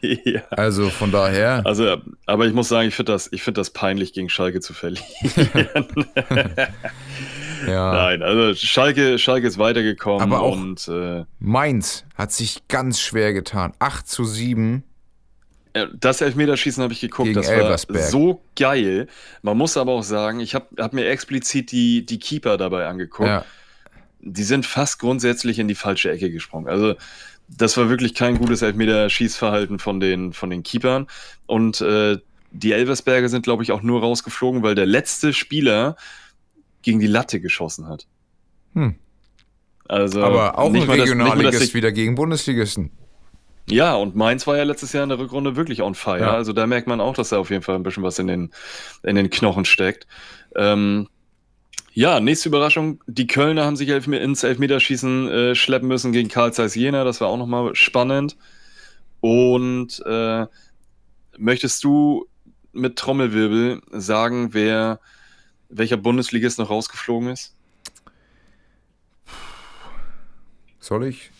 ja. 0.00 0.40
Also 0.50 0.88
von 0.88 1.10
daher, 1.12 1.62
Also, 1.66 1.96
aber 2.26 2.46
ich 2.46 2.52
muss 2.54 2.68
sagen, 2.68 2.88
ich 2.88 2.94
finde 2.94 3.12
das, 3.12 3.30
ich 3.32 3.42
finde 3.42 3.60
das 3.60 3.70
peinlich, 3.70 4.12
gegen 4.12 4.28
Schalke 4.28 4.60
zu 4.60 4.72
verlieren. 4.72 5.04
ja. 7.66 7.92
Nein, 7.92 8.22
also 8.22 8.54
Schalke, 8.54 9.18
Schalke 9.18 9.46
ist 9.46 9.58
weitergekommen 9.58 10.22
Aber 10.22 10.40
auch- 10.42 10.56
und 10.56 10.88
äh, 10.88 11.24
Mainz 11.38 12.04
hat 12.14 12.32
sich 12.32 12.68
ganz 12.68 13.00
schwer 13.00 13.32
getan. 13.32 13.72
8 13.78 14.08
zu 14.08 14.24
7. 14.24 14.84
äh, 15.84 15.88
das 15.98 16.20
Elfmeterschießen 16.20 16.82
habe 16.82 16.92
ich 16.92 17.00
geguckt, 17.00 17.28
Gegen 17.28 17.34
das 17.40 17.48
war 17.48 17.54
Elversberg. 17.54 18.04
so 18.10 18.42
geil. 18.56 19.06
Man 19.42 19.56
muss 19.56 19.76
aber 19.76 19.92
auch 19.92 20.02
sagen, 20.02 20.40
ich 20.40 20.54
habe 20.54 20.66
hab 20.78 20.92
mir 20.92 21.08
explizit 21.08 21.72
die, 21.72 22.04
die 22.06 22.18
Keeper 22.18 22.56
dabei 22.56 22.86
angeguckt. 22.86 23.28
Ja. 23.28 23.44
Die 24.20 24.42
sind 24.42 24.66
fast 24.66 24.98
grundsätzlich 24.98 25.58
in 25.58 25.68
die 25.68 25.74
falsche 25.74 26.10
Ecke 26.10 26.30
gesprungen. 26.30 26.68
Also 26.68 26.94
das 27.48 27.76
war 27.76 27.88
wirklich 27.88 28.14
kein 28.14 28.36
gutes 28.36 28.62
Elfmeterschießverhalten 28.62 29.78
von 29.78 30.00
den, 30.00 30.32
von 30.32 30.50
den 30.50 30.62
Keepern. 30.62 31.06
Und 31.46 31.80
äh, 31.80 32.18
die 32.50 32.72
Elversberger 32.72 33.28
sind, 33.28 33.42
glaube 33.42 33.62
ich, 33.62 33.72
auch 33.72 33.82
nur 33.82 34.00
rausgeflogen, 34.00 34.62
weil 34.62 34.74
der 34.74 34.86
letzte 34.86 35.32
Spieler 35.32 35.96
gegen 36.82 36.98
die 36.98 37.06
Latte 37.06 37.40
geschossen 37.40 37.86
hat. 37.88 38.06
Hm. 38.74 38.96
Also 39.86 40.22
Aber 40.22 40.58
auch 40.58 40.72
ein 40.72 40.82
Regionalligist 40.82 41.58
sich- 41.60 41.74
wieder 41.74 41.92
gegen 41.92 42.14
Bundesligisten. 42.14 42.90
Ja, 43.70 43.94
und 43.96 44.16
Mainz 44.16 44.46
war 44.46 44.56
ja 44.56 44.62
letztes 44.62 44.92
Jahr 44.92 45.02
in 45.02 45.10
der 45.10 45.18
Rückrunde 45.18 45.56
wirklich 45.56 45.82
on 45.82 45.94
fire. 45.94 46.20
Ja. 46.20 46.32
Also 46.32 46.52
da 46.52 46.66
merkt 46.66 46.86
man 46.86 47.00
auch, 47.00 47.14
dass 47.14 47.30
da 47.30 47.38
auf 47.38 47.50
jeden 47.50 47.62
Fall 47.62 47.74
ein 47.74 47.82
bisschen 47.82 48.02
was 48.02 48.18
in 48.18 48.26
den, 48.26 48.50
in 49.02 49.16
den 49.16 49.30
Knochen 49.30 49.64
steckt. 49.64 50.06
Ähm, 50.56 51.08
ja, 51.92 52.20
nächste 52.20 52.48
Überraschung. 52.48 53.02
Die 53.06 53.26
Kölner 53.26 53.64
haben 53.64 53.76
sich 53.76 53.88
Elfme 53.88 54.18
ins 54.18 54.42
Elfmeterschießen 54.42 55.28
äh, 55.28 55.54
schleppen 55.54 55.88
müssen 55.88 56.12
gegen 56.12 56.28
Karl 56.28 56.52
Zeiss 56.52 56.74
Jena. 56.74 57.04
Das 57.04 57.20
war 57.20 57.28
auch 57.28 57.36
nochmal 57.36 57.74
spannend. 57.74 58.36
Und 59.20 60.00
äh, 60.06 60.46
möchtest 61.36 61.82
du 61.84 62.26
mit 62.72 62.96
Trommelwirbel 62.96 63.82
sagen, 63.90 64.54
wer 64.54 65.00
welcher 65.68 65.96
Bundesligist 65.96 66.58
noch 66.58 66.70
rausgeflogen 66.70 67.30
ist? 67.30 67.54
Soll 70.78 71.04
ich? 71.06 71.30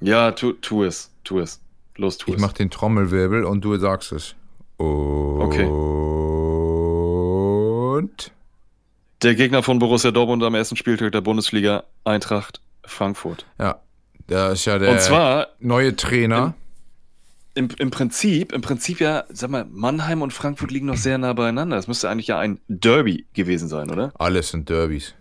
Ja, 0.00 0.32
tu, 0.32 0.52
tu 0.52 0.84
es. 0.84 1.10
Tu 1.26 1.40
es. 1.40 1.60
Los, 1.96 2.18
tu 2.18 2.30
Ich 2.30 2.36
es. 2.36 2.40
mach 2.40 2.52
den 2.52 2.70
Trommelwirbel 2.70 3.44
und 3.44 3.64
du 3.64 3.76
sagst 3.76 4.12
es. 4.12 4.34
Und 6.86 8.30
Der 9.22 9.34
Gegner 9.34 9.62
von 9.62 9.78
Borussia 9.78 10.10
Dortmund 10.12 10.42
am 10.44 10.54
ersten 10.54 10.76
Spieltag 10.76 11.12
der 11.12 11.20
Bundesliga, 11.22 11.84
Eintracht 12.04 12.60
Frankfurt. 12.84 13.44
ja, 13.58 13.80
da 14.28 14.52
ist 14.52 14.64
ja 14.66 14.78
der 14.78 14.90
Und 14.92 15.00
zwar 15.00 15.48
neue 15.58 15.96
Trainer. 15.96 16.54
im, 17.54 17.68
im 17.78 17.90
Prinzip, 17.90 18.52
im 18.52 18.60
Prinzip 18.60 19.00
ja, 19.00 19.24
sag 19.28 19.50
mal, 19.50 19.66
Mannheim 19.68 20.22
und 20.22 20.32
Frankfurt 20.32 20.70
liegen 20.70 20.86
noch 20.86 20.96
sehr 20.96 21.18
nah 21.18 21.32
beieinander. 21.32 21.74
Das 21.76 21.88
müsste 21.88 22.08
eigentlich 22.08 22.28
ja 22.28 22.38
ein 22.38 22.60
Derby 22.68 23.26
gewesen 23.34 23.68
sein, 23.68 23.90
oder? 23.90 24.12
Alles 24.18 24.50
sind 24.50 24.68
Derbys. 24.68 25.14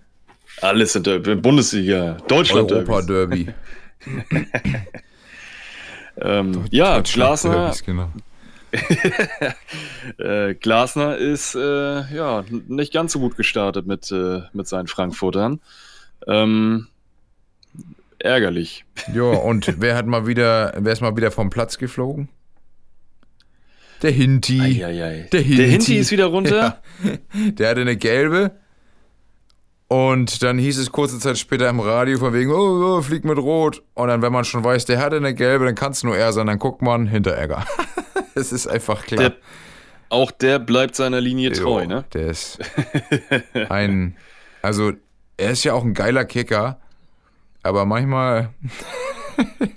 Alles 0.61 0.93
sind 0.93 1.07
Derby. 1.07 1.35
Bundesliga, 1.35 2.17
Deutschland 2.27 2.71
Europa-Derby. 2.71 3.47
Ähm, 6.17 6.65
ja, 6.71 7.01
Glasner, 7.01 7.51
Derbys, 7.51 7.83
genau. 7.83 8.09
äh, 10.17 10.53
Glasner 10.55 11.17
ist 11.17 11.55
äh, 11.55 12.13
ja 12.13 12.43
nicht 12.67 12.93
ganz 12.93 13.13
so 13.13 13.19
gut 13.19 13.37
gestartet 13.37 13.85
mit, 13.85 14.11
äh, 14.11 14.41
mit 14.53 14.67
seinen 14.67 14.87
Frankfurtern. 14.87 15.59
Ähm, 16.27 16.87
ärgerlich. 18.19 18.85
Ja, 19.13 19.23
und 19.23 19.81
wer 19.81 19.95
hat 19.95 20.07
mal 20.07 20.27
wieder, 20.27 20.73
wer 20.77 20.93
ist 20.93 21.01
mal 21.01 21.15
wieder 21.15 21.31
vom 21.31 21.49
Platz 21.49 21.77
geflogen? 21.77 22.29
Der 24.01 24.11
Hinti. 24.11 24.61
Eieiei. 24.61 25.29
Der 25.31 25.41
Hinti. 25.41 25.57
Der 25.57 25.67
Hinti 25.67 25.97
ist 25.97 26.11
wieder 26.11 26.25
runter. 26.25 26.81
Ja. 27.03 27.51
Der 27.51 27.69
hatte 27.69 27.81
eine 27.81 27.97
gelbe. 27.97 28.51
Und 29.87 30.41
dann 30.41 30.57
hieß 30.57 30.79
es 30.79 30.91
kurze 30.91 31.19
Zeit 31.19 31.37
später 31.37 31.69
im 31.69 31.79
Radio 31.79 32.17
von 32.17 32.33
wegen, 32.33 32.51
oh, 32.51 32.97
oh 32.97 33.01
fliegt 33.03 33.23
mit 33.23 33.37
Rot. 33.37 33.83
Und 33.93 34.07
dann, 34.07 34.21
wenn 34.23 34.33
man 34.33 34.43
schon 34.43 34.63
weiß, 34.63 34.85
der 34.85 34.99
hatte 34.99 35.17
eine 35.17 35.33
gelbe, 35.35 35.65
dann 35.65 35.75
kann 35.75 35.91
es 35.91 36.03
nur 36.03 36.17
er 36.17 36.33
sein. 36.33 36.47
Dann 36.47 36.57
guckt 36.59 36.81
man, 36.81 37.07
Hinteregger. 37.07 37.65
Es 38.37 38.51
ist 38.51 38.67
einfach 38.67 39.05
klar. 39.05 39.29
Der, 39.29 39.33
auch 40.09 40.29
der 40.29 40.59
bleibt 40.59 40.95
seiner 40.97 41.21
Linie 41.21 41.53
treu, 41.53 41.83
Jo, 41.83 41.87
ne? 41.87 42.03
Der 42.13 42.27
ist 42.27 42.59
ein, 43.69 44.17
also 44.61 44.91
er 45.37 45.51
ist 45.51 45.63
ja 45.63 45.71
auch 45.73 45.85
ein 45.85 45.93
geiler 45.93 46.25
Kicker, 46.25 46.77
aber 47.63 47.85
manchmal, 47.85 48.49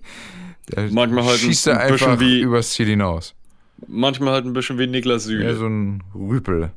Manchmal 0.91 1.25
halt 1.25 1.39
schießt 1.39 1.69
er 1.69 1.81
ein 1.81 1.93
einfach 1.93 2.19
wie- 2.21 2.41
übers 2.41 2.71
Ziel 2.71 2.87
hinaus. 2.89 3.35
Manchmal 3.87 4.35
halt 4.35 4.45
ein 4.45 4.53
bisschen 4.53 4.77
wie 4.79 4.87
Niklas 4.89 5.25
Süle. 5.25 5.45
Ja, 5.45 5.55
so 5.55 5.67
ein 5.67 6.03
Rüpel. 6.15 6.71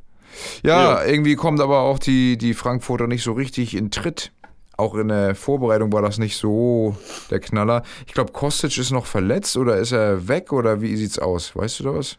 Ja, 0.62 1.00
Ja. 1.00 1.04
irgendwie 1.04 1.34
kommt 1.36 1.60
aber 1.60 1.80
auch 1.80 1.98
die, 1.98 2.36
die 2.38 2.54
Frankfurter 2.54 3.06
nicht 3.06 3.22
so 3.22 3.32
richtig 3.32 3.74
in 3.76 3.90
Tritt. 3.90 4.32
Auch 4.78 4.94
in 4.94 5.08
der 5.08 5.34
Vorbereitung 5.34 5.92
war 5.92 6.02
das 6.02 6.18
nicht 6.18 6.36
so 6.36 6.96
der 7.30 7.40
Knaller. 7.40 7.82
Ich 8.06 8.14
glaube, 8.14 8.32
Kostic 8.32 8.76
ist 8.78 8.90
noch 8.90 9.06
verletzt 9.06 9.56
oder 9.56 9.76
ist 9.76 9.92
er 9.92 10.28
weg 10.28 10.52
oder 10.52 10.80
wie 10.80 10.96
sieht's 10.96 11.18
aus? 11.18 11.54
Weißt 11.54 11.80
du 11.80 11.84
da 11.84 11.94
was? 11.94 12.18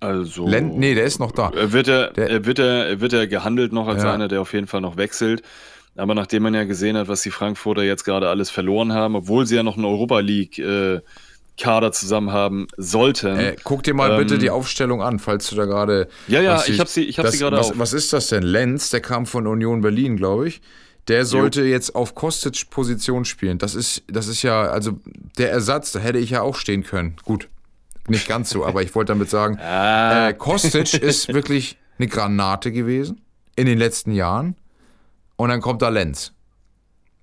Also. 0.00 0.46
Lent, 0.46 0.78
nee, 0.78 0.94
der 0.94 1.04
ist 1.04 1.18
noch 1.18 1.30
da. 1.32 1.50
Er 1.54 1.72
wird 1.72 1.86
ja, 1.86 2.06
Der- 2.08 2.30
er 2.30 2.46
wird 2.46 2.58
er 2.58 3.00
wird 3.00 3.12
ja 3.12 3.26
gehandelt 3.26 3.72
noch 3.72 3.86
als 3.86 4.02
Ja. 4.02 4.14
einer, 4.14 4.28
der 4.28 4.40
auf 4.40 4.54
jeden 4.54 4.66
Fall 4.66 4.80
noch 4.80 4.96
wechselt. 4.96 5.42
Aber 5.96 6.14
nachdem 6.14 6.44
man 6.44 6.54
ja 6.54 6.64
gesehen 6.64 6.96
hat, 6.96 7.08
was 7.08 7.20
die 7.20 7.30
Frankfurter 7.30 7.82
jetzt 7.82 8.04
gerade 8.04 8.28
alles 8.28 8.48
verloren 8.48 8.92
haben, 8.94 9.14
obwohl 9.16 9.44
sie 9.46 9.56
ja 9.56 9.62
noch 9.62 9.76
einen 9.76 9.84
Europa 9.84 10.20
League 10.20 10.58
äh, 10.58 11.00
Kader 11.60 11.92
zusammen 11.92 12.32
haben 12.32 12.66
sollten. 12.76 13.38
Äh, 13.38 13.56
guck 13.62 13.82
dir 13.82 13.94
mal 13.94 14.16
bitte 14.18 14.34
Ähm, 14.34 14.40
die 14.40 14.50
Aufstellung 14.50 15.02
an, 15.02 15.18
falls 15.18 15.48
du 15.50 15.56
da 15.56 15.66
gerade. 15.66 16.08
ja, 16.26 16.40
ja, 16.40 16.62
ich 16.66 16.80
habe 16.80 16.88
sie, 16.90 17.04
ich 17.04 17.18
hab 17.18 17.24
Das- 17.26 17.34
sie 17.34 17.40
gerade 17.40 17.56
was, 17.56 17.70
auf. 17.70 17.78
was 17.78 17.92
ist 17.92 18.12
das 18.12 18.28
denn? 18.28 18.42
Lenz, 18.42 18.90
der 18.90 19.00
kam 19.00 19.26
von 19.26 19.46
Union 19.46 19.80
Berlin, 19.82 20.16
glaube 20.16 20.48
ich. 20.48 20.60
Der 21.08 21.24
sollte 21.24 21.62
jetzt 21.62 21.94
auf 21.94 22.14
Kostic 22.14 22.70
Position 22.70 23.24
spielen. 23.24 23.58
Das 23.58 23.74
ist, 23.74 24.02
das 24.06 24.26
ist 24.28 24.42
ja, 24.42 24.62
also 24.62 24.98
der 25.38 25.50
Ersatz, 25.50 25.92
da 25.92 25.98
hätte 25.98 26.18
ich 26.18 26.30
ja 26.30 26.42
auch 26.42 26.56
stehen 26.56 26.84
können. 26.84 27.16
Gut, 27.24 27.48
nicht 28.06 28.28
ganz 28.28 28.50
so, 28.50 28.64
aber 28.64 28.82
ich 28.82 28.94
wollte 28.94 29.12
damit 29.12 29.30
sagen, 29.30 29.58
Ah, 29.62 30.28
äh, 30.28 30.34
Kostic 30.34 30.94
ist 30.94 31.28
wirklich 31.32 31.78
eine 31.98 32.06
Granate 32.08 32.70
gewesen 32.70 33.20
in 33.56 33.66
den 33.66 33.78
letzten 33.78 34.12
Jahren. 34.12 34.56
Und 35.36 35.48
dann 35.48 35.60
kommt 35.60 35.82
da 35.82 35.88
Lenz. 35.88 36.32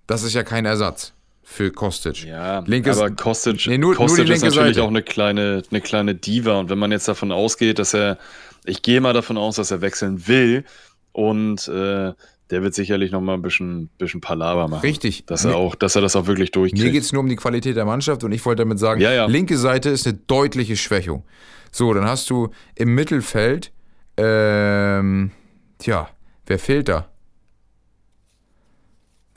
Das 0.07 0.23
ist 0.23 0.33
ja 0.33 0.43
kein 0.43 0.65
Ersatz 0.65 1.13
für 1.49 1.71
Kostic. 1.71 2.25
ja, 2.25 2.59
linkes- 2.67 2.97
aber 2.99 3.09
Kostic, 3.11 3.65
Nee, 3.67 3.77
nur- 3.77 3.91
nur 3.91 3.95
Kostic 3.95 4.25
die 4.25 4.33
ist 4.33 4.43
natürlich 4.43 4.75
Seite. 4.75 4.83
auch 4.83 4.89
eine 4.89 5.01
kleine, 5.01 5.63
eine 5.71 5.81
kleine 5.81 6.13
Diva. 6.13 6.59
Und 6.59 6.69
wenn 6.69 6.77
man 6.77 6.91
jetzt 6.91 7.07
davon 7.07 7.31
ausgeht, 7.31 7.79
dass 7.79 7.93
er, 7.93 8.17
ich 8.65 8.81
gehe 8.81 8.99
mal 8.99 9.13
davon 9.13 9.37
aus, 9.37 9.55
dass 9.55 9.71
er 9.71 9.79
wechseln 9.81 10.27
will 10.27 10.65
und 11.13 11.67
äh, 11.69 12.13
der 12.49 12.61
wird 12.63 12.75
sicherlich 12.75 13.11
noch 13.11 13.21
mal 13.21 13.33
ein 13.33 13.41
bisschen, 13.41 13.87
bisschen 13.97 14.19
Palaver 14.21 14.67
machen. 14.67 14.81
Richtig. 14.81 15.25
Dass 15.25 15.45
er 15.45 15.55
auch, 15.55 15.75
dass 15.75 15.95
er 15.95 16.01
das 16.01 16.15
auch 16.17 16.27
wirklich 16.27 16.51
durchkriegt. 16.51 16.83
Mir 16.83 16.91
geht 16.91 17.03
es 17.03 17.11
nur 17.13 17.21
um 17.21 17.29
die 17.29 17.35
Qualität 17.37 17.75
der 17.77 17.85
Mannschaft 17.85 18.23
und 18.25 18.31
ich 18.33 18.45
wollte 18.45 18.63
damit 18.63 18.77
sagen, 18.79 18.99
Ja, 19.01 19.11
ja. 19.13 19.25
linke 19.25 19.57
Seite 19.57 19.89
ist 19.89 20.05
eine 20.05 20.17
deutliche 20.27 20.75
Schwächung. 20.77 21.23
So, 21.71 21.93
dann 21.93 22.05
hast 22.05 22.29
du 22.29 22.49
im 22.75 22.93
Mittelfeld, 22.93 23.71
ähm, 24.17 25.31
tja, 25.79 26.09
wer 26.45 26.59
fehlt 26.59 26.89
da? 26.89 27.07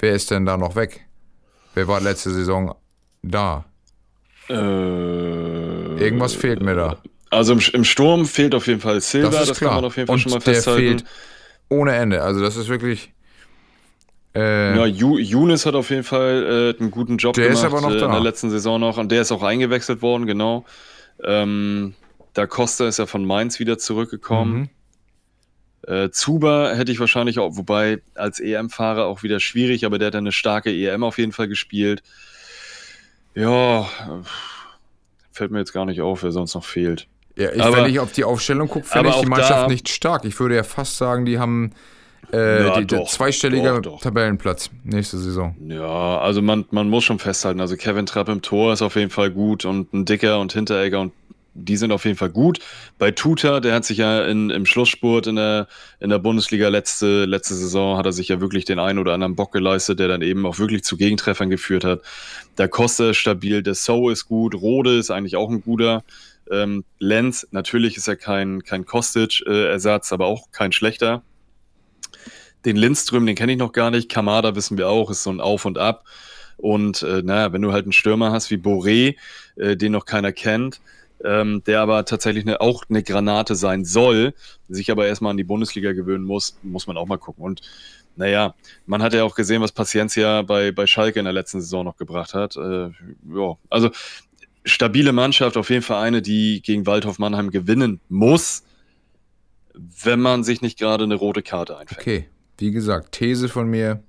Wer 0.01 0.13
ist 0.15 0.31
denn 0.31 0.45
da 0.47 0.57
noch 0.57 0.75
weg? 0.77 1.07
Wer 1.81 1.89
war 1.89 1.99
letzte 2.03 2.29
Saison 2.31 2.75
da? 3.23 3.65
Äh, 4.51 4.53
Irgendwas 4.55 6.35
fehlt 6.35 6.61
mir 6.61 6.75
da. 6.75 6.99
Also 7.31 7.55
im, 7.55 7.61
im 7.73 7.85
Sturm 7.85 8.27
fehlt 8.27 8.55
auf 8.55 8.67
jeden 8.67 8.81
Fall 8.81 9.01
Silva, 9.01 9.31
Das 9.31 9.41
das, 9.41 9.51
ist 9.53 9.59
klar. 9.61 9.71
kann 9.71 9.77
man 9.79 9.85
auf 9.87 9.97
jeden 9.97 10.07
Fall 10.09 10.15
und 10.15 10.21
schon 10.21 10.33
mal 10.33 10.41
der 10.41 10.55
festhalten. 10.57 10.81
fehlt 10.81 11.05
ohne 11.71 11.95
Ende. 11.97 12.21
Also 12.23 12.43
das 12.43 12.57
ist 12.59 12.69
wirklich. 12.69 13.15
Äh, 14.35 14.77
Ja, 14.77 14.85
Younes 14.85 15.65
hat 15.65 15.75
auf 15.75 15.89
jeden 15.89 16.05
Fall 16.05 16.75
äh, 16.77 16.81
einen 16.83 16.91
guten 16.91 17.17
Job 17.17 17.33
Der 17.33 17.47
ist 17.49 17.63
gemacht 17.63 17.73
aber 17.73 17.81
noch 17.81 17.91
äh, 17.93 17.95
in 17.95 18.01
da. 18.01 18.13
der 18.13 18.21
letzten 18.21 18.51
Saison 18.51 18.79
noch 18.79 18.99
und 18.99 19.11
der 19.11 19.23
ist 19.23 19.33
auch 19.33 19.43
eingewechselt 19.43 20.03
worden, 20.03 20.27
genau. 20.27 20.67
Ähm, 21.25 21.95
da 22.35 22.47
Costa 22.47 22.87
ist 22.89 22.99
ja 22.99 23.07
von 23.07 23.25
Mainz 23.25 23.59
wieder 23.59 23.79
zurückgekommen. 23.79 24.53
Mhm. 24.59 24.69
Äh, 25.87 26.11
Zuba 26.11 26.73
hätte 26.75 26.93
ich 26.93 27.01
wahrscheinlich 27.01 27.39
auch, 27.39 27.57
wobei 27.57 28.01
als 28.15 28.39
EM-Fahrer 28.41 29.07
auch 29.07 29.23
wieder 29.23 29.41
schwierig, 29.41 29.85
aber 29.87 29.99
der 29.99 30.09
hat 30.09 30.15
eine 30.17 30.33
starke 30.33 30.71
EM 30.71 31.03
auf 31.05 31.19
jeden 31.19 31.33
Fall 31.33 31.49
gespielt. 31.49 32.03
Ja, 33.35 33.81
äh, 33.83 33.87
fällt 35.33 35.51
mir 35.51 35.59
jetzt 35.59 35.73
gar 35.73 35.85
nicht 35.87 36.01
auf, 36.01 36.23
wer 36.23 36.33
sonst 36.33 36.55
noch 36.55 36.65
fehlt. 36.65 37.07
Ja, 37.37 37.53
ich, 37.53 37.63
Aber- 37.63 37.79
wenn 37.79 37.91
ich 37.91 38.01
auf 38.01 38.13
die 38.13 38.25
Aufstellung 38.25 38.69
gucke, 38.69 38.87
finde 38.87 39.11
ich 39.11 39.17
die 39.17 39.27
Mannschaft 39.27 39.53
da- 39.65 39.69
nicht 39.69 39.89
stark. 39.89 40.25
Ich 40.25 40.39
würde 40.41 40.57
ja 40.57 40.63
fast 40.65 40.97
sagen, 40.97 41.25
die 41.25 41.39
haben 41.39 41.73
äh, 42.33 42.65
Ja, 42.67 42.79
die, 42.79 42.87
der 42.87 42.99
doch, 43.01 43.09
zweistelliger 43.09 43.81
doch, 43.81 43.93
doch. 43.93 44.01
Tabellenplatz 44.03 44.71
nächste 44.85 45.19
Saison. 45.19 45.57
Ja, 45.67 46.19
also 46.19 46.43
man, 46.43 46.65
man 46.71 46.89
muss 46.89 47.03
schon 47.05 47.19
festhalten, 47.19 47.61
also 47.61 47.77
Kevin 47.77 48.07
Trapp 48.07 48.29
im 48.29 48.43
Tor 48.43 48.73
ist 48.73 48.83
auf 48.83 48.95
jeden 48.97 49.11
Fall 49.11 49.31
gut 49.31 49.65
und 49.65 49.93
ein 49.93 50.05
Dicker 50.05 50.39
und 50.39 50.53
Hinteregger 50.53 51.01
und 51.01 51.13
die 51.55 51.77
sind 51.77 51.93
auf 51.93 52.05
jeden 52.05 52.17
Fall 52.17 52.31
gut. 52.31 52.61
Bei 52.99 53.11
Tuta, 53.11 53.61
der 53.61 53.75
hat 53.75 53.85
sich 53.85 53.99
ja 53.99 54.25
in, 54.25 54.51
im 54.51 54.67
Schlussspurt 54.67 55.27
in 55.27 55.37
der, 55.37 55.69
in 55.99 56.11
der 56.11 56.19
Bundesliga 56.19 56.69
letzte, 56.69 57.25
letzte 57.25 57.55
Saison, 57.55 57.97
hat 57.97 58.07
er 58.07 58.13
sich 58.13 58.29
ja 58.29 58.41
wirklich 58.41 58.65
den 58.65 58.79
einen 58.79 58.99
oder 58.99 59.15
anderen 59.15 59.37
Bock 59.37 59.53
geleistet, 59.53 59.99
der 59.99 60.09
dann 60.09 60.23
eben 60.23 60.47
auch 60.47 60.59
wirklich 60.59 60.85
zu 60.85 60.97
Gegentreffern 60.97 61.51
geführt 61.51 61.85
hat. 61.85 62.03
Der 62.59 62.69
Costa 62.69 63.11
ist 63.11 63.17
stabil, 63.17 63.63
der 63.63 63.75
So 63.75 64.11
ist 64.11 64.27
gut, 64.27 64.55
Rode 64.55 64.97
ist 64.97 65.11
eigentlich 65.11 65.37
auch 65.37 65.51
ein 65.51 65.63
guter. 65.63 66.05
Ähm, 66.51 66.85
Lenz, 66.99 67.47
natürlich 67.51 67.97
ist 67.97 68.09
er 68.09 68.17
kein, 68.17 68.63
kein 68.63 68.85
Kostic-Ersatz, 68.85 70.13
aber 70.13 70.27
auch 70.27 70.51
kein 70.53 70.73
schlechter. 70.73 71.23
Den 72.65 72.77
Lindström, 72.77 73.25
den 73.27 73.37
kenne 73.37 73.53
ich 73.53 73.59
noch 73.59 73.73
gar 73.73 73.91
nicht. 73.91 74.11
Kamada 74.11 74.55
wissen 74.55 74.77
wir 74.77 74.89
auch, 74.89 75.11
ist 75.11 75.23
so 75.23 75.31
ein 75.31 75.41
Auf 75.41 75.65
und 75.65 75.79
Ab. 75.79 76.05
Und 76.57 77.03
äh, 77.03 77.23
naja, 77.23 77.53
wenn 77.53 77.63
du 77.63 77.73
halt 77.73 77.85
einen 77.85 77.93
Stürmer 77.93 78.33
hast 78.33 78.51
wie 78.51 78.57
Boré, 78.57 79.17
äh, 79.57 79.77
den 79.77 79.93
noch 79.93 80.05
keiner 80.05 80.33
kennt, 80.33 80.81
ähm, 81.25 81.63
der 81.67 81.81
aber 81.81 82.05
tatsächlich 82.05 82.47
eine, 82.47 82.61
auch 82.61 82.85
eine 82.89 83.03
Granate 83.03 83.55
sein 83.55 83.85
soll, 83.85 84.35
sich 84.69 84.91
aber 84.91 85.07
erstmal 85.07 85.31
an 85.31 85.37
die 85.37 85.45
Bundesliga 85.45 85.93
gewöhnen 85.93 86.25
muss, 86.25 86.59
muss 86.63 86.87
man 86.87 86.97
auch 86.97 87.07
mal 87.07 87.19
gucken. 87.19 87.45
Und 87.45 87.63
naja, 88.17 88.55
man 88.87 89.03
hat 89.03 89.15
ja 89.15 89.25
auch 89.25 89.35
gesehen, 89.35 89.63
was 89.63 89.73
Paciencia 89.73 90.43
bei, 90.43 90.73
bei 90.73 90.87
Schalke 90.87 91.19
in 91.19 91.25
der 91.25 91.33
letzten 91.33 91.61
Saison 91.61 91.85
noch 91.85 91.97
gebracht 91.97 92.35
hat. 92.35 92.57
Äh, 92.57 92.91
ja, 93.35 93.57
also 93.69 93.91
stabile 94.65 95.13
Mannschaft, 95.13 95.57
auf 95.57 95.71
jeden 95.71 95.83
Fall 95.83 96.03
eine, 96.03 96.23
die 96.23 96.63
gegen 96.63 96.87
Waldhof 96.87 97.19
Mannheim 97.19 97.51
gewinnen 97.51 98.01
muss, 98.09 98.65
wenn 99.75 100.21
man 100.21 100.45
sich 100.45 100.61
nicht 100.61 100.79
gerade 100.79 101.05
eine 101.05 101.15
rote 101.15 101.43
Karte 101.43 101.79
einfängt. 101.79 102.01
Okay, 102.01 102.29
wie 102.59 102.71
gesagt, 102.71 103.13
These 103.13 103.49
von 103.49 103.69
mir, 103.69 104.03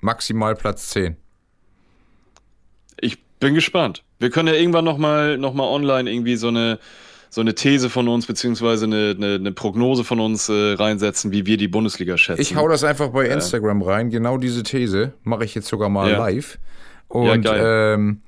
maximal 0.00 0.54
Platz 0.54 0.90
10. 0.90 1.16
Bin 3.40 3.54
gespannt. 3.54 4.02
Wir 4.18 4.30
können 4.30 4.48
ja 4.48 4.54
irgendwann 4.54 4.84
nochmal 4.84 5.36
noch 5.38 5.52
mal 5.54 5.64
online 5.64 6.10
irgendwie 6.10 6.36
so 6.36 6.48
eine, 6.48 6.78
so 7.28 7.40
eine 7.42 7.54
These 7.54 7.90
von 7.90 8.08
uns, 8.08 8.26
beziehungsweise 8.26 8.86
eine, 8.86 9.14
eine, 9.16 9.34
eine 9.34 9.52
Prognose 9.52 10.04
von 10.04 10.20
uns 10.20 10.48
äh, 10.48 10.72
reinsetzen, 10.72 11.32
wie 11.32 11.44
wir 11.44 11.56
die 11.58 11.68
Bundesliga 11.68 12.16
schätzen. 12.16 12.40
Ich 12.40 12.56
hau 12.56 12.66
das 12.68 12.82
einfach 12.82 13.10
bei 13.10 13.26
Instagram 13.28 13.82
rein, 13.82 14.10
genau 14.10 14.38
diese 14.38 14.62
These 14.62 15.12
mache 15.22 15.44
ich 15.44 15.54
jetzt 15.54 15.68
sogar 15.68 15.88
mal 15.90 16.10
Ja. 16.10 16.18
live. 16.18 16.58
Und 17.08 17.42
geil. 17.42 17.94
ähm, 17.94 18.22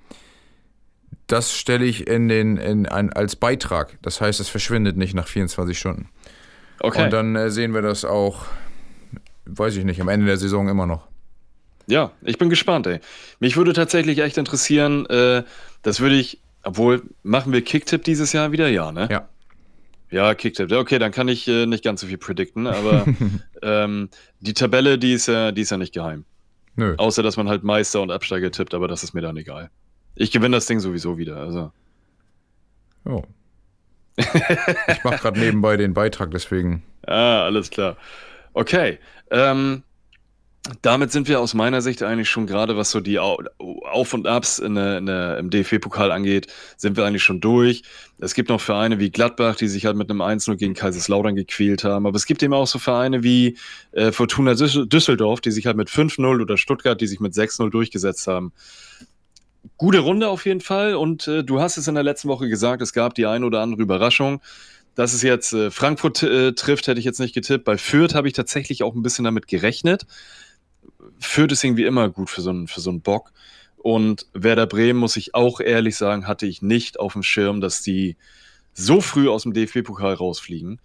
das 1.26 1.52
stelle 1.56 1.84
ich 1.84 2.06
in 2.06 2.28
den, 2.28 2.56
in 2.58 2.86
ein, 2.86 3.12
als 3.12 3.34
Beitrag. 3.36 3.98
Das 4.02 4.20
heißt, 4.20 4.40
es 4.40 4.48
verschwindet 4.48 4.96
nicht 4.96 5.14
nach 5.14 5.26
24 5.26 5.78
Stunden. 5.78 6.08
okay. 6.80 7.04
Und 7.04 7.12
dann 7.12 7.34
äh, 7.34 7.50
sehen 7.50 7.74
wir 7.74 7.82
das 7.82 8.04
auch, 8.04 8.44
weiß 9.46 9.76
ich 9.76 9.84
nicht, 9.84 10.00
am 10.00 10.08
Ende 10.08 10.26
der 10.26 10.36
Saison 10.36 10.68
immer 10.68 10.86
noch. 10.86 11.07
Ja, 11.88 12.12
ich 12.22 12.36
bin 12.36 12.50
gespannt, 12.50 12.86
ey. 12.86 13.00
Mich 13.40 13.56
würde 13.56 13.72
tatsächlich 13.72 14.18
echt 14.18 14.36
interessieren, 14.36 15.06
äh, 15.06 15.42
das 15.82 16.00
würde 16.00 16.16
ich, 16.16 16.40
obwohl, 16.62 17.02
machen 17.22 17.52
wir 17.52 17.62
Kicktipp 17.62 18.04
dieses 18.04 18.32
Jahr 18.32 18.52
wieder? 18.52 18.68
Ja, 18.68 18.92
ne? 18.92 19.08
Ja. 19.10 19.28
Ja, 20.10 20.34
Kicktipp. 20.34 20.70
Okay, 20.70 20.98
dann 20.98 21.12
kann 21.12 21.28
ich 21.28 21.48
äh, 21.48 21.66
nicht 21.66 21.84
ganz 21.84 22.00
so 22.00 22.06
viel 22.06 22.18
predikten, 22.18 22.66
aber 22.66 23.06
ähm, 23.62 24.10
die 24.40 24.54
Tabelle, 24.54 24.98
die 24.98 25.14
ist 25.14 25.28
ja, 25.28 25.50
die 25.50 25.62
ist 25.62 25.70
ja 25.70 25.78
nicht 25.78 25.94
geheim. 25.94 26.24
Nö. 26.76 26.94
Außer, 26.96 27.22
dass 27.22 27.36
man 27.36 27.48
halt 27.48 27.64
Meister 27.64 28.00
und 28.02 28.10
Absteiger 28.10 28.50
tippt, 28.50 28.74
aber 28.74 28.86
das 28.86 29.02
ist 29.02 29.14
mir 29.14 29.22
dann 29.22 29.36
egal. 29.36 29.70
Ich 30.14 30.30
gewinne 30.30 30.56
das 30.56 30.66
Ding 30.66 30.80
sowieso 30.80 31.18
wieder, 31.18 31.36
also. 31.36 31.72
Oh. 33.04 33.22
ich 34.16 35.04
mache 35.04 35.18
gerade 35.18 35.38
nebenbei 35.38 35.76
den 35.76 35.94
Beitrag, 35.94 36.30
deswegen. 36.30 36.82
Ah, 37.06 37.44
alles 37.44 37.70
klar. 37.70 37.96
Okay. 38.52 38.98
Ähm, 39.30 39.82
damit 40.82 41.12
sind 41.12 41.28
wir 41.28 41.40
aus 41.40 41.54
meiner 41.54 41.80
Sicht 41.82 42.02
eigentlich 42.02 42.28
schon 42.28 42.46
gerade, 42.46 42.76
was 42.76 42.90
so 42.90 43.00
die 43.00 43.18
Au- 43.18 43.38
Auf- 43.58 44.12
und 44.14 44.26
Abs 44.26 44.58
in 44.58 44.74
der, 44.74 44.98
in 44.98 45.06
der, 45.06 45.38
im 45.38 45.50
DFB-Pokal 45.50 46.10
angeht, 46.10 46.46
sind 46.76 46.96
wir 46.96 47.04
eigentlich 47.04 47.22
schon 47.22 47.40
durch. 47.40 47.82
Es 48.18 48.34
gibt 48.34 48.48
noch 48.48 48.60
Vereine 48.60 48.98
wie 48.98 49.10
Gladbach, 49.10 49.56
die 49.56 49.68
sich 49.68 49.86
halt 49.86 49.96
mit 49.96 50.10
einem 50.10 50.20
1-0 50.20 50.56
gegen 50.56 50.74
Kaiserslautern 50.74 51.36
gequält 51.36 51.84
haben. 51.84 52.06
Aber 52.06 52.16
es 52.16 52.26
gibt 52.26 52.42
eben 52.42 52.52
auch 52.54 52.66
so 52.66 52.78
Vereine 52.78 53.22
wie 53.22 53.56
äh, 53.92 54.12
Fortuna 54.12 54.52
Düssel- 54.54 54.86
Düsseldorf, 54.86 55.40
die 55.40 55.50
sich 55.52 55.66
halt 55.66 55.76
mit 55.76 55.88
5-0 55.88 56.40
oder 56.42 56.56
Stuttgart, 56.56 57.00
die 57.00 57.06
sich 57.06 57.20
mit 57.20 57.34
6-0 57.34 57.70
durchgesetzt 57.70 58.26
haben. 58.26 58.52
Gute 59.76 60.00
Runde 60.00 60.28
auf 60.28 60.44
jeden 60.46 60.60
Fall. 60.60 60.94
Und 60.96 61.28
äh, 61.28 61.44
du 61.44 61.60
hast 61.60 61.76
es 61.76 61.88
in 61.88 61.94
der 61.94 62.04
letzten 62.04 62.28
Woche 62.28 62.48
gesagt, 62.48 62.82
es 62.82 62.92
gab 62.92 63.14
die 63.14 63.26
ein 63.26 63.44
oder 63.44 63.60
andere 63.60 63.82
Überraschung. 63.82 64.40
Dass 64.94 65.12
es 65.12 65.22
jetzt 65.22 65.52
äh, 65.52 65.70
Frankfurt 65.70 66.24
äh, 66.24 66.54
trifft, 66.54 66.88
hätte 66.88 66.98
ich 66.98 67.04
jetzt 67.06 67.20
nicht 67.20 67.32
getippt. 67.32 67.64
Bei 67.64 67.78
Fürth 67.78 68.14
habe 68.14 68.26
ich 68.26 68.34
tatsächlich 68.34 68.82
auch 68.82 68.96
ein 68.96 69.02
bisschen 69.02 69.24
damit 69.24 69.46
gerechnet. 69.46 70.06
Fürth 71.20 71.52
ist 71.52 71.64
irgendwie 71.64 71.84
immer 71.84 72.08
gut 72.08 72.30
für 72.30 72.40
so 72.40 72.50
einen, 72.50 72.66
für 72.68 72.80
so 72.80 72.90
einen 72.90 73.00
Bock. 73.00 73.32
Und 73.76 74.26
Werder 74.34 74.66
Bremen, 74.66 74.98
muss 74.98 75.16
ich 75.16 75.34
auch 75.34 75.60
ehrlich 75.60 75.96
sagen, 75.96 76.26
hatte 76.26 76.46
ich 76.46 76.62
nicht 76.62 76.98
auf 76.98 77.12
dem 77.12 77.22
Schirm, 77.22 77.60
dass 77.60 77.82
die 77.82 78.16
so 78.74 79.00
früh 79.00 79.28
aus 79.28 79.44
dem 79.44 79.52
DFB-Pokal 79.52 80.14
rausfliegen. 80.14 80.80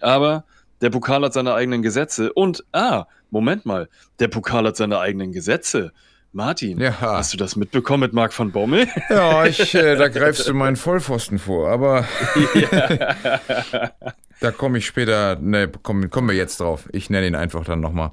Aber 0.00 0.44
der 0.80 0.90
Pokal 0.90 1.22
hat 1.24 1.32
seine 1.34 1.54
eigenen 1.54 1.82
Gesetze. 1.82 2.32
Und, 2.32 2.64
ah, 2.72 3.04
Moment 3.30 3.66
mal, 3.66 3.88
der 4.20 4.28
Pokal 4.28 4.66
hat 4.66 4.76
seine 4.76 4.98
eigenen 4.98 5.32
Gesetze. 5.32 5.92
Martin, 6.32 6.78
Ja. 6.78 7.00
hast 7.00 7.32
du 7.32 7.36
das 7.38 7.56
mitbekommen 7.56 8.00
mit 8.02 8.12
Marc 8.12 8.38
van 8.38 8.52
Bommel? 8.52 8.86
Ja, 9.10 9.44
ich, 9.46 9.74
äh, 9.74 9.96
da 9.96 10.08
greifst 10.08 10.46
du 10.46 10.54
meinen 10.54 10.76
Vollpfosten 10.76 11.38
vor, 11.38 11.70
aber 11.70 12.06
Da 14.40 14.52
komme 14.52 14.78
ich 14.78 14.86
später, 14.86 15.36
ne, 15.36 15.68
kommen 15.68 16.10
komm 16.10 16.28
wir 16.28 16.34
jetzt 16.36 16.60
drauf. 16.60 16.88
Ich 16.92 17.10
nenne 17.10 17.26
ihn 17.26 17.34
einfach 17.34 17.64
dann 17.64 17.80
nochmal. 17.80 18.12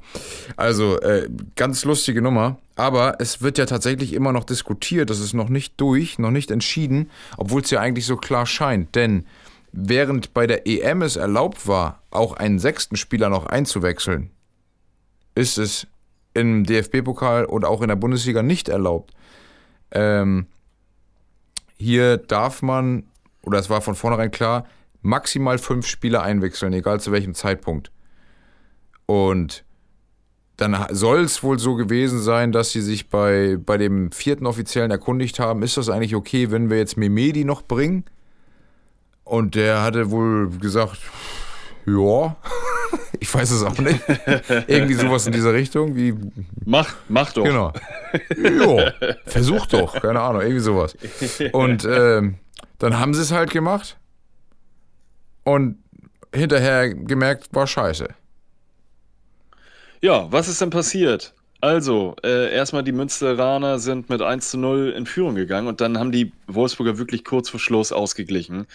Also, 0.56 1.00
äh, 1.02 1.30
ganz 1.56 1.86
lustige 1.86 2.22
Nummer. 2.22 2.58
Aber 2.76 3.18
es 3.20 3.42
wird 3.42 3.58
ja 3.58 3.66
tatsächlich 3.66 4.14
immer 4.14 4.34
noch 4.34 4.44
diskutiert. 4.44 5.10
Das 5.10 5.20
ist 5.20 5.34
noch 5.34 5.50
nicht 5.50 5.80
durch, 5.80 6.20
noch 6.20 6.32
nicht 6.32 6.52
entschieden, 6.52 7.12
obwohl 7.38 7.62
es 7.62 7.70
ja 7.70 7.80
eigentlich 7.80 8.06
so 8.06 8.18
klar 8.18 8.46
scheint. 8.46 8.96
Denn 8.96 9.26
während 9.72 10.34
bei 10.34 10.48
der 10.48 10.68
EM 10.68 11.02
es 11.02 11.16
erlaubt 11.16 11.68
war, 11.68 12.02
auch 12.10 12.34
einen 12.34 12.60
sechsten 12.60 12.96
Spieler 12.96 13.30
noch 13.30 13.46
einzuwechseln, 13.46 14.32
ist 15.36 15.58
es 15.58 15.88
im 16.34 16.66
DFB-Pokal 16.66 17.46
und 17.46 17.66
auch 17.66 17.82
in 17.82 17.88
der 17.88 17.96
Bundesliga 17.96 18.42
nicht 18.42 18.68
erlaubt. 18.68 19.14
Ähm, 19.92 20.48
hier 21.78 22.18
darf 22.18 22.62
man, 22.62 23.04
oder 23.42 23.60
es 23.60 23.70
war 23.70 23.82
von 23.82 23.96
vornherein 23.96 24.32
klar, 24.32 24.66
maximal 25.06 25.58
fünf 25.58 25.88
Spieler 25.88 26.24
einwechseln, 26.24 26.74
egal 26.74 27.00
zu 27.00 27.12
welchem 27.12 27.34
Zeitpunkt. 27.34 27.92
Und 29.06 29.64
dann 30.58 30.76
soll 30.92 31.20
es 31.22 31.44
wohl 31.44 31.60
so 31.60 31.76
gewesen 31.76 32.20
sein, 32.20 32.52
dass 32.52 32.72
sie 32.72 32.82
sich 32.82 33.10
bei, 33.10 33.58
bei 33.64 33.78
dem 33.78 34.12
vierten 34.12 34.46
Offiziellen 34.46 34.90
erkundigt 34.90 35.40
haben, 35.40 35.64
ist 35.64 35.78
das 35.78 35.90
eigentlich 35.90 36.16
okay, 36.16 36.50
wenn 36.50 36.70
wir 36.70 36.78
jetzt 36.78 36.98
Memedi 36.98 37.46
noch 37.46 37.62
bringen? 37.62 38.06
Und 39.24 39.56
der 39.56 39.82
hatte 39.84 40.12
wohl 40.12 40.50
gesagt, 40.50 41.00
ja, 41.86 42.36
ich 43.20 43.34
weiß 43.34 43.52
es 43.52 43.64
auch 43.64 43.78
nicht. 43.78 44.00
Irgendwie 44.68 44.94
sowas 44.94 45.28
in 45.28 45.34
dieser 45.34 45.54
Richtung. 45.54 45.96
Wie, 45.96 46.16
mach, 46.66 46.96
mach 47.10 47.32
doch. 47.34 47.44
Genau. 47.44 47.74
Ja, 48.42 48.94
versuch 49.26 49.66
doch, 49.68 50.02
keine 50.02 50.22
Ahnung, 50.22 50.42
irgendwie 50.42 50.62
sowas. 50.62 50.96
Und 51.52 51.86
ähm, 51.86 52.36
dann 52.80 52.98
haben 52.98 53.14
sie 53.14 53.22
es 53.22 53.32
halt 53.32 53.52
gemacht 53.52 53.98
und 55.46 55.78
hinterher 56.34 56.94
gemerkt, 56.94 57.48
war 57.54 57.66
scheiße. 57.66 58.10
Ja, 60.02 60.30
was 60.32 60.50
ist 60.50 60.60
denn 60.60 60.70
passiert? 60.70 61.34
Also, 61.62 62.16
äh, 62.24 62.54
erstmal 62.54 62.84
die 62.84 62.92
Münsteraner 62.92 63.80
sind 63.80 64.10
mit 64.10 64.22
1 64.22 64.52
zu 64.52 64.58
0 64.58 64.94
in 64.96 65.06
Führung 65.06 65.36
gegangen 65.36 65.68
und 65.68 65.82
dann 65.82 65.98
haben 65.98 66.12
die 66.12 66.32
Wolfsburger 66.48 66.98
wirklich 66.98 67.24
kurz 67.24 67.50
vor 67.50 67.60
Schluss 67.60 67.92
ausgeglichen. 67.92 68.68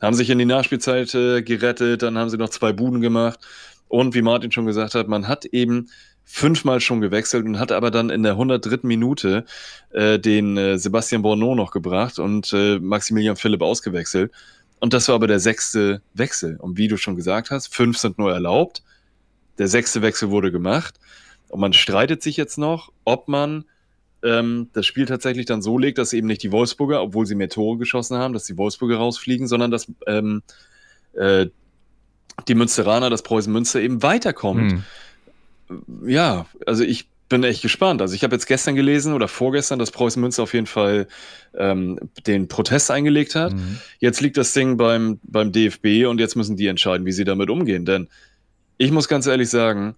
Haben 0.00 0.14
sich 0.14 0.30
in 0.30 0.38
die 0.38 0.44
Nachspielzeit 0.44 1.14
äh, 1.14 1.42
gerettet, 1.42 2.02
dann 2.02 2.18
haben 2.18 2.30
sie 2.30 2.36
noch 2.36 2.50
zwei 2.50 2.72
Buden 2.72 3.00
gemacht. 3.00 3.40
Und 3.88 4.14
wie 4.14 4.22
Martin 4.22 4.52
schon 4.52 4.66
gesagt 4.66 4.94
hat, 4.94 5.08
man 5.08 5.26
hat 5.26 5.44
eben 5.46 5.88
fünfmal 6.24 6.80
schon 6.80 7.00
gewechselt 7.00 7.46
und 7.46 7.58
hat 7.58 7.72
aber 7.72 7.90
dann 7.90 8.10
in 8.10 8.22
der 8.22 8.32
103. 8.32 8.80
Minute 8.82 9.44
äh, 9.90 10.18
den 10.18 10.56
äh, 10.56 10.76
Sebastian 10.76 11.22
Bourneau 11.22 11.54
noch 11.54 11.70
gebracht 11.70 12.18
und 12.18 12.52
äh, 12.52 12.78
Maximilian 12.78 13.36
Philipp 13.36 13.62
ausgewechselt. 13.62 14.32
Und 14.80 14.92
das 14.92 15.08
war 15.08 15.14
aber 15.14 15.26
der 15.26 15.40
sechste 15.40 16.02
Wechsel. 16.14 16.56
Und 16.56 16.76
wie 16.76 16.88
du 16.88 16.96
schon 16.96 17.16
gesagt 17.16 17.50
hast, 17.50 17.74
fünf 17.74 17.98
sind 17.98 18.18
nur 18.18 18.32
erlaubt. 18.32 18.82
Der 19.58 19.68
sechste 19.68 20.02
Wechsel 20.02 20.30
wurde 20.30 20.52
gemacht. 20.52 20.98
Und 21.48 21.60
man 21.60 21.72
streitet 21.72 22.22
sich 22.22 22.36
jetzt 22.36 22.58
noch, 22.58 22.92
ob 23.04 23.28
man 23.28 23.64
ähm, 24.22 24.68
das 24.72 24.86
Spiel 24.86 25.06
tatsächlich 25.06 25.46
dann 25.46 25.62
so 25.62 25.78
legt, 25.78 25.98
dass 25.98 26.12
eben 26.12 26.26
nicht 26.26 26.42
die 26.42 26.52
Wolfsburger, 26.52 27.02
obwohl 27.02 27.26
sie 27.26 27.34
mehr 27.34 27.48
Tore 27.48 27.78
geschossen 27.78 28.16
haben, 28.16 28.34
dass 28.34 28.44
die 28.44 28.58
Wolfsburger 28.58 28.96
rausfliegen, 28.96 29.46
sondern 29.46 29.70
dass 29.70 29.90
ähm, 30.06 30.42
äh, 31.14 31.46
die 32.48 32.54
Münsteraner, 32.54 33.08
das 33.08 33.22
Preußen 33.22 33.52
Münster 33.52 33.80
eben 33.80 34.02
weiterkommt. 34.02 34.82
Hm. 35.68 35.82
Ja, 36.06 36.46
also 36.66 36.84
ich 36.84 37.08
bin 37.28 37.42
echt 37.44 37.62
gespannt. 37.62 38.00
Also 38.00 38.14
ich 38.14 38.22
habe 38.22 38.34
jetzt 38.34 38.46
gestern 38.46 38.76
gelesen 38.76 39.12
oder 39.12 39.28
vorgestern, 39.28 39.78
dass 39.78 39.90
Preußen 39.90 40.20
Münster 40.20 40.42
auf 40.42 40.54
jeden 40.54 40.66
Fall 40.66 41.08
ähm, 41.54 41.98
den 42.26 42.48
Protest 42.48 42.90
eingelegt 42.90 43.34
hat. 43.34 43.52
Mhm. 43.52 43.80
Jetzt 43.98 44.20
liegt 44.20 44.36
das 44.36 44.52
Ding 44.52 44.76
beim, 44.76 45.18
beim 45.22 45.52
DFB 45.52 46.06
und 46.08 46.20
jetzt 46.20 46.36
müssen 46.36 46.56
die 46.56 46.68
entscheiden, 46.68 47.06
wie 47.06 47.12
sie 47.12 47.24
damit 47.24 47.50
umgehen. 47.50 47.84
Denn 47.84 48.08
ich 48.78 48.92
muss 48.92 49.08
ganz 49.08 49.26
ehrlich 49.26 49.50
sagen, 49.50 49.96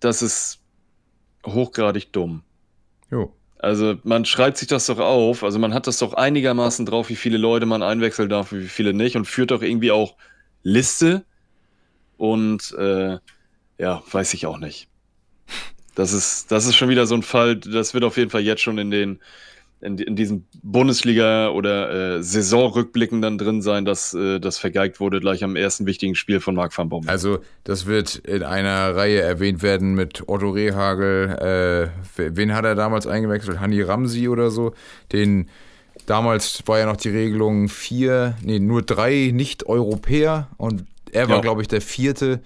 das 0.00 0.20
ist 0.20 0.60
hochgradig 1.46 2.12
dumm. 2.12 2.42
Jo. 3.10 3.34
Also 3.58 3.94
man 4.02 4.24
schreibt 4.24 4.56
sich 4.56 4.66
das 4.66 4.86
doch 4.86 4.98
auf, 4.98 5.44
also 5.44 5.60
man 5.60 5.72
hat 5.72 5.86
das 5.86 5.98
doch 5.98 6.14
einigermaßen 6.14 6.84
drauf, 6.84 7.08
wie 7.08 7.16
viele 7.16 7.38
Leute 7.38 7.64
man 7.64 7.82
einwechseln 7.82 8.28
darf, 8.28 8.52
wie 8.52 8.66
viele 8.66 8.92
nicht 8.92 9.16
und 9.16 9.24
führt 9.24 9.52
doch 9.52 9.62
irgendwie 9.62 9.92
auch 9.92 10.16
Liste 10.64 11.24
und 12.16 12.72
äh, 12.76 13.18
ja, 13.78 14.02
weiß 14.10 14.34
ich 14.34 14.46
auch 14.46 14.58
nicht. 14.58 14.88
Das 15.94 16.12
ist, 16.12 16.50
das 16.50 16.66
ist 16.66 16.76
schon 16.76 16.88
wieder 16.88 17.06
so 17.06 17.14
ein 17.14 17.22
Fall, 17.22 17.56
das 17.56 17.94
wird 17.94 18.04
auf 18.04 18.16
jeden 18.16 18.30
Fall 18.30 18.42
jetzt 18.42 18.62
schon 18.62 18.78
in 18.78 18.90
den 18.90 19.20
in, 19.82 19.98
in 19.98 20.14
diesen 20.14 20.46
Bundesliga- 20.62 21.48
oder 21.48 22.16
äh, 22.16 22.22
Saisonrückblicken 22.22 23.20
dann 23.20 23.36
drin 23.36 23.62
sein, 23.62 23.84
dass 23.84 24.14
äh, 24.14 24.38
das 24.38 24.56
vergeigt 24.56 25.00
wurde 25.00 25.18
gleich 25.18 25.42
am 25.42 25.56
ersten 25.56 25.86
wichtigen 25.86 26.14
Spiel 26.14 26.38
von 26.38 26.54
Marc 26.54 26.76
van 26.78 26.88
Bommel. 26.88 27.10
Also 27.10 27.40
das 27.64 27.86
wird 27.86 28.16
in 28.16 28.44
einer 28.44 28.94
Reihe 28.94 29.20
erwähnt 29.20 29.60
werden 29.62 29.94
mit 29.94 30.28
Otto 30.28 30.50
Rehagel. 30.50 31.90
Äh, 32.16 32.30
wen 32.36 32.54
hat 32.54 32.64
er 32.64 32.76
damals 32.76 33.08
eingewechselt? 33.08 33.58
Hanni 33.58 33.82
Ramsi 33.82 34.28
oder 34.28 34.50
so? 34.50 34.72
Den 35.10 35.48
damals 36.06 36.62
war 36.66 36.78
ja 36.78 36.86
noch 36.86 36.96
die 36.96 37.10
Regelung 37.10 37.68
vier, 37.68 38.36
nee, 38.42 38.60
nur 38.60 38.82
drei 38.82 39.30
Nicht-Europäer 39.34 40.48
und 40.58 40.84
er 41.10 41.28
war, 41.28 41.36
ja. 41.36 41.42
glaube 41.42 41.60
ich, 41.60 41.68
der 41.68 41.80
vierte. 41.80 42.40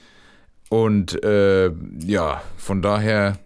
Und 0.68 1.22
äh, 1.22 1.70
ja, 2.00 2.42
von 2.56 2.82
daher, 2.82 3.38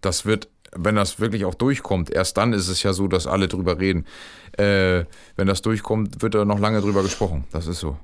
das 0.00 0.26
wird 0.26 0.48
wenn 0.78 0.96
das 0.96 1.20
wirklich 1.20 1.44
auch 1.44 1.54
durchkommt, 1.54 2.10
erst 2.10 2.36
dann 2.36 2.52
ist 2.52 2.68
es 2.68 2.82
ja 2.82 2.92
so, 2.92 3.08
dass 3.08 3.26
alle 3.26 3.48
drüber 3.48 3.78
reden. 3.78 4.06
Äh, 4.58 5.04
wenn 5.36 5.46
das 5.46 5.62
durchkommt, 5.62 6.22
wird 6.22 6.34
da 6.34 6.44
noch 6.44 6.58
lange 6.58 6.80
drüber 6.80 7.02
gesprochen. 7.02 7.44
Das 7.52 7.66
ist 7.66 7.80
so. 7.80 7.96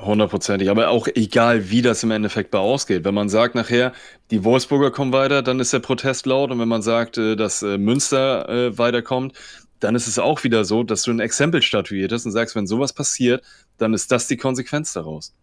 Hundertprozentig, 0.00 0.70
aber 0.70 0.90
auch 0.90 1.08
egal, 1.12 1.70
wie 1.70 1.82
das 1.82 2.04
im 2.04 2.12
Endeffekt 2.12 2.52
bei 2.52 2.58
ausgeht. 2.58 3.04
Wenn 3.04 3.14
man 3.14 3.28
sagt 3.28 3.56
nachher, 3.56 3.92
die 4.30 4.44
Wolfsburger 4.44 4.92
kommen 4.92 5.12
weiter, 5.12 5.42
dann 5.42 5.58
ist 5.58 5.72
der 5.72 5.80
Protest 5.80 6.26
laut. 6.26 6.52
Und 6.52 6.60
wenn 6.60 6.68
man 6.68 6.82
sagt, 6.82 7.18
äh, 7.18 7.34
dass 7.34 7.62
äh, 7.62 7.78
Münster 7.78 8.48
äh, 8.48 8.78
weiterkommt, 8.78 9.34
dann 9.80 9.96
ist 9.96 10.06
es 10.06 10.20
auch 10.20 10.44
wieder 10.44 10.64
so, 10.64 10.84
dass 10.84 11.02
du 11.02 11.10
ein 11.10 11.18
Exempel 11.18 11.62
statuiert 11.62 12.12
hast 12.12 12.24
und 12.26 12.32
sagst, 12.32 12.54
wenn 12.54 12.68
sowas 12.68 12.92
passiert, 12.92 13.42
dann 13.78 13.92
ist 13.92 14.12
das 14.12 14.28
die 14.28 14.36
Konsequenz 14.36 14.92
daraus. 14.92 15.34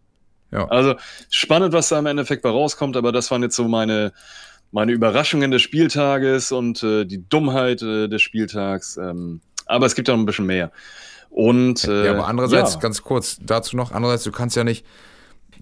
Ja. 0.52 0.66
Also 0.68 0.94
spannend, 1.30 1.72
was 1.72 1.88
da 1.88 1.98
im 1.98 2.06
Endeffekt 2.06 2.42
bei 2.42 2.50
rauskommt, 2.50 2.96
aber 2.96 3.12
das 3.12 3.30
waren 3.30 3.42
jetzt 3.42 3.56
so 3.56 3.68
meine, 3.68 4.12
meine 4.72 4.92
Überraschungen 4.92 5.50
des 5.50 5.62
Spieltages 5.62 6.52
und 6.52 6.82
äh, 6.82 7.04
die 7.04 7.28
Dummheit 7.28 7.82
äh, 7.82 8.08
des 8.08 8.22
Spieltags. 8.22 8.96
Ähm, 8.96 9.40
aber 9.66 9.86
es 9.86 9.94
gibt 9.94 10.08
ja 10.08 10.14
noch 10.14 10.22
ein 10.22 10.26
bisschen 10.26 10.46
mehr. 10.46 10.72
Und, 11.30 11.84
äh, 11.84 12.06
ja, 12.06 12.12
aber 12.12 12.26
andererseits, 12.26 12.74
ja. 12.74 12.80
ganz 12.80 13.02
kurz 13.02 13.38
dazu 13.40 13.76
noch, 13.76 13.92
andererseits, 13.92 14.24
du 14.24 14.32
kannst 14.32 14.56
ja 14.56 14.64
nicht, 14.64 14.84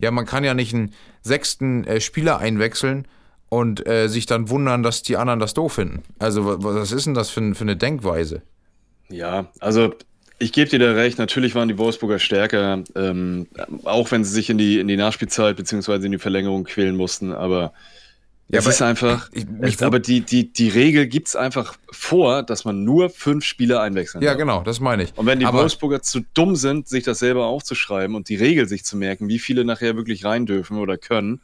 ja, 0.01 0.11
man 0.11 0.25
kann 0.25 0.45
ja 0.45 0.55
nicht 0.55 0.75
einen 0.75 0.95
sechsten 1.23 1.85
äh, 1.85 2.01
Spieler 2.01 2.39
einwechseln 2.39 3.07
und 3.51 3.87
äh, 3.87 4.09
sich 4.09 4.25
dann 4.25 4.49
wundern, 4.49 4.83
dass 4.83 5.03
die 5.03 5.17
anderen 5.17 5.41
das 5.41 5.53
doof 5.53 5.75
finden. 5.75 6.03
Also, 6.19 6.63
was 6.63 6.93
ist 6.93 7.07
denn 7.07 7.15
das 7.15 7.29
für, 7.29 7.55
für 7.55 7.63
eine 7.63 7.77
Denkweise? 7.77 8.43
Ja, 9.11 9.47
also 9.61 9.95
ich 10.39 10.53
gebe 10.53 10.71
dir 10.71 10.79
da 10.79 10.93
recht, 10.93 11.19
natürlich 11.19 11.55
waren 11.55 11.69
die 11.69 11.79
Wolfsburger 11.79 12.19
stärker, 12.19 12.83
ähm, 12.95 13.49
auch 13.85 14.11
wenn 14.11 14.25
sie 14.25 14.33
sich 14.33 14.51
in 14.51 14.59
die, 14.59 14.79
in 14.79 14.89
die 14.89 14.97
Nachspielzeit 14.97 15.57
bzw. 15.57 16.07
in 16.07 16.13
die 16.13 16.19
Verlängerung 16.19 16.65
quälen 16.65 16.97
mussten, 16.97 17.33
aber 17.33 17.73
ja, 18.51 18.61
es 18.61 18.67
ist 18.67 18.81
einfach, 18.81 19.29
ich, 19.33 19.45
ich, 19.63 19.83
aber 19.83 19.99
die, 19.99 20.23
die, 20.23 20.51
die 20.51 20.71
Regel 20.71 21.07
gibt 21.07 21.29
es 21.29 21.37
einfach 21.37 21.77
vor, 21.91 22.43
dass 22.43 22.65
man 22.65 22.83
nur 22.83 23.11
fünf 23.11 23.45
Spieler 23.45 23.83
einwechseln 23.83 24.25
Ja, 24.25 24.31
darf. 24.31 24.39
genau, 24.39 24.63
das 24.63 24.81
meine 24.81 25.03
ich. 25.03 25.13
Und 25.17 25.27
wenn 25.27 25.39
die 25.39 25.45
aber, 25.45 25.59
Wolfsburger 25.59 26.01
zu 26.01 26.21
dumm 26.33 26.57
sind, 26.57 26.89
sich 26.89 27.05
das 27.05 27.19
selber 27.19 27.45
aufzuschreiben 27.45 28.17
und 28.17 28.31
die 28.31 28.37
Regel 28.37 28.67
sich 28.67 28.85
zu 28.87 28.97
merken, 28.97 29.29
wie 29.29 29.39
viele 29.39 29.67
nachher 29.67 29.97
wirklich 29.97 30.25
rein 30.25 30.47
dürfen 30.47 30.79
oder 30.79 30.97
können. 30.97 31.43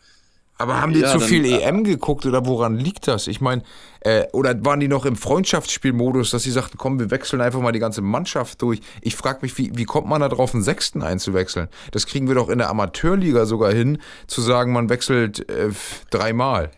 Aber 0.57 0.81
haben 0.81 0.93
die 0.93 1.01
ja, 1.01 1.11
zu 1.11 1.19
dann, 1.19 1.29
viel 1.29 1.45
EM 1.45 1.83
geguckt 1.83 2.27
oder 2.27 2.47
woran 2.47 2.77
liegt 2.77 3.09
das? 3.09 3.27
Ich 3.27 3.41
meine, 3.41 3.63
äh, 4.01 4.27
oder 4.33 4.65
waren 4.65 4.79
die 4.79 4.87
noch 4.87 5.05
im 5.05 5.17
Freundschaftsspielmodus, 5.17 6.31
dass 6.31 6.45
sie 6.45 6.53
sagten, 6.53 6.79
komm, 6.79 7.01
wir 7.01 7.11
wechseln 7.11 7.41
einfach 7.41 7.61
mal 7.61 7.73
die 7.73 7.81
ganze 7.81 8.03
Mannschaft 8.03 8.63
durch? 8.63 8.81
Ich 9.01 9.17
frage 9.17 9.41
mich, 9.43 9.59
wie, 9.59 9.73
wie 9.75 9.85
kommt 9.85 10.07
man 10.07 10.21
da 10.21 10.29
drauf, 10.29 10.55
einen 10.55 10.63
Sechsten 10.63 11.03
einzuwechseln? 11.03 11.69
Das 11.91 12.07
kriegen 12.07 12.29
wir 12.29 12.37
doch 12.37 12.49
in 12.49 12.59
der 12.59 12.71
Amateurliga 12.71 13.47
sogar 13.47 13.73
hin, 13.73 13.99
zu 14.29 14.43
sagen, 14.43 14.73
man 14.73 14.89
wechselt 14.91 15.49
äh, 15.49 15.71
dreimal. 16.11 16.71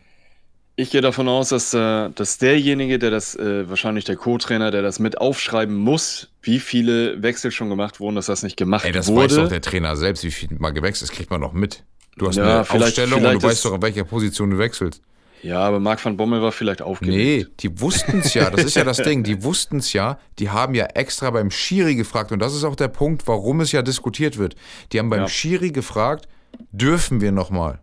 Ich 0.79 0.91
gehe 0.91 1.01
davon 1.01 1.29
aus, 1.29 1.51
dass, 1.51 1.73
äh, 1.75 2.11
dass 2.11 2.39
derjenige, 2.39 2.99
der 2.99 3.11
das, 3.11 3.35
äh, 3.35 3.69
wahrscheinlich 3.69 4.05
der 4.05 4.17
Co-Trainer, 4.17 4.71
der 4.71 4.83
das 4.83 4.99
mit 4.99 5.19
aufschreiben 5.19 5.75
muss, 5.75 6.29
wie 6.43 6.61
viele 6.61 7.23
Wechsel 7.23 7.51
schon 7.51 7.71
gemacht 7.71 8.01
wurden, 8.01 8.15
dass 8.15 8.27
das 8.27 8.43
nicht 8.43 8.57
gemacht 8.57 8.85
Ey, 8.85 8.93
das 8.93 9.09
wurde. 9.09 9.25
weiß 9.25 9.37
doch 9.37 9.49
der 9.49 9.63
Trainer 9.63 9.97
selbst, 9.97 10.23
wie 10.23 10.31
viel 10.31 10.49
mal 10.59 10.71
gewechselt 10.71 11.11
ist, 11.11 11.17
kriegt 11.17 11.31
man 11.31 11.41
doch 11.41 11.53
mit. 11.53 11.83
Du 12.17 12.29
hast 12.29 12.37
ja, 12.37 12.45
eine 12.45 12.65
vielleicht, 12.65 12.85
Aufstellung 12.85 13.21
vielleicht 13.21 13.35
und 13.35 13.43
du 13.43 13.49
weißt 13.49 13.65
doch, 13.65 13.75
in 13.75 13.83
welcher 13.83 14.05
Position 14.05 14.51
du 14.51 14.59
wechselst. 14.59 15.03
Ja, 15.43 15.61
aber 15.61 15.81
Marc 15.81 16.05
van 16.05 16.17
Bommel 16.17 16.41
war 16.41 16.51
vielleicht 16.51 16.83
aufgeregt. 16.83 17.17
Nee, 17.17 17.47
die 17.61 17.81
wussten 17.81 18.21
es 18.21 18.35
ja, 18.35 18.51
das 18.51 18.65
ist 18.65 18.75
ja 18.75 18.85
das 18.85 18.97
Ding, 18.97 19.23
die 19.23 19.45
wussten 19.45 19.79
es 19.79 19.93
ja, 19.93 20.19
die 20.39 20.51
haben 20.51 20.75
ja 20.75 20.87
extra 20.87 21.31
beim 21.31 21.51
Schiri 21.51 21.95
gefragt 21.95 22.33
und 22.33 22.39
das 22.41 22.55
ist 22.55 22.65
auch 22.65 22.75
der 22.75 22.89
Punkt, 22.89 23.29
warum 23.29 23.61
es 23.61 23.71
ja 23.71 23.83
diskutiert 23.83 24.39
wird. 24.39 24.57
Die 24.93 24.99
haben 24.99 25.11
beim 25.11 25.21
ja. 25.21 25.29
Schiri 25.29 25.71
gefragt, 25.71 26.27
dürfen 26.73 27.21
wir 27.21 27.33
nochmal? 27.33 27.81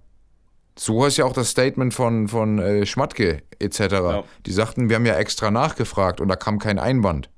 So 0.78 1.06
ist 1.06 1.18
ja 1.18 1.26
auch 1.26 1.34
das 1.34 1.52
Statement 1.52 1.94
von, 1.94 2.28
von 2.28 2.58
äh, 2.58 2.86
Schmatke 2.88 3.44
etc. 3.60 3.80
Ja. 3.80 4.24
Die 4.48 4.52
sagten, 4.52 4.90
wir 4.90 4.96
haben 4.96 5.06
ja 5.06 5.16
extra 5.16 5.52
nachgefragt 5.52 6.20
und 6.20 6.28
da 6.28 6.36
kam 6.36 6.58
kein 6.58 6.80
Einwand. 6.80 7.30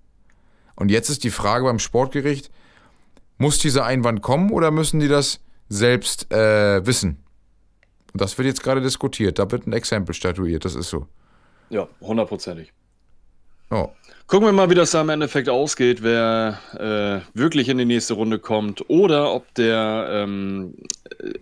Und 0.75 0.89
jetzt 0.89 1.10
ist 1.10 1.23
die 1.23 1.31
Frage 1.31 1.65
beim 1.65 1.79
Sportgericht, 1.79 2.49
Muss 3.38 3.60
dieser 3.60 3.86
Einwand 3.86 4.21
kommen 4.21 4.49
oder 4.51 4.71
müssen 4.71 5.01
die 5.01 5.10
das 5.10 5.41
selbst 5.69 6.32
äh, 6.32 6.86
wissen? 6.86 7.23
Und 8.13 8.21
das 8.21 8.38
wird 8.38 8.47
jetzt 8.47 8.63
gerade 8.63 8.82
diskutiert. 8.82 9.39
Da 9.39 9.51
wird 9.51 9.67
ein 9.67 9.73
Exempel 9.73 10.13
statuiert. 10.13 10.65
Das 10.65 10.75
ist 10.75 10.89
so. 10.89 11.08
Ja, 11.69 11.88
hundertprozentig. 12.01 12.71
Oh. 13.71 13.89
Gucken 14.28 14.47
wir 14.47 14.54
mal, 14.54 14.69
wie 14.69 14.75
das 14.75 14.91
da 14.91 15.01
im 15.01 15.10
Endeffekt 15.10 15.49
ausgeht, 15.49 16.01
wer 16.01 16.60
äh, 16.73 17.38
wirklich 17.38 17.69
in 17.69 17.78
die 17.78 17.86
nächste 17.86 18.15
Runde 18.15 18.39
kommt 18.39 18.89
oder 18.89 19.34
ob 19.34 19.54
der 19.54 20.08
ähm, 20.10 20.73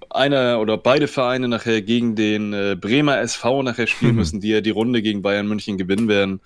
einer 0.09 0.59
oder 0.59 0.77
beide 0.77 1.07
Vereine 1.07 1.47
nachher 1.47 1.81
gegen 1.81 2.15
den 2.15 2.51
äh, 2.51 2.75
Bremer 2.79 3.19
SV 3.19 3.63
nachher 3.63 3.88
spielen 3.88 4.15
müssen, 4.17 4.41
die 4.41 4.49
ja 4.49 4.62
die 4.62 4.69
Runde 4.69 5.01
gegen 5.01 5.21
Bayern 5.21 5.47
München 5.47 5.77
gewinnen 5.77 6.09
werden. 6.09 6.41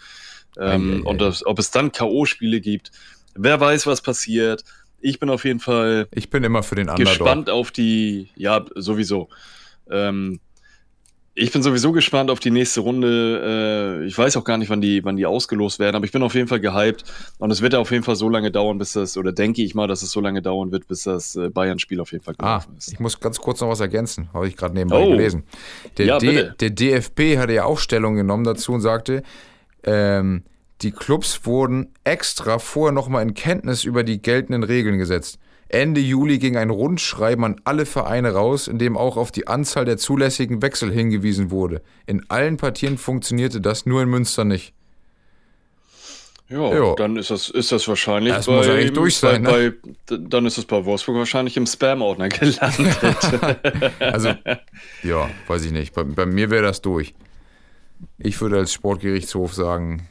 Ähm, 0.59 0.63
Ei, 0.63 0.95
ei, 0.95 0.99
ei. 0.99 1.09
Und 1.09 1.21
das, 1.21 1.45
ob 1.45 1.57
es 1.57 1.71
dann 1.71 1.91
K.O.-Spiele 1.91 2.59
gibt. 2.59 2.91
Wer 3.33 3.59
weiß, 3.59 3.87
was 3.87 4.01
passiert. 4.01 4.63
Ich 5.09 5.19
bin 5.19 5.29
auf 5.29 5.45
jeden 5.45 5.59
Fall 5.61 6.07
Ich 6.13 6.29
bin 6.29 6.43
immer 6.43 6.63
für 6.63 6.75
den 6.75 6.89
Underdog. 6.89 7.07
gespannt 7.07 7.49
auf 7.49 7.71
die, 7.71 8.29
ja, 8.35 8.65
sowieso. 8.75 9.29
Ähm, 9.89 10.41
ich 11.33 11.51
bin 11.51 11.61
sowieso 11.61 11.91
gespannt 11.91 12.29
auf 12.31 12.39
die 12.39 12.49
nächste 12.51 12.81
Runde. 12.81 14.01
Äh, 14.01 14.05
ich 14.07 14.17
weiß 14.17 14.35
auch 14.37 14.43
gar 14.43 14.57
nicht, 14.57 14.69
wann 14.69 14.81
die, 14.81 15.05
wann 15.05 15.15
die 15.15 15.25
ausgelost 15.25 15.77
werden, 15.79 15.95
aber 15.95 16.03
ich 16.03 16.11
bin 16.11 16.23
auf 16.23 16.33
jeden 16.33 16.47
Fall 16.47 16.59
gehypt. 16.59 17.05
Und 17.37 17.51
es 17.51 17.61
wird 17.61 17.75
auf 17.75 17.91
jeden 17.91 18.03
Fall 18.03 18.15
so 18.17 18.27
lange 18.27 18.51
dauern, 18.51 18.79
bis 18.79 18.93
das, 18.93 19.15
oder 19.17 19.31
denke 19.31 19.61
ich 19.61 19.75
mal, 19.75 19.87
dass 19.87 20.01
es 20.01 20.11
so 20.11 20.19
lange 20.19 20.41
dauern 20.41 20.71
wird, 20.71 20.87
bis 20.87 21.03
das 21.03 21.35
äh, 21.37 21.49
Bayern-Spiel 21.49 21.99
auf 22.01 22.11
jeden 22.11 22.23
Fall 22.23 22.33
Ah, 22.39 22.57
gelaufen 22.57 22.75
ist. 22.77 22.91
ich 22.91 22.99
muss 22.99 23.19
ganz 23.19 23.37
kurz 23.39 23.61
noch 23.61 23.69
was 23.69 23.79
ergänzen, 23.79 24.29
habe 24.33 24.47
ich 24.47 24.57
gerade 24.57 24.73
nebenbei 24.73 25.03
Oh. 25.03 25.11
gelesen. 25.11 25.43
Der, 25.97 26.05
Ja, 26.07 26.17
der 26.19 26.69
DFB 26.71 27.37
hatte 27.37 27.53
ja 27.53 27.65
auch 27.65 27.77
Stellung 27.79 28.15
genommen 28.15 28.43
dazu 28.43 28.73
und 28.73 28.81
sagte, 28.81 29.21
ähm, 29.83 30.43
die 30.81 30.91
Clubs 30.91 31.45
wurden 31.45 31.93
extra 32.03 32.59
vorher 32.59 32.93
nochmal 32.93 33.23
in 33.23 33.33
Kenntnis 33.33 33.83
über 33.83 34.03
die 34.03 34.21
geltenden 34.21 34.63
Regeln 34.63 34.97
gesetzt. 34.97 35.39
Ende 35.69 35.99
Juli 35.99 36.37
ging 36.39 36.55
ein 36.55 36.69
Rundschreiben 36.69 37.43
an 37.43 37.61
alle 37.65 37.85
Vereine 37.85 38.33
raus, 38.33 38.67
in 38.67 38.77
dem 38.77 38.95
auch 38.95 39.17
auf 39.17 39.31
die 39.31 39.47
Anzahl 39.47 39.83
der 39.83 39.97
zulässigen 39.97 40.61
Wechsel 40.61 40.91
hingewiesen 40.91 41.51
wurde. 41.51 41.81
In 42.05 42.29
allen 42.29 42.57
Partien 42.57 42.97
funktionierte 42.97 43.59
das, 43.59 43.85
nur 43.85 44.01
in 44.01 44.09
Münster 44.09 44.45
nicht. 44.45 44.73
Ja, 46.49 46.95
dann 46.95 47.17
ist 47.17 47.29
das, 47.29 47.49
ist 47.49 47.73
das 47.73 47.85
wahrscheinlich. 47.89 48.33
Das 48.33 48.47
muss 48.47 48.69
eigentlich 48.69 48.93
durch 48.93 49.17
sein, 49.17 49.41
ne? 49.41 49.49
bei, 49.49 49.73
bei, 50.05 50.23
Dann 50.29 50.45
ist 50.45 50.57
es 50.57 50.63
bei 50.63 50.85
Wolfsburg 50.85 51.17
wahrscheinlich 51.17 51.57
im 51.57 51.65
Spam-Ordner 51.65 52.29
gelandet. 52.29 52.97
Also, 53.99 54.33
ja, 55.03 55.29
weiß 55.47 55.65
ich 55.65 55.73
nicht. 55.73 55.93
Bei, 55.93 56.05
bei 56.05 56.25
mir 56.25 56.49
wäre 56.49 56.63
das 56.63 56.81
durch. 56.81 57.13
Ich 58.17 58.39
würde 58.39 58.57
als 58.57 58.71
Sportgerichtshof 58.71 59.53
sagen, 59.53 60.07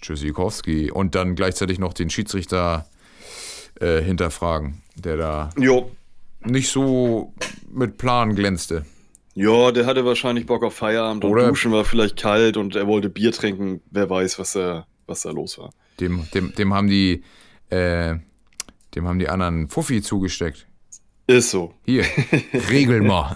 Tschüssikowski 0.00 0.90
und 0.90 1.14
dann 1.14 1.34
gleichzeitig 1.34 1.78
noch 1.78 1.92
den 1.92 2.10
Schiedsrichter 2.10 2.86
äh, 3.80 4.00
hinterfragen, 4.02 4.82
der 4.96 5.16
da 5.16 5.50
jo. 5.58 5.90
nicht 6.44 6.68
so 6.70 7.32
mit 7.70 7.98
Plan 7.98 8.34
glänzte. 8.34 8.84
Ja, 9.34 9.70
der 9.70 9.86
hatte 9.86 10.04
wahrscheinlich 10.04 10.46
Bock 10.46 10.64
auf 10.64 10.74
Feierabend 10.74 11.24
und 11.24 11.30
Oder- 11.30 11.48
Duschen 11.48 11.70
war 11.72 11.84
vielleicht 11.84 12.16
kalt 12.16 12.56
und 12.56 12.74
er 12.74 12.86
wollte 12.88 13.08
Bier 13.08 13.30
trinken. 13.32 13.80
Wer 13.90 14.10
weiß, 14.10 14.38
was 14.38 14.54
da, 14.54 14.86
was 15.06 15.20
da 15.20 15.30
los 15.30 15.58
war. 15.58 15.70
Dem, 16.00 16.26
dem, 16.34 16.52
dem 16.54 16.74
haben 16.74 16.88
die, 16.88 17.22
äh, 17.70 18.16
dem 18.96 19.06
haben 19.06 19.18
die 19.20 19.28
anderen 19.28 19.68
Fuffi 19.68 20.02
zugesteckt. 20.02 20.66
Ist 21.28 21.50
so. 21.50 21.74
Hier, 21.84 22.04
regel 22.70 23.02
mal. 23.02 23.34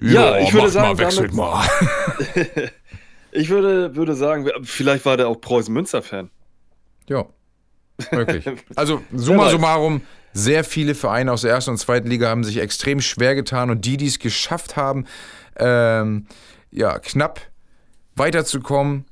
Ja, 0.00 0.38
ich 0.38 0.52
würde 0.52 0.68
sagen, 0.70 0.88
mal, 0.96 0.98
wechselt 0.98 1.32
damit- 1.32 1.34
mal. 1.36 1.68
Ich 3.38 3.50
würde, 3.50 3.94
würde 3.94 4.16
sagen, 4.16 4.50
vielleicht 4.64 5.04
war 5.04 5.16
der 5.16 5.28
auch 5.28 5.40
Preußen-Münster-Fan. 5.40 6.28
Ja, 7.08 7.26
möglich. 8.10 8.44
Also, 8.74 9.00
summa 9.12 9.48
summarum, 9.50 10.02
sehr 10.32 10.64
viele 10.64 10.96
Vereine 10.96 11.32
aus 11.32 11.42
der 11.42 11.52
ersten 11.52 11.70
und 11.70 11.78
zweiten 11.78 12.08
Liga 12.08 12.28
haben 12.28 12.42
sich 12.42 12.58
extrem 12.58 13.00
schwer 13.00 13.36
getan 13.36 13.70
und 13.70 13.84
die, 13.84 13.96
die 13.96 14.08
es 14.08 14.18
geschafft 14.18 14.76
haben, 14.76 15.06
ähm, 15.56 16.26
ja, 16.72 16.98
knapp 16.98 17.40
weiterzukommen, 18.16 19.04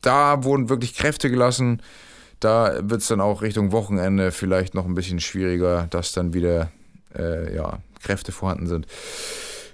da 0.00 0.44
wurden 0.44 0.68
wirklich 0.68 0.94
Kräfte 0.94 1.28
gelassen. 1.28 1.82
Da 2.38 2.88
wird 2.88 3.00
es 3.00 3.08
dann 3.08 3.20
auch 3.20 3.42
Richtung 3.42 3.72
Wochenende 3.72 4.30
vielleicht 4.30 4.74
noch 4.74 4.86
ein 4.86 4.94
bisschen 4.94 5.18
schwieriger, 5.18 5.88
dass 5.90 6.12
dann 6.12 6.34
wieder 6.34 6.70
äh, 7.18 7.52
ja, 7.52 7.80
Kräfte 8.00 8.30
vorhanden 8.30 8.68
sind. 8.68 8.86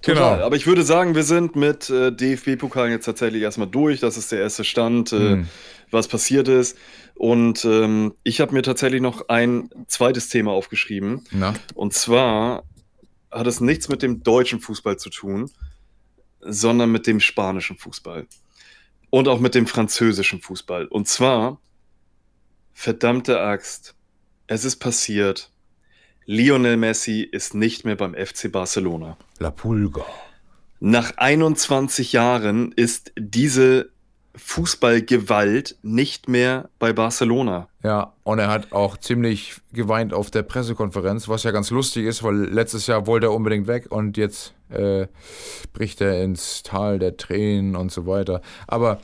Total. 0.03 0.43
Aber 0.43 0.57
ich 0.57 0.67
würde 0.67 0.83
sagen, 0.83 1.15
wir 1.15 1.23
sind 1.23 1.57
mit 1.57 1.89
äh, 1.91 2.11
DFB-Pokal 2.13 2.91
jetzt 2.91 3.05
tatsächlich 3.05 3.43
erstmal 3.43 3.69
durch. 3.69 4.01
Das 4.01 4.17
ist 4.17 4.33
der 4.33 4.41
erste 4.41 4.65
Stand, 4.65 5.13
äh, 5.13 5.37
Mhm. 5.37 5.49
was 5.91 6.09
passiert 6.09 6.49
ist. 6.49 6.77
Und 7.15 7.65
ähm, 7.65 8.15
ich 8.25 8.41
habe 8.41 8.53
mir 8.55 8.63
tatsächlich 8.63 9.01
noch 9.01 9.29
ein 9.29 9.71
zweites 9.87 10.29
Thema 10.29 10.51
aufgeschrieben. 10.53 11.23
Na, 11.31 11.55
Und 11.75 11.93
zwar 11.95 12.65
hat 13.31 13.47
es 13.47 13.61
nichts 13.61 13.89
mit 13.89 14.03
dem 14.03 14.23
deutschen 14.23 14.61
Fußball 14.61 14.99
zu 14.99 15.09
tun, 15.11 15.51
sondern 16.41 16.91
mit 16.91 17.07
dem 17.07 17.21
spanischen 17.21 17.77
Fußball. 17.79 18.27
Und 19.11 19.29
auch 19.29 19.39
mit 19.41 19.55
dem 19.55 19.67
französischen 19.67 20.41
Fußball. 20.41 20.87
Und 20.87 21.07
zwar, 21.07 21.61
verdammte 22.73 23.41
Axt, 23.41 23.95
es 24.47 24.65
ist 24.65 24.77
passiert. 24.77 25.51
Lionel 26.27 26.77
Messi 26.77 27.23
ist 27.23 27.55
nicht 27.55 27.85
mehr 27.85 27.97
beim 27.97 28.15
FC 28.15 28.51
Barcelona. 28.51 29.17
La 29.39 29.51
Pulga. 29.51 30.05
Nach 30.81 31.17
21 31.17 32.13
Jahren 32.13 32.73
ist 32.73 33.13
diese 33.17 33.91
Fußballgewalt 34.35 35.77
nicht 35.83 36.29
mehr 36.29 36.71
bei 36.79 36.93
Barcelona. 36.93 37.69
Ja, 37.83 38.15
und 38.23 38.39
er 38.39 38.49
hat 38.49 38.73
auch 38.73 38.97
ziemlich 38.97 39.57
geweint 39.73 40.15
auf 40.15 40.31
der 40.31 40.43
Pressekonferenz, 40.43 41.29
was 41.29 41.43
ja 41.43 41.51
ganz 41.51 41.71
lustig 41.71 42.07
ist, 42.07 42.23
weil 42.23 42.37
letztes 42.37 42.87
Jahr 42.87 43.07
wollte 43.07 43.27
er 43.27 43.33
unbedingt 43.33 43.67
weg 43.67 43.87
und 43.91 44.17
jetzt 44.17 44.55
äh, 44.71 45.07
bricht 45.73 46.01
er 46.01 46.23
ins 46.23 46.63
Tal 46.63 46.99
der 46.99 47.17
Tränen 47.17 47.77
und 47.77 47.93
so 47.93 48.07
weiter. 48.07 48.41
Aber 48.67 49.01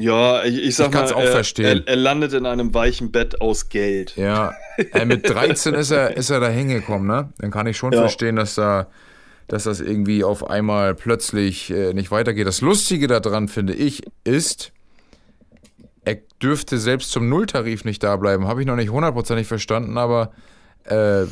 Ja, 0.00 0.44
ich, 0.44 0.62
ich 0.62 0.74
sag 0.76 0.88
Ich 0.88 0.94
mal, 0.94 1.12
auch 1.12 1.20
er, 1.20 1.32
verstehen. 1.32 1.82
Er, 1.84 1.88
er 1.88 1.96
landet 1.96 2.32
in 2.32 2.46
einem 2.46 2.72
weichen 2.74 3.12
Bett 3.12 3.40
aus 3.40 3.68
Geld. 3.68 4.16
ja, 4.16 4.52
äh, 4.92 5.04
mit 5.04 5.28
13 5.28 5.74
ist 5.74 5.90
er, 5.90 6.16
ist 6.16 6.30
er 6.30 6.40
da 6.40 6.48
hingekommen, 6.48 7.06
ne? 7.06 7.32
Dann 7.38 7.50
kann 7.50 7.66
ich 7.66 7.76
schon 7.76 7.92
Ja. 7.92 8.00
verstehen, 8.00 8.36
dass 8.36 8.54
da 8.54 8.88
dass 9.48 9.64
das 9.64 9.80
irgendwie 9.80 10.22
auf 10.22 10.48
einmal 10.48 10.94
plötzlich 10.94 11.70
äh, 11.72 11.92
nicht 11.92 12.12
weitergeht. 12.12 12.46
Das 12.46 12.60
Lustige 12.60 13.08
daran, 13.08 13.48
finde 13.48 13.72
ich, 13.74 14.02
ist, 14.22 14.70
er 16.04 16.18
dürfte 16.40 16.78
selbst 16.78 17.10
zum 17.10 17.28
Nulltarif 17.28 17.84
nicht 17.84 18.02
da 18.04 18.14
bleiben. 18.16 18.46
Habe 18.46 18.60
ich 18.60 18.66
noch 18.68 18.76
nicht 18.76 18.90
hundertprozentig 18.90 19.48
verstanden, 19.48 19.98
aber 19.98 20.30
äh, 20.84 21.24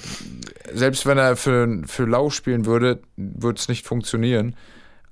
selbst 0.73 1.07
wenn 1.07 1.17
er 1.17 1.37
für, 1.37 1.83
für 1.87 2.07
Lau 2.07 2.29
spielen 2.31 2.67
würde, 2.67 2.99
würde 3.17 3.59
es 3.61 3.69
nicht 3.69 3.87
funktionieren. 3.87 4.57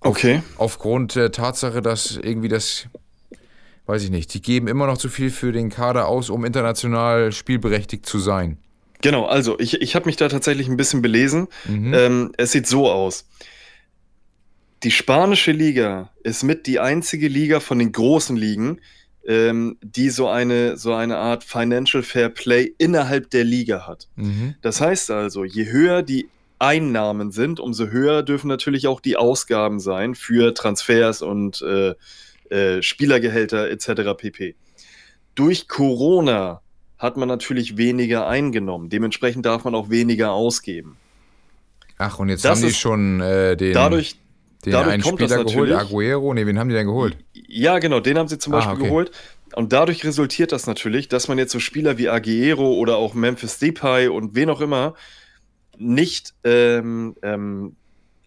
Okay. 0.00 0.42
Aufgrund 0.58 1.14
der 1.14 1.30
Tatsache, 1.30 1.82
dass 1.82 2.16
irgendwie 2.20 2.48
das, 2.48 2.86
weiß 3.86 4.02
ich 4.02 4.10
nicht, 4.10 4.34
die 4.34 4.42
geben 4.42 4.68
immer 4.68 4.86
noch 4.86 4.98
zu 4.98 5.08
viel 5.08 5.30
für 5.30 5.52
den 5.52 5.70
Kader 5.70 6.08
aus, 6.08 6.30
um 6.30 6.44
international 6.44 7.32
spielberechtigt 7.32 8.06
zu 8.06 8.18
sein. 8.18 8.58
Genau, 9.02 9.26
also 9.26 9.58
ich, 9.58 9.80
ich 9.80 9.94
habe 9.94 10.06
mich 10.06 10.16
da 10.16 10.28
tatsächlich 10.28 10.68
ein 10.68 10.76
bisschen 10.76 11.02
belesen. 11.02 11.48
Mhm. 11.66 11.94
Ähm, 11.94 12.32
es 12.36 12.52
sieht 12.52 12.66
so 12.66 12.90
aus. 12.90 13.28
Die 14.82 14.90
spanische 14.90 15.52
Liga 15.52 16.10
ist 16.22 16.42
mit 16.42 16.66
die 16.66 16.80
einzige 16.80 17.28
Liga 17.28 17.60
von 17.60 17.78
den 17.78 17.92
großen 17.92 18.36
Ligen, 18.36 18.80
ähm, 19.26 19.78
die 19.82 20.10
so 20.10 20.28
eine, 20.28 20.76
so 20.76 20.94
eine 20.94 21.16
Art 21.18 21.44
Financial 21.44 22.02
Fair 22.02 22.28
Play 22.28 22.72
innerhalb 22.78 23.30
der 23.30 23.44
Liga 23.44 23.86
hat. 23.86 24.08
Mhm. 24.16 24.54
Das 24.62 24.80
heißt 24.80 25.10
also, 25.10 25.44
je 25.44 25.66
höher 25.66 26.02
die 26.02 26.28
Einnahmen 26.58 27.32
sind, 27.32 27.60
umso 27.60 27.88
höher 27.88 28.22
dürfen 28.22 28.48
natürlich 28.48 28.86
auch 28.86 29.00
die 29.00 29.16
Ausgaben 29.16 29.78
sein 29.78 30.14
für 30.14 30.54
Transfers 30.54 31.20
und 31.20 31.60
äh, 31.62 31.94
äh, 32.50 32.82
Spielergehälter 32.82 33.68
etc. 33.70 34.14
pp. 34.16 34.54
Durch 35.34 35.68
Corona 35.68 36.60
hat 36.98 37.16
man 37.16 37.28
natürlich 37.28 37.76
weniger 37.76 38.26
eingenommen. 38.26 38.88
Dementsprechend 38.88 39.44
darf 39.44 39.64
man 39.64 39.74
auch 39.74 39.90
weniger 39.90 40.32
ausgeben. 40.32 40.96
Ach, 41.98 42.18
und 42.18 42.28
jetzt 42.28 42.44
Das 42.44 42.58
haben 42.58 42.68
die 42.68 42.74
schon 42.74 43.20
äh, 43.20 43.56
den, 43.56 43.72
Dadurch, 43.74 44.16
den 44.64 44.72
dadurch 44.72 44.94
einen 44.94 45.02
Spieler 45.02 45.44
geholt. 45.44 45.72
Aguero. 45.72 46.34
Nee, 46.34 46.46
wen 46.46 46.58
haben 46.58 46.68
die 46.68 46.74
denn 46.74 46.86
geholt? 46.86 47.16
ja 47.32 47.78
genau, 47.78 48.00
den 48.00 48.18
haben 48.18 48.28
sie 48.28 48.38
zum 48.38 48.54
Ah, 48.54 48.58
Beispiel 48.58 48.74
okay. 48.76 48.84
geholt. 48.84 49.10
Und 49.54 49.72
dadurch 49.72 50.04
resultiert 50.04 50.52
das 50.52 50.66
natürlich, 50.66 51.08
dass 51.08 51.28
man 51.28 51.38
jetzt 51.38 51.52
so 51.52 51.60
Spieler 51.60 51.96
wie 51.98 52.08
Aguero 52.08 52.72
oder 52.74 52.96
auch 52.96 53.14
Memphis 53.14 53.58
Depay 53.58 54.08
und 54.08 54.34
wen 54.34 54.50
auch 54.50 54.60
immer 54.60 54.94
nicht 55.78 56.34
ähm, 56.44 57.14
ähm, 57.22 57.76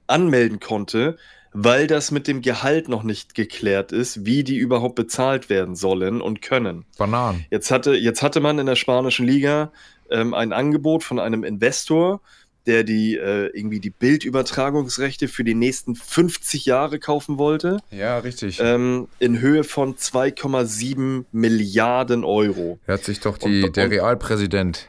anmelden 0.08 0.60
konnte, 0.60 1.18
weil 1.54 1.88
das 1.88 2.12
mit 2.12 2.28
dem 2.28 2.41
Gehalt 2.41 2.89
noch 2.89 3.04
nicht 3.04 3.34
geklärt 3.36 3.91
ist, 3.91 4.26
wie 4.26 4.43
die 4.43 4.58
überhaupt 4.58 4.95
bezahlt 4.95 5.50
werden 5.50 5.76
sollen 5.76 6.22
und 6.22 6.41
können. 6.41 6.86
Bananen. 6.97 7.45
Jetzt 7.50 7.72
hatte, 7.72 7.93
jetzt 7.95 8.22
hatte 8.22 8.39
man 8.39 8.60
in 8.60 8.66
der 8.68 8.76
spanischen 8.76 9.26
Liga 9.26 9.72
ähm, 10.12 10.34
ein 10.34 10.54
Angebot 10.54 11.04
von 11.04 11.20
einem 11.20 11.43
Investor, 11.43 12.22
der 12.68 12.84
die 12.84 13.16
äh, 13.16 13.47
irgendwie 13.58 13.80
die 13.80 13.89
Bildübertragungsrechte 13.89 15.28
für 15.28 15.43
die 15.43 15.56
nächsten 15.56 15.95
50 15.95 16.66
Jahre 16.66 17.00
kaufen 17.00 17.38
wollte, 17.39 17.78
Ja, 17.89 18.20
richtig. 18.20 18.60
ähm, 18.62 19.08
in 19.20 19.39
Höhe 19.39 19.64
von 19.64 19.95
2,7 19.95 21.26
Milliarden 21.32 22.24
Euro. 22.24 22.80
Hat 22.88 23.04
sich 23.04 23.20
doch 23.22 23.38
die, 23.38 23.64
und- 23.64 23.76
der 23.76 23.86
und- 23.86 23.91
Realpräsident 23.91 24.88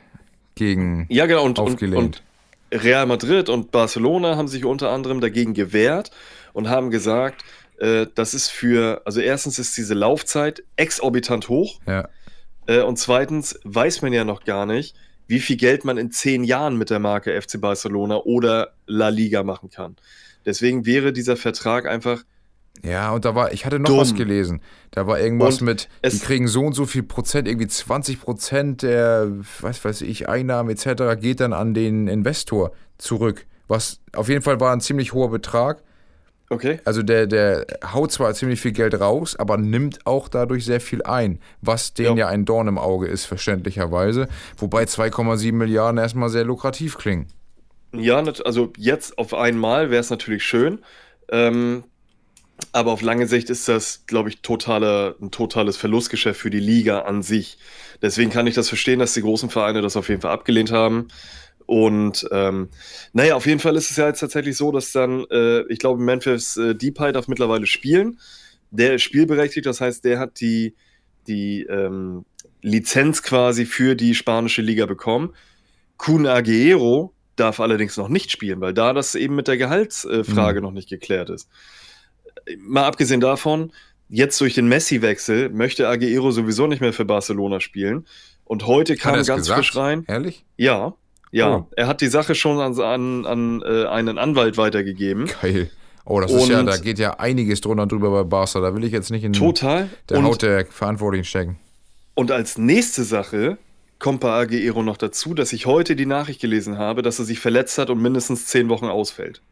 gegen 0.55 1.07
Ja, 1.09 1.27
genau. 1.27 1.45
Und, 1.45 1.59
und, 1.59 1.73
aufgelehnt. 1.75 2.23
und 2.73 2.83
Real 2.83 3.07
Madrid 3.07 3.49
und 3.49 3.71
Barcelona 3.73 4.37
haben 4.37 4.49
sich 4.49 4.65
unter 4.65 4.91
anderem 4.91 5.21
dagegen 5.21 5.55
gewehrt 5.55 6.11
und 6.53 6.69
haben 6.69 6.91
gesagt, 6.91 7.45
äh, 7.79 8.07
das 8.15 8.35
ist 8.35 8.49
für, 8.49 9.03
also 9.05 9.21
erstens 9.21 9.59
ist 9.59 9.77
diese 9.77 9.95
Laufzeit 9.95 10.63
exorbitant 10.77 11.49
hoch 11.49 11.81
ja. 11.87 12.09
äh, 12.67 12.83
und 12.83 12.99
zweitens 12.99 13.59
weiß 13.65 14.03
man 14.03 14.13
ja 14.13 14.25
noch 14.25 14.45
gar 14.45 14.67
nicht, 14.67 14.95
wie 15.27 15.41
viel 15.41 15.57
Geld 15.57 15.85
man 15.85 15.97
in 15.97 16.11
zehn 16.11 16.45
Jahren 16.45 16.77
mit 16.77 16.91
der 16.91 16.99
Marke 16.99 17.41
FC 17.41 17.61
Barcelona 17.61 18.17
oder 18.17 18.75
La 18.87 19.09
Liga 19.09 19.43
machen 19.45 19.71
kann. 19.71 19.97
Deswegen 20.45 20.87
wäre 20.87 21.13
dieser 21.13 21.37
Vertrag 21.37 21.87
einfach 21.87 22.25
Ja, 22.83 23.13
und 23.13 23.25
da 23.25 23.35
war, 23.35 23.53
ich 23.53 23.65
hatte 23.65 23.79
noch 23.79 23.91
Dumm. 23.91 23.99
was 23.99 24.15
gelesen. 24.15 24.61
Da 24.91 25.07
war 25.07 25.21
irgendwas 25.21 25.61
Und 25.61 25.67
mit, 25.67 25.89
die 26.05 26.19
kriegen 26.19 26.49
so 26.49 26.65
und 26.65 26.73
so 26.73 26.85
viel 26.85 27.03
Prozent, 27.03 27.47
irgendwie 27.47 27.69
20 27.69 28.21
Prozent 28.21 28.83
der, 28.83 29.31
was 29.61 29.85
weiß 29.85 30.03
ich, 30.03 30.29
Einnahmen 30.29 30.71
etc. 30.71 31.21
geht 31.21 31.41
dann 31.41 31.53
an 31.53 31.75
den 31.75 32.09
Investor 32.09 32.73
zurück. 32.99 33.47
Was 33.69 34.01
auf 34.15 34.29
jeden 34.29 34.43
Fall 34.43 34.59
war 34.61 34.73
ein 34.73 34.81
ziemlich 34.81 35.13
hoher 35.13 35.31
Betrag. 35.31 35.83
Okay. 36.53 36.81
Also 36.85 37.03
der, 37.05 37.29
der 37.29 37.65
haut 37.95 38.11
zwar 38.11 38.35
ziemlich 38.35 38.61
viel 38.61 38.73
Geld 38.73 38.99
raus, 39.01 39.37
aber 39.37 39.57
nimmt 39.57 40.05
auch 40.05 40.29
dadurch 40.29 40.65
sehr 40.65 40.81
viel 40.81 41.01
ein, 41.05 41.39
was 41.61 41.95
denen 41.95 42.17
ja, 42.17 42.27
Ja. 42.27 42.29
ein 42.29 42.45
Dorn 42.45 42.67
im 42.67 42.77
Auge 42.77 43.07
ist, 43.07 43.25
verständlicherweise. 43.25 44.29
Wobei 44.57 44.83
2,7 44.83 45.53
Milliarden 45.53 45.99
erstmal 45.99 46.29
sehr 46.29 46.45
lukrativ 46.45 46.99
klingen. 46.99 47.29
Ja, 47.95 48.19
also 48.45 48.73
jetzt 48.77 49.17
auf 49.17 49.33
einmal 49.33 49.91
wäre 49.91 50.01
es 50.01 50.11
natürlich 50.11 50.43
schön. 50.45 50.81
Ähm, 51.31 51.85
aber 52.73 52.93
auf 52.93 53.03
lange 53.03 53.27
Sicht 53.29 53.49
ist 53.49 53.69
das, 53.69 54.05
glaube 54.07 54.29
ich, 54.29 54.43
totale, 54.43 55.17
ein 55.21 55.31
totales 55.31 55.77
Verlustgeschäft 55.77 56.41
für 56.41 56.51
die 56.51 56.61
Liga 56.61 57.01
an 57.01 57.23
sich. 57.23 57.59
Deswegen 58.03 58.31
kann 58.31 58.47
ich 58.47 58.55
das 58.55 58.69
verstehen, 58.69 58.99
dass 58.99 59.15
die 59.15 59.23
großen 59.23 59.51
Vereine 59.51 59.83
das 59.83 59.97
auf 59.97 60.09
jeden 60.09 60.21
Fall 60.21 60.33
abgelehnt 60.33 60.73
haben. 60.73 61.09
Und 61.71 62.27
ähm, 62.33 62.69
naja, 63.13 63.37
auf 63.37 63.47
jeden 63.47 63.61
Fall 63.61 63.77
ist 63.77 63.93
es 63.93 63.97
ja 63.97 64.09
jetzt 64.09 64.19
tatsächlich 64.19 64.57
so, 64.57 64.73
dass 64.73 64.91
dann, 64.91 65.25
äh, 65.31 65.61
ich 65.69 65.79
glaube, 65.79 66.03
Memphis 66.03 66.57
äh, 66.57 66.75
Depay 66.75 67.13
darf 67.13 67.29
mittlerweile 67.29 67.65
spielen. 67.67 68.19
Der 68.73 68.97
ist 68.97 69.03
spielberechtigt, 69.03 69.67
das 69.67 69.81
heißt, 69.81 70.05
der 70.05 70.19
hat 70.19 70.41
die, 70.41 70.75
die 71.29 71.63
ähm, 71.71 72.25
Lizenz 72.61 73.23
quasi 73.23 73.67
für 73.67 73.95
die 73.95 74.17
spanische 74.17 74.63
Liga 74.63 74.87
bekommen. 74.87 75.33
Kun 75.97 76.27
Aguero 76.27 77.15
darf 77.37 77.61
allerdings 77.61 77.97
noch 77.97 78.09
nicht 78.09 78.33
spielen, 78.33 78.61
weil 78.61 78.75
da 78.75 78.93
das 78.93 79.15
eben 79.15 79.37
mit 79.37 79.47
der 79.47 79.57
Gehaltsfrage 79.57 80.61
noch 80.61 80.73
nicht 80.73 80.89
geklärt 80.89 81.31
ist. 81.31 81.49
Mal 82.59 82.83
abgesehen 82.83 83.21
davon, 83.21 83.71
jetzt 84.09 84.41
durch 84.41 84.55
den 84.55 84.67
Messi-Wechsel 84.67 85.51
möchte 85.51 85.87
Aguero 85.87 86.33
sowieso 86.33 86.67
nicht 86.67 86.81
mehr 86.81 86.93
für 86.93 87.05
Barcelona 87.05 87.61
spielen. 87.61 88.09
Und 88.43 88.67
heute 88.67 88.97
kam 88.97 89.15
er 89.15 89.23
ganz 89.23 89.43
gesagt? 89.43 89.61
frisch 89.61 89.77
rein. 89.77 90.05
Ehrlich? 90.09 90.45
Ja, 90.57 90.97
ja. 91.31 91.57
Oh. 91.57 91.67
Er 91.77 91.87
hat 91.87 92.01
die 92.01 92.09
Sache 92.09 92.35
schon 92.35 92.59
an, 92.61 92.79
an, 92.81 93.27
an 93.27 93.63
äh, 93.63 93.87
einen 93.87 94.19
Anwalt 94.19 94.57
weitergegeben. 94.57 95.29
Geil. 95.43 95.71
Oh, 96.05 96.21
das 96.21 96.33
ist 96.33 96.49
ja, 96.49 96.61
Und- 96.61 96.67
da 96.67 96.77
geht 96.79 96.99
ja 96.99 97.19
einiges 97.21 97.61
drunter 97.61 97.85
und 97.85 97.93
drüber 97.93 98.11
bei 98.11 98.25
Barca. 98.25 98.61
Da 98.61 98.75
will 98.75 98.85
ich 98.85 98.93
jetzt 98.93 99.11
nicht 99.11 99.23
in 99.25 99.33
Total. 99.33 99.89
der 100.09 100.19
und, 100.19 100.25
Haut 100.25 100.43
der 100.43 100.67
Verantwortlichen 100.67 101.25
stecken. 101.25 101.59
und 102.15 102.31
als 102.33 102.59
nächste 102.59 103.05
Sache 103.05 103.59
kommt 103.99 104.21
bei 104.21 104.31
Aguero 104.31 104.83
noch 104.83 104.97
dazu, 104.97 105.35
dass 105.35 105.53
ich 105.53 105.67
heute 105.67 105.95
die 105.95 106.07
Nachricht 106.07 106.41
gelesen 106.41 106.79
habe, 106.79 107.03
dass 107.03 107.19
er 107.19 107.27
sich 107.27 107.39
verletzt 107.39 107.77
hat 107.79 107.91
und 107.91 108.01
mindestens 108.01 108.47
zehn 108.47 108.69
Wochen 108.71 108.87
ausfällt. 108.87 109.43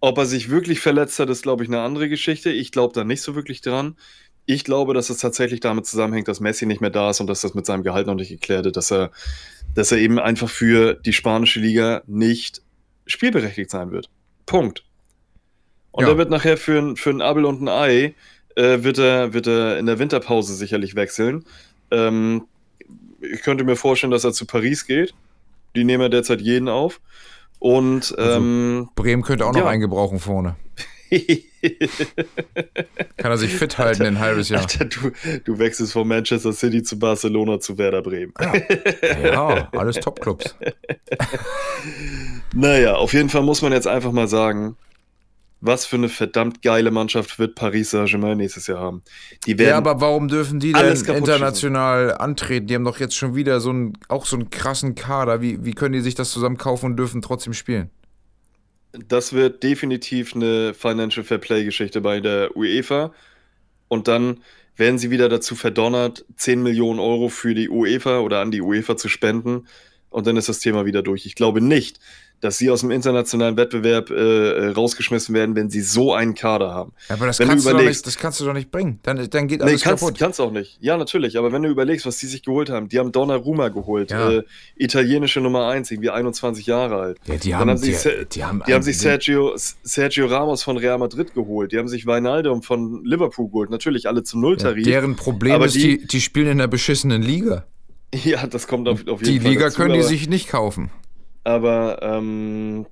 Ob 0.00 0.18
er 0.18 0.26
sich 0.26 0.50
wirklich 0.50 0.80
verletzt 0.80 1.18
hat, 1.18 1.30
ist, 1.30 1.42
glaube 1.42 1.62
ich, 1.64 1.70
eine 1.70 1.80
andere 1.80 2.08
Geschichte. 2.08 2.50
Ich 2.50 2.70
glaube 2.72 2.92
da 2.94 3.04
nicht 3.04 3.22
so 3.22 3.34
wirklich 3.34 3.60
dran. 3.62 3.96
Ich 4.44 4.62
glaube, 4.64 4.92
dass 4.94 5.10
es 5.10 5.18
tatsächlich 5.18 5.60
damit 5.60 5.86
zusammenhängt, 5.86 6.28
dass 6.28 6.38
Messi 6.40 6.66
nicht 6.66 6.80
mehr 6.80 6.90
da 6.90 7.10
ist 7.10 7.20
und 7.20 7.26
dass 7.26 7.40
das 7.40 7.54
mit 7.54 7.66
seinem 7.66 7.82
Gehalt 7.82 8.06
noch 8.06 8.14
nicht 8.14 8.28
geklärt 8.28 8.66
ist, 8.66 8.76
dass 8.76 8.92
er, 8.92 9.10
dass 9.76 9.92
er 9.92 9.98
eben 9.98 10.18
einfach 10.18 10.48
für 10.50 10.94
die 10.94 11.12
spanische 11.12 11.60
Liga 11.60 12.02
nicht 12.06 12.62
spielberechtigt 13.06 13.70
sein 13.70 13.92
wird. 13.92 14.08
Punkt. 14.46 14.82
Und 15.92 16.04
Ja. 16.04 16.10
er 16.10 16.18
wird 16.18 16.30
nachher 16.30 16.56
für 16.56 16.78
ein, 16.78 16.96
für 16.96 17.10
ein 17.10 17.20
Abel 17.22 17.44
und 17.44 17.62
ein 17.62 17.68
Ei, 17.68 18.14
äh, 18.56 18.82
wird, 18.82 18.98
er, 18.98 19.32
wird 19.32 19.46
er 19.46 19.78
in 19.78 19.86
der 19.86 19.98
Winterpause 19.98 20.54
sicherlich 20.54 20.94
wechseln. 20.96 21.44
Ähm, 21.90 22.46
ich 23.20 23.42
könnte 23.42 23.64
mir 23.64 23.76
vorstellen, 23.76 24.10
dass 24.10 24.24
er 24.24 24.32
zu 24.32 24.46
Paris 24.46 24.86
geht. 24.86 25.14
Die 25.74 25.84
nehmen 25.84 26.02
ja 26.02 26.08
derzeit 26.08 26.40
jeden 26.40 26.68
auf. 26.68 27.00
Und 27.58 28.16
Also- 28.18 28.38
ähm, 28.38 28.88
Bremen 28.94 29.22
könnte 29.22 29.46
auch 29.46 29.52
noch 29.52 29.60
Ja. 29.60 29.66
einen 29.68 29.80
gebrauchen 29.80 30.18
vorne. 30.18 30.56
Kann 33.16 33.30
er 33.30 33.38
sich 33.38 33.54
fit 33.54 33.78
halten 33.78 34.02
in 34.02 34.16
ein 34.16 34.20
halbes 34.20 34.48
Jahr. 34.48 34.62
Alter, 34.62 34.84
du, 34.84 35.12
du 35.44 35.58
wechselst 35.58 35.92
von 35.92 36.08
Manchester 36.08 36.52
City 36.52 36.82
zu 36.82 36.98
Barcelona 36.98 37.60
zu 37.60 37.78
Werder 37.78 38.02
Bremen. 38.02 38.32
Ja, 39.22 39.68
alles 39.72 39.96
Topclubs. 39.96 40.56
Naja, 42.54 42.94
auf 42.94 43.12
jeden 43.12 43.28
Fall 43.28 43.42
muss 43.42 43.60
man 43.60 43.72
jetzt 43.72 43.86
einfach 43.86 44.12
mal 44.12 44.28
sagen, 44.28 44.76
was 45.60 45.86
für 45.86 45.96
eine 45.96 46.08
verdammt 46.08 46.62
geile 46.62 46.90
Mannschaft 46.90 47.38
wird 47.38 47.54
Paris 47.54 47.90
Saint-Germain 47.90 48.36
nächstes 48.36 48.66
Jahr 48.66 48.80
haben. 48.80 49.02
Die 49.46 49.58
werden 49.58 49.70
Ja, 49.70 49.76
aber 49.76 50.00
warum 50.00 50.28
dürfen 50.28 50.60
die 50.60 50.72
denn 50.72 50.94
international 50.94 52.14
antreten? 52.14 52.66
Die 52.66 52.74
haben 52.74 52.84
doch 52.84 52.98
jetzt 52.98 53.16
schon 53.16 53.34
wieder 53.34 53.60
so 53.60 53.70
einen, 53.70 53.94
auch 54.08 54.26
so 54.26 54.36
einen 54.36 54.50
krassen 54.50 54.94
Kader. 54.94 55.40
Wie, 55.40 55.64
wie 55.64 55.72
können 55.72 55.92
die 55.92 56.00
sich 56.00 56.14
das 56.14 56.30
zusammen 56.30 56.56
kaufen 56.56 56.86
und 56.86 56.96
dürfen 56.96 57.22
trotzdem 57.22 57.52
spielen? 57.52 57.90
Das 58.92 59.32
wird 59.32 59.62
definitiv 59.62 60.34
eine 60.34 60.74
Financial 60.74 61.24
Fair 61.24 61.38
Play 61.38 61.64
Geschichte 61.64 62.00
bei 62.00 62.20
der 62.20 62.56
UEFA. 62.56 63.12
Und 63.88 64.08
dann 64.08 64.42
werden 64.76 64.98
sie 64.98 65.10
wieder 65.10 65.28
dazu 65.28 65.54
verdonnert, 65.54 66.24
10 66.36 66.62
Millionen 66.62 67.00
Euro 67.00 67.28
für 67.28 67.54
die 67.54 67.68
UEFA 67.68 68.20
oder 68.20 68.40
an 68.40 68.50
die 68.50 68.60
UEFA 68.60 68.96
zu 68.96 69.08
spenden. 69.08 69.66
Und 70.10 70.26
dann 70.26 70.36
ist 70.36 70.48
das 70.48 70.60
Thema 70.60 70.86
wieder 70.86 71.02
durch. 71.02 71.26
Ich 71.26 71.34
glaube 71.34 71.60
nicht, 71.60 71.98
dass 72.40 72.58
sie 72.58 72.70
aus 72.70 72.80
dem 72.80 72.90
internationalen 72.90 73.56
Wettbewerb 73.56 74.10
äh, 74.10 74.14
äh, 74.14 74.68
rausgeschmissen 74.70 75.34
werden, 75.34 75.56
wenn 75.56 75.70
sie 75.70 75.80
so 75.80 76.12
einen 76.12 76.34
Kader 76.34 76.72
haben. 76.74 76.92
Ja, 77.08 77.14
aber 77.16 77.26
das 77.26 77.38
Wenn 77.38 77.46
du 77.46 77.52
kannst, 77.52 77.66
du 77.66 77.70
doch 77.70 77.78
überlegst- 77.78 77.88
nicht, 77.88 78.06
das 78.06 78.18
kannst 78.18 78.40
du 78.40 78.44
doch 78.44 78.52
nicht 78.52 78.70
bringen. 78.70 78.98
Dann, 79.02 79.16
dann 79.30 79.48
geht 79.48 79.60
Nee, 79.60 79.66
alles 79.70 79.82
kannst, 79.82 80.02
kaputt. 80.02 80.18
kannst 80.18 80.40
auch 80.40 80.52
nicht. 80.52 80.76
Ja, 80.80 80.96
natürlich. 80.96 81.38
Aber 81.38 81.50
wenn 81.52 81.62
du 81.62 81.68
überlegst, 81.70 82.04
was 82.06 82.18
die 82.18 82.26
sich 82.26 82.42
geholt 82.42 82.68
haben, 82.70 82.88
die 82.88 82.98
haben 82.98 83.10
Donnarumma 83.10 83.68
geholt, 83.68 84.10
Ja. 84.10 84.30
äh, 84.30 84.42
italienische 84.76 85.40
Nummer 85.40 85.66
1, 85.68 85.90
irgendwie 85.90 86.10
21 86.10 86.66
Jahre 86.66 86.96
alt. 86.96 87.18
Ja, 87.26 87.36
die 87.36 87.54
haben, 87.54 87.70
haben 87.70 87.78
sie 87.78 87.92
die, 87.92 88.26
die 88.32 88.44
haben, 88.44 88.62
Die 88.66 88.74
haben 88.74 88.82
sich 88.82 88.98
Sergio, 88.98 89.54
Sergio 89.56 90.26
Ramos 90.26 90.62
von 90.62 90.76
Real 90.76 90.98
Madrid 90.98 91.32
geholt. 91.34 91.72
Die 91.72 91.78
haben 91.78 91.88
sich 91.88 92.06
Wijnaldum 92.06 92.62
von 92.62 93.04
Liverpool 93.04 93.46
geholt. 93.48 93.70
Natürlich 93.70 94.08
alle 94.08 94.22
zum 94.22 94.40
ja, 94.42 94.48
Nulltarif. 94.48 94.84
deren 94.84 95.16
Problem 95.16 95.54
Aber 95.54 95.66
ist, 95.66 95.74
die- 95.74 95.98
die, 95.98 96.06
die 96.06 96.20
spielen 96.20 96.46
in 96.46 96.52
einer 96.52 96.68
beschissenen 96.68 97.22
Liga. 97.22 97.64
Ja, 98.24 98.46
das 98.46 98.66
kommt 98.68 98.88
auf, 98.88 99.00
auf 99.08 99.20
jeden 99.20 99.24
Die 99.34 99.40
Fall 99.40 99.50
Liga 99.50 99.64
dazu, 99.64 99.76
können 99.78 99.94
die 99.94 100.02
sich 100.02 100.28
nicht 100.28 100.48
kaufen. 100.48 100.90
Aber 101.46 102.02
ähm, 102.02 102.86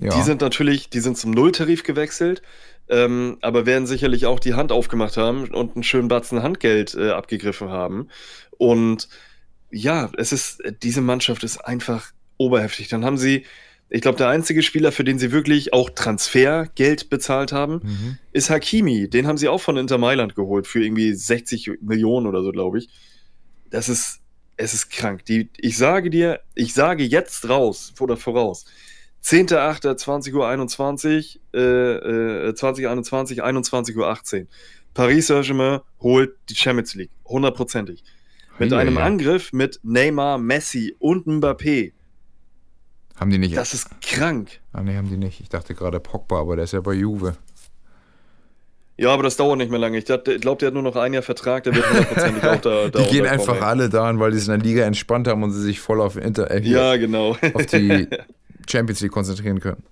Ja. 0.00 0.16
die 0.16 0.22
sind 0.22 0.40
natürlich, 0.40 0.88
die 0.88 1.00
sind 1.00 1.18
zum 1.18 1.32
Nulltarif 1.32 1.82
gewechselt, 1.82 2.40
ähm, 2.88 3.36
aber 3.42 3.66
werden 3.66 3.86
sicherlich 3.86 4.24
auch 4.24 4.40
die 4.40 4.54
Hand 4.54 4.72
aufgemacht 4.72 5.18
haben 5.18 5.48
und 5.48 5.74
einen 5.74 5.82
schönen 5.82 6.08
Batzen 6.08 6.42
Handgeld 6.42 6.94
äh, 6.94 7.10
abgegriffen 7.10 7.68
haben. 7.68 8.08
Und 8.56 9.10
ja, 9.70 10.10
es 10.16 10.32
ist, 10.32 10.62
diese 10.82 11.02
Mannschaft 11.02 11.44
ist 11.44 11.58
einfach 11.58 12.12
oberheftig. 12.38 12.88
Dann 12.88 13.04
haben 13.04 13.18
sie, 13.18 13.44
ich 13.90 14.00
glaube, 14.00 14.16
der 14.16 14.28
einzige 14.28 14.62
Spieler, 14.62 14.90
für 14.90 15.04
den 15.04 15.18
sie 15.18 15.32
wirklich 15.32 15.74
auch 15.74 15.90
Transfergeld 15.90 17.10
bezahlt 17.10 17.52
haben, 17.52 17.80
mhm. 17.82 18.18
ist 18.32 18.48
Hakimi. 18.48 19.10
Den 19.10 19.26
haben 19.26 19.36
sie 19.36 19.48
auch 19.48 19.60
von 19.60 19.76
Inter 19.76 19.98
Mailand 19.98 20.34
geholt 20.34 20.66
für 20.66 20.82
irgendwie 20.82 21.12
60 21.12 21.72
Millionen 21.82 22.26
oder 22.26 22.42
so, 22.42 22.52
glaube 22.52 22.78
ich. 22.78 22.88
Das 23.68 23.90
ist, 23.90 24.22
es 24.58 24.74
ist 24.74 24.90
krank. 24.90 25.24
Die, 25.24 25.48
ich 25.56 25.78
sage 25.78 26.10
dir, 26.10 26.40
ich 26.54 26.74
sage 26.74 27.04
jetzt 27.04 27.48
raus 27.48 27.94
oder 27.98 28.16
voraus. 28.16 28.66
10.08.20.21 29.24 31.38
Uhr, 31.54 31.58
äh, 31.58 32.48
äh, 32.48 32.54
2021, 32.54 33.42
21.18 33.42 34.42
Uhr. 34.42 34.46
Paris 34.94 35.26
Saint-Germain 35.28 35.80
holt 36.00 36.36
die 36.48 36.56
Champions 36.56 36.94
League. 36.94 37.10
Hundertprozentig. 37.24 38.02
Mit 38.58 38.72
einem 38.72 38.98
hei. 38.98 39.04
Angriff 39.04 39.52
mit 39.52 39.78
Neymar, 39.84 40.38
Messi 40.38 40.96
und 40.98 41.26
Mbappé. 41.26 41.92
Haben 43.16 43.30
die 43.30 43.38
nicht. 43.38 43.56
Das 43.56 43.74
ist 43.74 44.00
krank. 44.00 44.60
ah, 44.72 44.82
nee, 44.82 44.96
haben 44.96 45.08
die 45.08 45.16
nicht. 45.16 45.40
Ich 45.40 45.48
dachte 45.48 45.74
gerade 45.74 46.00
Pogba, 46.00 46.40
aber 46.40 46.56
der 46.56 46.64
ist 46.64 46.72
ja 46.72 46.80
bei 46.80 46.94
Juve. 46.94 47.36
Ja, 49.00 49.10
aber 49.14 49.22
das 49.22 49.36
dauert 49.36 49.58
nicht 49.58 49.70
mehr 49.70 49.78
lange. 49.78 49.96
Ich, 49.98 50.04
glaube, 50.06 50.24
der 50.24 50.66
hat 50.66 50.74
nur 50.74 50.82
noch 50.82 50.96
ein 50.96 51.12
Jahr 51.14 51.22
Vertrag, 51.22 51.62
der 51.62 51.74
wird 51.74 51.88
hundertprozentig 51.88 52.42
auch 52.44 52.60
da, 52.60 52.88
da 52.92 52.98
Die 53.02 53.10
gehen 53.10 53.26
einfach 53.26 53.54
ey. 53.56 53.62
alle 53.62 53.88
dahin, 53.88 54.18
weil 54.18 54.32
die 54.32 54.38
es 54.38 54.48
in 54.48 54.58
der 54.58 54.58
Liga 54.68 54.82
entspannt 54.84 55.28
haben 55.28 55.42
und 55.44 55.52
sie 55.52 55.62
sich 55.62 55.78
voll 55.78 56.00
auf, 56.00 56.16
Inter 56.16 56.50
äh, 56.50 56.60
Ja, 56.62 56.96
genau. 56.96 57.36
auf 57.54 57.66
die 57.66 58.08
Champions 58.68 59.00
League 59.00 59.12
konzentrieren 59.12 59.60
können. 59.60 59.84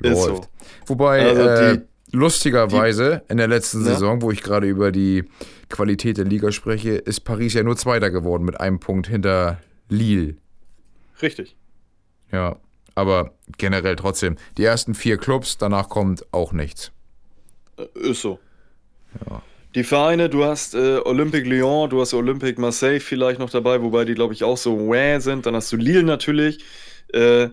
Ist 0.00 0.22
so. 0.22 0.28
Läuft. 0.30 0.48
Wobei, 0.86 1.26
Also 1.28 1.42
äh, 1.42 1.76
die- 1.78 2.16
lustigerweise, 2.16 3.22
in 3.28 3.36
der 3.38 3.48
letzten 3.48 3.84
Ja? 3.84 3.92
Saison, 3.94 4.22
wo 4.22 4.30
ich 4.30 4.42
gerade 4.42 4.68
über 4.68 4.92
die 4.92 5.24
Qualität 5.68 6.18
der 6.18 6.24
Liga 6.24 6.52
spreche, 6.52 6.90
ist 6.90 7.20
Paris 7.20 7.54
ja 7.54 7.62
nur 7.64 7.76
Zweiter 7.76 8.10
geworden 8.10 8.44
mit 8.44 8.60
einem 8.60 8.78
Punkt 8.78 9.08
hinter 9.08 9.58
Lille. 9.88 10.36
Richtig. 11.20 11.56
Ja, 12.30 12.56
aber 12.94 13.32
generell 13.58 13.96
trotzdem. 13.96 14.36
Die 14.56 14.64
ersten 14.64 14.94
vier 14.94 15.16
Clubs, 15.16 15.58
danach 15.58 15.88
kommt 15.88 16.26
auch 16.32 16.52
nichts. 16.52 16.92
Äh, 17.76 18.10
Ist 18.10 18.22
so. 18.22 18.38
Ja. 19.28 19.42
Die 19.74 19.84
Vereine, 19.84 20.28
du 20.28 20.44
hast 20.44 20.74
äh, 20.74 20.98
Olympique 21.04 21.48
Lyon, 21.48 21.88
du 21.88 22.00
hast 22.00 22.12
Olympique 22.12 22.60
Marseille 22.60 23.00
vielleicht 23.00 23.38
noch 23.40 23.48
dabei, 23.50 23.80
wobei 23.80 24.04
die, 24.04 24.14
glaube 24.14 24.34
ich, 24.34 24.44
auch 24.44 24.58
so 24.58 24.90
wäh 24.90 25.18
sind. 25.20 25.46
Dann 25.46 25.54
hast 25.56 25.72
du 25.72 25.76
Lille 25.76 26.02
natürlich. 26.02 26.62
Äh, 27.12 27.48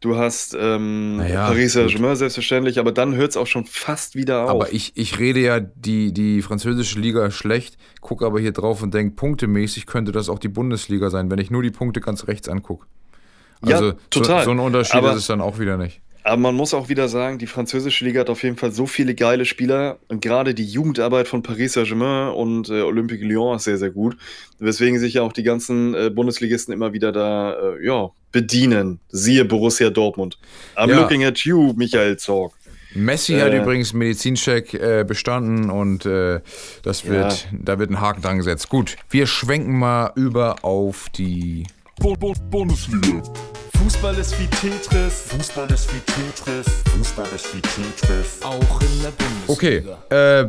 du 0.00 0.16
hast 0.16 0.56
ähm, 0.58 1.18
Naja, 1.18 1.46
Paris 1.46 1.74
Saint-Germain 1.74 2.16
selbstverständlich, 2.16 2.80
aber 2.80 2.90
dann 2.90 3.14
hört 3.14 3.30
es 3.30 3.36
auch 3.36 3.46
schon 3.46 3.66
fast 3.66 4.16
wieder 4.16 4.44
auf. 4.44 4.50
Aber 4.50 4.72
ich, 4.72 4.92
ich 4.96 5.18
rede 5.20 5.38
ja 5.40 5.60
die, 5.60 6.12
die 6.12 6.42
französische 6.42 6.98
Liga 6.98 7.30
schlecht, 7.30 7.76
gucke 8.00 8.26
aber 8.26 8.40
hier 8.40 8.52
drauf 8.52 8.82
und 8.82 8.92
denke, 8.92 9.14
punktemäßig 9.14 9.86
könnte 9.86 10.10
das 10.10 10.28
auch 10.28 10.38
die 10.40 10.48
Bundesliga 10.48 11.08
sein, 11.10 11.30
wenn 11.30 11.38
ich 11.38 11.50
nur 11.52 11.62
die 11.62 11.70
Punkte 11.70 12.00
ganz 12.00 12.26
rechts 12.26 12.48
angucke. 12.48 12.86
Ja, 13.64 13.76
Also 13.76 13.92
total. 14.08 14.40
So, 14.40 14.46
so 14.46 14.50
ein 14.52 14.58
Unterschied 14.58 14.96
Aber- 14.96 15.10
ist 15.12 15.18
es 15.18 15.26
dann 15.28 15.40
auch 15.40 15.58
wieder 15.60 15.76
nicht. 15.76 16.00
Aber 16.22 16.36
man 16.36 16.54
muss 16.54 16.74
auch 16.74 16.88
wieder 16.90 17.08
sagen, 17.08 17.38
die 17.38 17.46
französische 17.46 18.04
Liga 18.04 18.20
hat 18.20 18.30
auf 18.30 18.42
jeden 18.42 18.56
Fall 18.56 18.72
so 18.72 18.86
viele 18.86 19.14
geile 19.14 19.44
Spieler 19.46 19.98
und 20.08 20.20
gerade 20.20 20.54
die 20.54 20.66
Jugendarbeit 20.66 21.28
von 21.28 21.42
Paris 21.42 21.72
Saint-Germain 21.72 22.34
und 22.34 22.68
äh, 22.68 22.82
Olympique 22.82 23.24
Lyon 23.24 23.56
ist 23.56 23.64
sehr, 23.64 23.78
sehr 23.78 23.90
gut. 23.90 24.16
Weswegen 24.58 24.98
sich 24.98 25.14
ja 25.14 25.22
auch 25.22 25.32
die 25.32 25.42
ganzen 25.42 25.94
äh, 25.94 26.10
Bundesligisten 26.10 26.74
immer 26.74 26.92
wieder 26.92 27.10
da 27.12 27.52
äh, 27.54 27.86
ja, 27.86 28.10
bedienen. 28.32 29.00
Siehe 29.08 29.44
Borussia 29.46 29.88
Dortmund. 29.88 30.38
I'm 30.76 30.90
Ja. 30.90 31.00
looking 31.00 31.24
at 31.24 31.38
you, 31.40 31.72
Michael 31.74 32.18
Zorg. 32.18 32.52
Messi 32.92 33.34
hat 33.38 33.52
Äh. 33.52 33.62
übrigens 33.62 33.92
Medizincheck 33.92 34.74
äh, 34.74 35.04
bestanden 35.06 35.70
und 35.70 36.04
äh, 36.06 36.40
das 36.82 37.06
wird, 37.06 37.46
da 37.52 37.78
wird 37.78 37.88
ein 37.90 38.00
Haken 38.00 38.20
dran 38.20 38.36
gesetzt. 38.38 38.68
Gut, 38.68 38.96
wir 39.10 39.26
schwenken 39.26 39.78
mal 39.78 40.12
über 40.16 40.56
auf 40.64 41.08
die. 41.10 41.66
Bu- 42.00 42.16
Bu- 42.16 42.34
Bundesliga. 42.50 43.22
Fußball 43.82 44.18
ist 44.18 44.38
wie 44.38 44.46
Tetris. 44.46 45.22
Fußball 45.28 45.70
ist 45.70 45.88
wie 45.94 46.00
Tetris. 46.00 46.66
Fußball 46.94 47.26
ist 47.34 47.56
wie 47.56 47.62
Tetris. 47.62 48.38
Auch 48.42 48.80
in 48.82 49.02
der 49.02 49.10
Bundesliga. 49.48 49.96
Okay, 50.06 50.14
äh, 50.14 50.48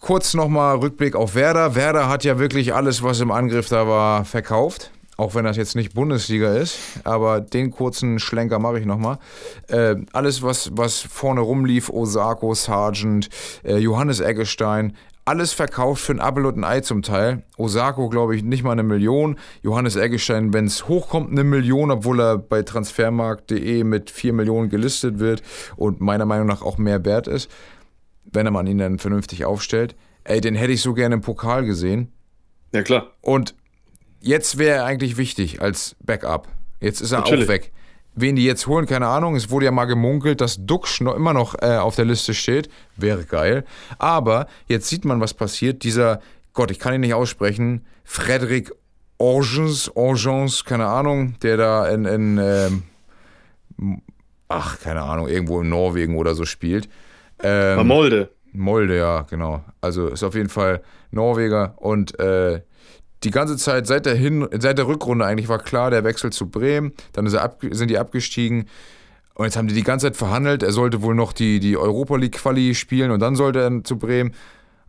kurz 0.00 0.32
nochmal 0.32 0.78
Rückblick 0.78 1.14
auf 1.14 1.34
Werder. 1.34 1.74
Werder 1.74 2.08
hat 2.08 2.24
ja 2.24 2.38
wirklich 2.38 2.72
alles, 2.72 3.02
was 3.02 3.20
im 3.20 3.30
Angriff 3.30 3.68
da 3.68 3.86
war, 3.86 4.24
verkauft. 4.24 4.90
Auch 5.18 5.34
wenn 5.34 5.44
das 5.44 5.58
jetzt 5.58 5.76
nicht 5.76 5.94
Bundesliga 5.94 6.54
ist, 6.54 6.78
aber 7.04 7.40
den 7.42 7.70
kurzen 7.70 8.18
Schlenker 8.18 8.60
mache 8.60 8.78
ich 8.78 8.86
nochmal. 8.86 9.18
Äh, 9.66 9.96
alles, 10.12 10.42
was, 10.42 10.70
was 10.72 11.00
vorne 11.00 11.40
rumlief, 11.40 11.90
Osako, 11.90 12.54
Sargent, 12.54 13.28
äh, 13.62 13.76
Johannes 13.76 14.20
Eggestein, 14.20 14.96
alles 15.28 15.52
verkauft 15.52 16.02
für 16.02 16.12
ein 16.12 16.20
Appel 16.20 16.46
und 16.46 16.56
ein 16.56 16.64
Ei 16.64 16.80
zum 16.80 17.02
Teil. 17.02 17.44
Osako, 17.56 18.08
glaube 18.08 18.34
ich, 18.34 18.42
nicht 18.42 18.62
mal 18.62 18.72
eine 18.72 18.82
Million. 18.82 19.38
Johannes 19.62 19.96
Eggestein, 19.96 20.52
wenn 20.52 20.64
es 20.64 20.88
hochkommt, 20.88 21.30
eine 21.30 21.44
Million, 21.44 21.90
obwohl 21.90 22.20
er 22.20 22.38
bei 22.38 22.62
transfermarkt.de 22.62 23.84
mit 23.84 24.10
4 24.10 24.32
Millionen 24.32 24.68
gelistet 24.68 25.18
wird 25.18 25.42
und 25.76 26.00
meiner 26.00 26.24
Meinung 26.24 26.46
nach 26.46 26.62
auch 26.62 26.78
mehr 26.78 27.04
wert 27.04 27.28
ist 27.28 27.50
wenn 28.32 28.52
man 28.52 28.66
ihn 28.66 28.78
dann 28.78 28.98
vernünftig 28.98 29.44
aufstellt. 29.44 29.96
Ey, 30.24 30.40
den 30.40 30.54
hätte 30.54 30.72
ich 30.72 30.82
so 30.82 30.94
gerne 30.94 31.16
im 31.16 31.20
Pokal 31.20 31.64
gesehen. 31.64 32.12
Ja, 32.72 32.82
klar. 32.82 33.12
Und 33.20 33.54
jetzt 34.20 34.58
wäre 34.58 34.78
er 34.78 34.84
eigentlich 34.84 35.16
wichtig 35.16 35.62
als 35.62 35.96
Backup. 36.00 36.48
Jetzt 36.80 37.00
ist 37.00 37.12
er 37.12 37.20
Natürlich. 37.20 37.44
auch 37.44 37.48
weg. 37.48 37.72
Wen 38.20 38.36
die 38.36 38.44
jetzt 38.44 38.66
holen, 38.66 38.86
keine 38.86 39.06
Ahnung. 39.06 39.36
Es 39.36 39.50
wurde 39.50 39.66
ja 39.66 39.70
mal 39.70 39.84
gemunkelt, 39.84 40.40
dass 40.40 40.64
Duxch 40.64 41.00
noch 41.00 41.14
immer 41.14 41.32
noch 41.32 41.54
äh, 41.60 41.76
auf 41.76 41.94
der 41.96 42.04
Liste 42.04 42.34
steht. 42.34 42.68
Wäre 42.96 43.24
geil. 43.24 43.64
Aber 43.98 44.46
jetzt 44.66 44.88
sieht 44.88 45.04
man, 45.04 45.20
was 45.20 45.34
passiert. 45.34 45.84
Dieser, 45.84 46.20
Gott, 46.52 46.70
ich 46.70 46.78
kann 46.78 46.94
ihn 46.94 47.00
nicht 47.00 47.14
aussprechen, 47.14 47.84
Frederick 48.04 48.72
Orgens, 49.18 49.90
Orgens, 49.94 50.64
keine 50.64 50.86
Ahnung, 50.86 51.34
der 51.42 51.56
da 51.56 51.88
in, 51.88 52.04
in 52.04 52.38
ähm, 52.38 52.82
ach, 54.48 54.80
keine 54.80 55.02
Ahnung, 55.02 55.28
irgendwo 55.28 55.60
in 55.60 55.68
Norwegen 55.68 56.16
oder 56.16 56.34
so 56.34 56.44
spielt. 56.44 56.88
Ähm, 57.42 57.86
Molde. 57.86 58.30
Molde, 58.52 58.96
ja, 58.96 59.22
genau. 59.22 59.62
Also 59.80 60.08
ist 60.08 60.22
auf 60.22 60.34
jeden 60.34 60.48
Fall 60.48 60.82
Norweger 61.10 61.74
und 61.76 62.18
äh, 62.18 62.62
die 63.24 63.30
ganze 63.30 63.56
Zeit 63.56 63.86
seit 63.86 64.06
der, 64.06 64.14
Hin 64.14 64.48
seit 64.58 64.78
der 64.78 64.86
Rückrunde 64.86 65.24
eigentlich 65.24 65.48
war 65.48 65.58
klar, 65.58 65.90
der 65.90 66.04
Wechsel 66.04 66.30
zu 66.30 66.48
Bremen, 66.48 66.92
dann 67.12 67.26
sind 67.26 67.90
die 67.90 67.98
abgestiegen 67.98 68.66
und 69.34 69.44
jetzt 69.44 69.56
haben 69.56 69.68
die 69.68 69.74
die 69.74 69.84
ganze 69.84 70.06
Zeit 70.06 70.16
verhandelt, 70.16 70.62
er 70.62 70.72
sollte 70.72 71.02
wohl 71.02 71.14
noch 71.14 71.32
die, 71.32 71.60
die 71.60 71.76
Europa 71.76 72.16
League 72.16 72.36
Quali 72.36 72.74
spielen 72.74 73.10
und 73.10 73.20
dann 73.20 73.36
sollte 73.36 73.60
er 73.60 73.84
zu 73.84 73.98
Bremen 73.98 74.32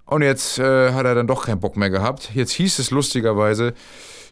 und 0.05 0.23
jetzt 0.23 0.57
äh, 0.57 0.93
hat 0.93 1.05
er 1.05 1.13
dann 1.13 1.27
doch 1.27 1.45
keinen 1.45 1.59
Bock 1.59 1.77
mehr 1.77 1.91
gehabt. 1.91 2.31
Jetzt 2.33 2.51
hieß 2.53 2.79
es 2.79 2.89
lustigerweise, 2.89 3.75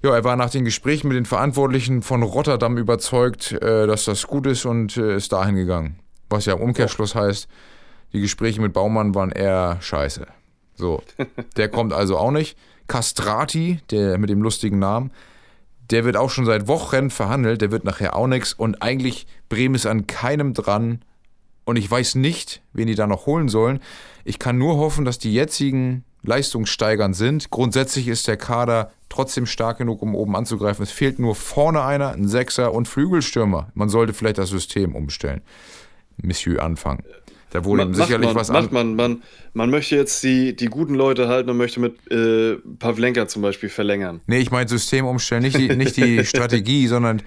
ja, 0.03 0.15
er 0.15 0.23
war 0.23 0.35
nach 0.35 0.49
den 0.49 0.65
Gesprächen 0.65 1.07
mit 1.07 1.17
den 1.17 1.25
Verantwortlichen 1.25 2.01
von 2.01 2.23
Rotterdam 2.23 2.77
überzeugt, 2.77 3.51
äh, 3.51 3.85
dass 3.85 4.05
das 4.05 4.25
gut 4.25 4.47
ist 4.47 4.65
und 4.65 4.97
äh, 4.97 5.15
ist 5.15 5.31
dahin 5.33 5.55
gegangen. 5.55 5.99
Was 6.29 6.45
ja 6.45 6.55
im 6.55 6.61
Umkehrschluss 6.61 7.13
heißt, 7.13 7.47
die 8.13 8.21
Gespräche 8.21 8.59
mit 8.59 8.73
Baumann 8.73 9.13
waren 9.13 9.31
eher 9.31 9.77
scheiße. 9.79 10.25
So, 10.73 11.03
der 11.57 11.69
kommt 11.69 11.93
also 11.93 12.17
auch 12.17 12.31
nicht. 12.31 12.57
Castrati, 12.87 13.79
der 13.91 14.17
mit 14.17 14.29
dem 14.29 14.41
lustigen 14.41 14.79
Namen, 14.79 15.11
der 15.89 16.05
wird 16.05 16.17
auch 16.17 16.29
schon 16.29 16.45
seit 16.45 16.67
Wochen 16.67 17.09
verhandelt, 17.09 17.61
der 17.61 17.71
wird 17.71 17.85
nachher 17.85 18.15
auch 18.15 18.27
nichts 18.27 18.53
und 18.53 18.81
eigentlich 18.81 19.27
Bremen 19.49 19.75
ist 19.75 19.85
an 19.85 20.07
keinem 20.07 20.53
dran 20.53 21.01
und 21.65 21.75
ich 21.77 21.89
weiß 21.89 22.15
nicht, 22.15 22.61
wen 22.73 22.87
die 22.87 22.95
da 22.95 23.07
noch 23.07 23.25
holen 23.25 23.49
sollen. 23.49 23.79
Ich 24.23 24.39
kann 24.39 24.57
nur 24.57 24.77
hoffen, 24.77 25.05
dass 25.05 25.19
die 25.19 25.33
jetzigen 25.33 26.03
leistungssteigernd 26.23 27.15
sind. 27.15 27.49
Grundsätzlich 27.49 28.07
ist 28.07 28.27
der 28.27 28.37
Kader 28.37 28.91
trotzdem 29.09 29.45
stark 29.45 29.77
genug, 29.77 30.01
um 30.01 30.15
oben 30.15 30.35
anzugreifen. 30.35 30.83
Es 30.83 30.91
fehlt 30.91 31.19
nur 31.19 31.35
vorne 31.35 31.83
einer, 31.83 32.11
ein 32.11 32.27
Sechser 32.27 32.73
und 32.73 32.87
Flügelstürmer. 32.87 33.69
Man 33.73 33.89
sollte 33.89 34.13
vielleicht 34.13 34.37
das 34.37 34.49
System 34.49 34.95
umstellen. 34.95 35.41
Monsieur 36.17 36.63
anfangen. 36.63 37.03
Da 37.51 37.63
wurde 37.63 37.83
ihm 37.83 37.93
sicherlich 37.93 38.27
man, 38.27 38.35
was 38.35 38.49
macht 38.49 38.67
an. 38.69 38.73
man, 38.73 38.95
man, 38.95 39.23
man 39.53 39.69
möchte 39.69 39.95
jetzt 39.95 40.21
die, 40.23 40.55
die 40.55 40.65
guten 40.65 40.95
Leute 40.95 41.27
halten 41.29 41.49
und 41.49 41.57
möchte 41.57 41.79
mit 41.79 41.95
äh, 42.11 42.57
Pavlenka 42.79 43.27
zum 43.27 43.41
Beispiel 43.41 43.69
verlängern. 43.69 44.19
Nee, 44.27 44.39
ich 44.39 44.51
meine 44.51 44.67
System 44.67 45.05
umstellen, 45.05 45.43
nicht 45.43 45.57
die, 45.57 45.75
nicht 45.75 45.95
die 45.95 46.25
Strategie, 46.25 46.87
sondern 46.87 47.21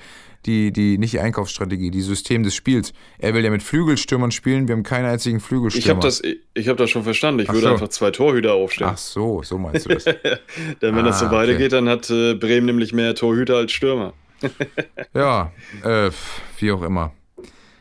die, 0.47 0.73
die, 0.73 0.99
nicht 0.99 1.13
die 1.15 1.21
Einkaufsstrategie, 1.21 1.91
die 1.91 2.01
System 2.01 2.43
des 2.43 2.55
Spiels. 2.55 2.93
Er 3.19 3.35
will 3.35 3.45
ja 3.45 3.51
mit 3.51 3.63
Flügelstürmern 3.63 4.31
spielen, 4.31 4.69
wir 4.69 4.75
haben 4.75 4.83
keinen 4.83 5.07
einzigen 5.07 5.41
Flügelstürmer. 5.41 5.85
Ich 5.85 5.91
habe 5.91 6.01
das, 6.01 6.23
ich, 6.23 6.39
ich 6.55 6.69
hab 6.69 6.77
das 6.77 6.91
schon 6.91 7.03
verstanden. 7.05 7.41
Ich 7.41 7.49
Ach 7.49 7.55
würde 7.55 7.67
so. 7.67 7.73
einfach 7.73 7.89
zwei 7.89 8.11
Torhüter 8.11 8.55
aufstellen. 8.55 8.91
Ach 8.95 8.99
so, 8.99 9.43
so 9.43 9.59
meinst 9.59 9.87
du 9.87 9.91
das. 9.95 10.05
Denn 10.83 10.97
wenn 10.97 11.05
das 11.05 11.21
so 11.21 11.27
Ah, 11.27 11.33
weitergeht, 11.33 11.73
dann 11.73 11.89
hat 11.89 12.09
äh, 12.11 12.35
Bremen 12.35 12.67
nämlich 12.67 12.93
mehr 12.93 13.15
Torhüter 13.15 13.57
als 13.57 13.73
Stürmer. 13.73 14.13
ja, 15.15 15.53
äh, 15.85 16.11
wie 16.59 16.73
auch 16.73 16.83
immer. 16.83 17.13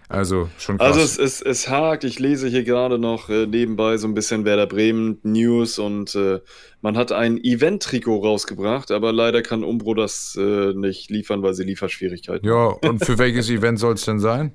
Also 0.09 0.49
schon 0.57 0.77
krass. 0.79 0.97
Also 0.97 1.01
es, 1.01 1.17
es, 1.19 1.41
es 1.41 1.69
hakt, 1.69 2.03
ich 2.03 2.17
lese 2.19 2.47
hier 2.47 2.63
gerade 2.63 2.97
noch 2.97 3.29
äh, 3.29 3.45
nebenbei 3.45 3.95
so 3.97 4.07
ein 4.07 4.15
bisschen 4.15 4.43
Werder 4.43 4.65
Bremen 4.65 5.19
News 5.23 5.77
und 5.77 6.15
äh, 6.15 6.39
man 6.81 6.97
hat 6.97 7.11
ein 7.11 7.37
Event-Trikot 7.37 8.17
rausgebracht, 8.25 8.89
aber 8.89 9.13
leider 9.13 9.43
kann 9.43 9.63
Umbro 9.63 9.93
das 9.93 10.35
äh, 10.39 10.73
nicht 10.73 11.11
liefern, 11.11 11.43
weil 11.43 11.53
sie 11.53 11.63
Lieferschwierigkeiten 11.63 12.47
ja, 12.47 12.65
und 12.83 13.05
für 13.05 13.19
welches 13.19 13.49
Event 13.51 13.77
soll 13.79 13.93
es 13.93 14.03
denn 14.05 14.19
sein? 14.19 14.53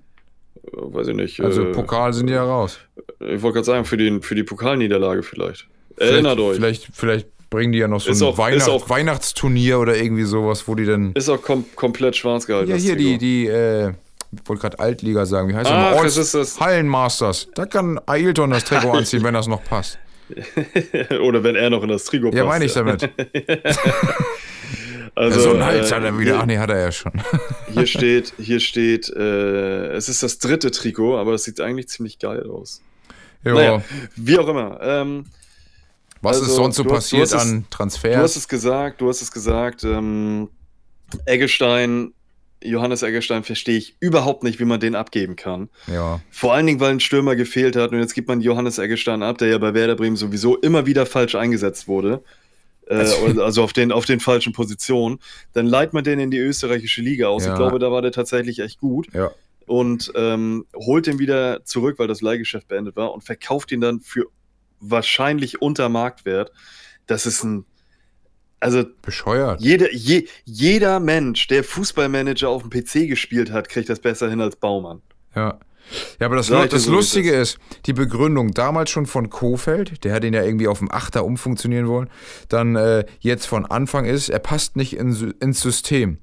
haben. 0.73 0.95
Weiß 0.95 1.09
ich 1.09 1.15
nicht. 1.15 1.41
Also 1.41 1.63
äh, 1.67 1.73
Pokal 1.73 2.13
sind 2.13 2.27
die 2.27 2.33
ja 2.33 2.43
raus. 2.45 2.79
Ich 3.21 3.43
wollte 3.43 3.55
gerade 3.57 3.65
sagen, 3.65 3.85
für, 3.85 3.97
den, 3.97 4.23
für 4.23 4.35
die 4.35 4.43
Pokalniederlage 4.45 5.23
vielleicht. 5.23 5.69
Erinnert 5.97 6.35
vielleicht, 6.37 6.41
euch. 6.51 6.57
Vielleicht, 6.57 6.89
vielleicht 6.95 7.29
bringen 7.51 7.73
die 7.73 7.79
ja 7.79 7.87
noch 7.87 8.01
so 8.01 8.11
Ist 8.11 8.23
ein 8.23 8.29
auch- 8.29 8.39
Weihnacht, 8.39 8.69
auch- 8.69 8.89
Weihnachtsturnier 8.89 9.79
oder 9.79 9.97
irgendwie 9.97 10.25
sowas, 10.25 10.67
wo 10.67 10.75
die 10.75 10.87
dann. 10.87 11.13
Ist 11.13 11.29
auch 11.29 11.41
kom 11.41 11.65
komplett 11.77 12.17
schwarz 12.17 12.47
gehalten. 12.47 12.71
Ja, 12.71 12.77
hier 12.77 12.97
die, 12.97 13.19
die, 13.19 13.47
äh, 13.47 13.93
ich 14.43 14.49
wollte 14.49 14.63
gerade 14.63 14.79
Altliga 14.79 15.27
sagen, 15.27 15.49
wie 15.49 15.55
heißt 15.55 15.71
das? 15.71 15.73
Ach, 15.77 15.95
noch? 15.97 16.05
es 16.05 16.17
ist 16.17 16.35
das- 16.35 16.61
Hallenmasters. 16.61 17.49
Da 17.55 17.67
kann 17.67 18.01
Ailton 18.07 18.51
das 18.51 18.65
Trikot 18.65 18.93
anziehen, 18.99 19.23
wenn 19.25 19.35
das 19.35 19.47
noch 19.47 19.63
passt. 19.65 19.99
Oder 21.23 21.43
wenn 21.45 21.55
er 21.57 21.71
noch 21.71 21.83
in 21.83 21.89
das 21.91 22.05
Trikot 22.05 22.31
passt. 22.31 22.39
Ja, 22.39 22.45
meine 22.45 22.65
ich 22.65 22.73
damit. 22.73 23.09
Also, 25.17 25.41
so 25.41 25.51
ein 25.55 25.65
Hals 25.65 25.93
äh, 25.93 25.95
hat 25.95 26.03
er 26.03 26.19
wieder. 26.19 26.33
Hier, 26.33 26.41
Ach 26.41 26.47
nee, 26.47 26.59
hat 26.59 26.71
er 26.71 26.81
ja 26.81 26.91
schon. 26.93 27.13
hier 27.73 27.87
steht, 27.87 28.33
hier 28.37 28.59
steht, 28.59 29.09
äh, 29.11 29.93
es 29.93 30.09
ist 30.09 30.25
das 30.25 30.39
dritte 30.39 30.73
Trikot, 30.73 31.19
aber 31.19 31.31
das 31.33 31.45
sieht 31.45 31.61
eigentlich 31.61 31.87
ziemlich 31.89 32.19
geil 32.19 32.49
aus. 32.51 32.83
Jo. 33.45 33.55
Naja, 33.55 33.83
wie 34.17 34.39
auch 34.41 34.49
immer. 34.49 34.81
Ähm, 34.83 35.27
Was 36.21 36.39
ist 36.39 36.45
also, 36.45 36.55
sonst 36.57 36.77
so 36.77 36.85
passiert 36.85 37.33
hast 37.33 37.35
an 37.35 37.49
du 37.61 37.63
hast 37.63 37.71
Transfers? 37.71 38.37
es 38.37 38.49
gesagt, 38.49 39.01
du 39.01 39.09
hast 39.09 39.23
es 39.23 39.31
gesagt. 39.31 39.85
Ähm, 39.85 40.49
Eggestein, 41.27 42.13
Johannes 42.65 43.03
Eggestein, 43.03 43.45
verstehe 43.45 43.77
ich 43.79 43.97
überhaupt 44.01 44.43
nicht, 44.43 44.59
wie 44.61 44.65
man 44.65 44.81
den 44.81 44.95
abgeben 44.95 45.37
kann. 45.37 45.69
Ja. 45.87 46.21
Vor 46.31 46.55
allen 46.55 46.67
Dingen, 46.67 46.81
weil 46.81 46.91
ein 46.93 47.01
Stürmer 47.01 47.37
gefehlt 47.37 47.77
hat 47.77 47.93
und 47.93 47.99
jetzt 48.01 48.15
gibt 48.15 48.29
man 48.29 48.41
Johannes 48.41 48.79
Eggestein 48.79 49.23
ab, 49.23 49.39
der 49.39 49.49
ja 49.49 49.59
bei 49.59 49.75
Werder 49.75 49.97
Bremen 49.97 50.17
sowieso 50.17 50.57
immer 50.57 50.87
wieder 50.87 51.07
falsch 51.07 51.35
eingesetzt 51.35 51.87
wurde. 51.89 52.23
Äh, 52.87 52.95
Also- 52.97 53.43
also 53.43 53.63
auf 53.63 53.73
den, 53.73 53.93
auf 53.93 54.05
den 54.05 54.21
falschen 54.21 54.53
Positionen. 54.53 55.19
Dann 55.53 55.67
leiht 55.67 55.93
man 55.93 56.05
den 56.05 56.19
in 56.21 56.31
die 56.31 56.39
österreichische 56.39 57.01
Liga 57.03 57.29
aus. 57.29 57.45
Ja. 57.47 57.53
Ich 57.53 57.59
glaube, 57.59 57.79
da 57.79 57.91
war 57.91 58.03
der 58.03 58.13
tatsächlich 58.13 58.59
echt 58.61 58.79
gut. 58.81 59.07
Ja. 59.15 59.31
Und 59.67 60.13
ähm, 60.15 60.67
holt 60.77 61.07
den 61.07 61.19
wieder 61.19 61.65
zurück, 61.65 61.99
weil 61.99 62.09
das 62.09 62.21
Leihgeschäft 62.21 62.69
beendet 62.69 62.97
war 62.97 63.15
und 63.15 63.25
verkauft 63.25 63.73
ihn 63.73 63.81
dann 63.81 64.01
für 64.01 64.27
wahrscheinlich 64.81 65.63
unter 65.63 65.89
Marktwert. 65.89 66.53
Das 67.07 67.27
ist 67.27 67.43
ein. 67.45 67.65
Also 68.65 68.85
Bescheuert. 69.03 69.61
jeder, 69.61 69.93
je, 69.93 70.27
jeder 70.45 70.99
Mensch, 70.99 71.49
der 71.49 71.63
Fußballmanager 71.63 72.49
auf 72.49 72.63
dem 72.63 72.71
PC 72.71 73.09
gespielt 73.09 73.53
hat, 73.53 73.69
kriegt 73.69 73.91
das 73.91 74.01
besser 74.01 74.31
hin 74.31 74.41
als 74.41 74.57
Baumann. 74.57 75.03
Ja. 75.37 75.59
Ja, 76.19 76.27
aber 76.27 76.37
das, 76.37 76.47
das 76.47 76.71
so, 76.71 76.77
es 76.77 76.87
Lustige 76.87 77.33
ist, 77.33 77.59
die 77.85 77.93
Begründung 77.93 78.53
damals 78.53 78.89
schon 78.89 79.05
von 79.05 79.29
Kofeld, 79.29 80.03
der 80.03 80.15
hat 80.15 80.25
ihn 80.25 80.33
ja 80.33 80.43
irgendwie 80.43 80.67
auf 80.67 80.79
dem 80.79 80.91
Achter 80.91 81.27
umfunktionieren 81.27 81.89
wollen, 81.89 82.09
dann 82.49 82.75
äh, 82.75 83.05
jetzt 83.21 83.45
von 83.45 83.67
Anfang 83.67 84.07
ist, 84.07 84.31
er 84.31 84.39
passt 84.39 84.77
nicht 84.77 84.97
in, 84.97 85.35
ins 85.41 85.61
System. 85.61 86.19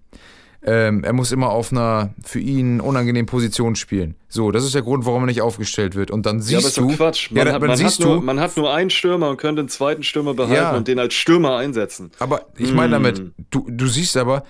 Ähm, 0.63 1.03
er 1.03 1.13
muss 1.13 1.31
immer 1.31 1.49
auf 1.49 1.71
einer 1.71 2.13
für 2.23 2.39
ihn 2.39 2.81
unangenehmen 2.81 3.25
Position 3.25 3.75
spielen. 3.75 4.15
So, 4.29 4.51
das 4.51 4.63
ist 4.63 4.75
der 4.75 4.83
Grund, 4.83 5.05
warum 5.07 5.23
er 5.23 5.25
nicht 5.25 5.41
aufgestellt 5.41 5.95
wird. 5.95 6.11
Und 6.11 6.25
dann 6.27 6.37
Ja, 6.39 6.59
aber 6.59 6.61
siehst 6.61 6.67
ist 6.67 6.77
du, 6.77 6.87
Quatsch. 6.95 7.31
ja, 7.31 7.35
Man, 7.37 7.45
dann, 7.45 7.53
hat, 7.55 7.61
man, 7.63 7.77
siehst 7.77 7.99
hat 7.99 8.05
nur, 8.05 8.15
du, 8.17 8.21
man 8.21 8.39
hat 8.39 8.57
nur 8.57 8.71
einen 8.71 8.91
Stürmer 8.91 9.29
und 9.31 9.37
könnte 9.37 9.61
einen 9.61 9.69
zweiten 9.69 10.03
Stürmer 10.03 10.35
behalten 10.35 10.53
Ja. 10.55 10.75
und 10.77 10.87
den 10.87 10.99
als 10.99 11.15
Stürmer 11.15 11.57
einsetzen. 11.57 12.11
aber 12.19 12.45
ich 12.57 12.73
meine 12.73 12.95
Hm. 12.97 13.03
damit, 13.03 13.21
du, 13.49 13.65
du 13.71 13.87
siehst 13.87 14.15
aber, 14.17 14.43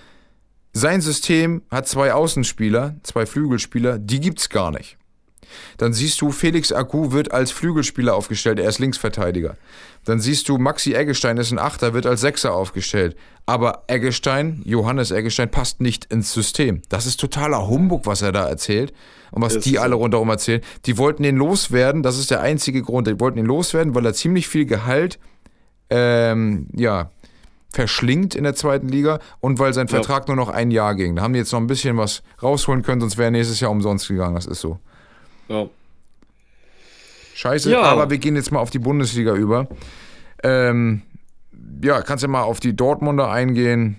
sein 0.74 1.00
System 1.00 1.62
hat 1.70 1.88
zwei 1.88 2.12
Außenspieler, 2.12 2.96
zwei 3.02 3.24
Flügelspieler, 3.24 3.98
die 3.98 4.20
gibt's 4.20 4.48
gar 4.50 4.70
nicht. 4.70 4.98
Dann 5.78 5.92
siehst 5.92 6.20
du, 6.20 6.30
Felix 6.30 6.72
Agu 6.72 7.12
wird 7.12 7.32
als 7.32 7.50
Flügelspieler 7.50 8.14
aufgestellt, 8.14 8.58
er 8.58 8.68
ist 8.68 8.78
Linksverteidiger. 8.78 9.56
Dann 10.04 10.18
siehst 10.20 10.48
du, 10.48 10.58
Maxi 10.58 10.94
Eggestein 10.94 11.36
ist 11.36 11.52
ein 11.52 11.58
Achter, 11.58 11.94
wird 11.94 12.06
als 12.06 12.20
Sechser 12.20 12.54
aufgestellt. 12.54 13.16
Aber 13.46 13.84
Eggestein, 13.86 14.62
Johannes 14.64 15.10
Eggestein, 15.10 15.50
passt 15.50 15.80
nicht 15.80 16.06
ins 16.06 16.32
System. 16.32 16.82
Das 16.88 17.06
ist 17.06 17.20
totaler 17.20 17.68
Humbug, 17.68 18.06
was 18.06 18.22
er 18.22 18.32
da 18.32 18.48
erzählt 18.48 18.92
und 19.30 19.42
was 19.42 19.56
Ist 19.56 19.66
die 19.66 19.74
so. 19.74 19.80
alle 19.80 19.94
rundherum 19.94 20.28
erzählen. 20.28 20.60
Die 20.86 20.98
wollten 20.98 21.24
ihn 21.24 21.36
loswerden, 21.36 22.02
das 22.02 22.18
ist 22.18 22.30
der 22.30 22.40
einzige 22.40 22.82
Grund. 22.82 23.06
Die 23.06 23.20
wollten 23.20 23.38
ihn 23.38 23.46
loswerden, 23.46 23.94
weil 23.94 24.04
er 24.06 24.14
ziemlich 24.14 24.48
viel 24.48 24.64
Gehalt, 24.66 25.18
ähm, 25.90 26.66
ja, 26.74 27.10
verschlingt 27.72 28.34
in 28.34 28.44
der 28.44 28.54
zweiten 28.54 28.88
Liga 28.88 29.18
und 29.40 29.58
weil 29.58 29.72
sein 29.72 29.86
Ja. 29.86 29.94
Vertrag 29.94 30.28
nur 30.28 30.36
noch 30.36 30.48
ein 30.50 30.70
Jahr 30.70 30.94
ging. 30.94 31.16
Da 31.16 31.22
haben 31.22 31.32
die 31.32 31.38
jetzt 31.38 31.52
noch 31.52 31.60
ein 31.60 31.66
bisschen 31.66 31.96
was 31.96 32.22
rausholen 32.42 32.82
können, 32.82 33.00
sonst 33.00 33.16
wäre 33.16 33.28
er 33.28 33.30
nächstes 33.30 33.60
Jahr 33.60 33.70
umsonst 33.70 34.08
gegangen. 34.08 34.34
Das 34.34 34.46
ist 34.46 34.60
so. 34.60 34.78
Ja. 35.52 35.68
Scheiße, 37.34 37.70
Ja. 37.70 37.82
aber 37.82 38.10
wir 38.10 38.18
gehen 38.18 38.36
jetzt 38.36 38.52
mal 38.52 38.60
auf 38.60 38.70
die 38.70 38.78
Bundesliga 38.78 39.34
über. 39.34 39.66
Ähm, 40.42 41.02
ja, 41.82 42.02
kannst 42.02 42.22
ja 42.22 42.28
mal 42.28 42.42
auf 42.42 42.60
die 42.60 42.74
Dortmunder 42.76 43.30
eingehen. 43.30 43.98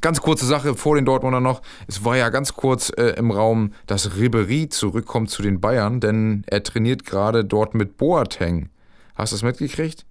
Ganz 0.00 0.20
kurze 0.22 0.46
Sache 0.46 0.74
vor 0.74 0.94
den 0.96 1.04
Dortmunder 1.04 1.40
noch. 1.40 1.60
Es 1.86 2.04
war 2.04 2.16
ja 2.16 2.30
ganz 2.30 2.54
kurz 2.54 2.90
äh, 2.96 3.14
im 3.18 3.30
Raum, 3.30 3.72
dass 3.86 4.16
Ribery 4.16 4.68
zurückkommt 4.68 5.30
zu 5.30 5.42
den 5.42 5.60
Bayern, 5.60 6.00
denn 6.00 6.42
er 6.46 6.62
trainiert 6.62 7.04
gerade 7.04 7.44
dort 7.44 7.74
mit 7.74 7.96
Boateng. 7.98 8.70
Hast 9.14 9.32
du 9.32 9.36
das 9.36 9.42
mitgekriegt? 9.42 10.06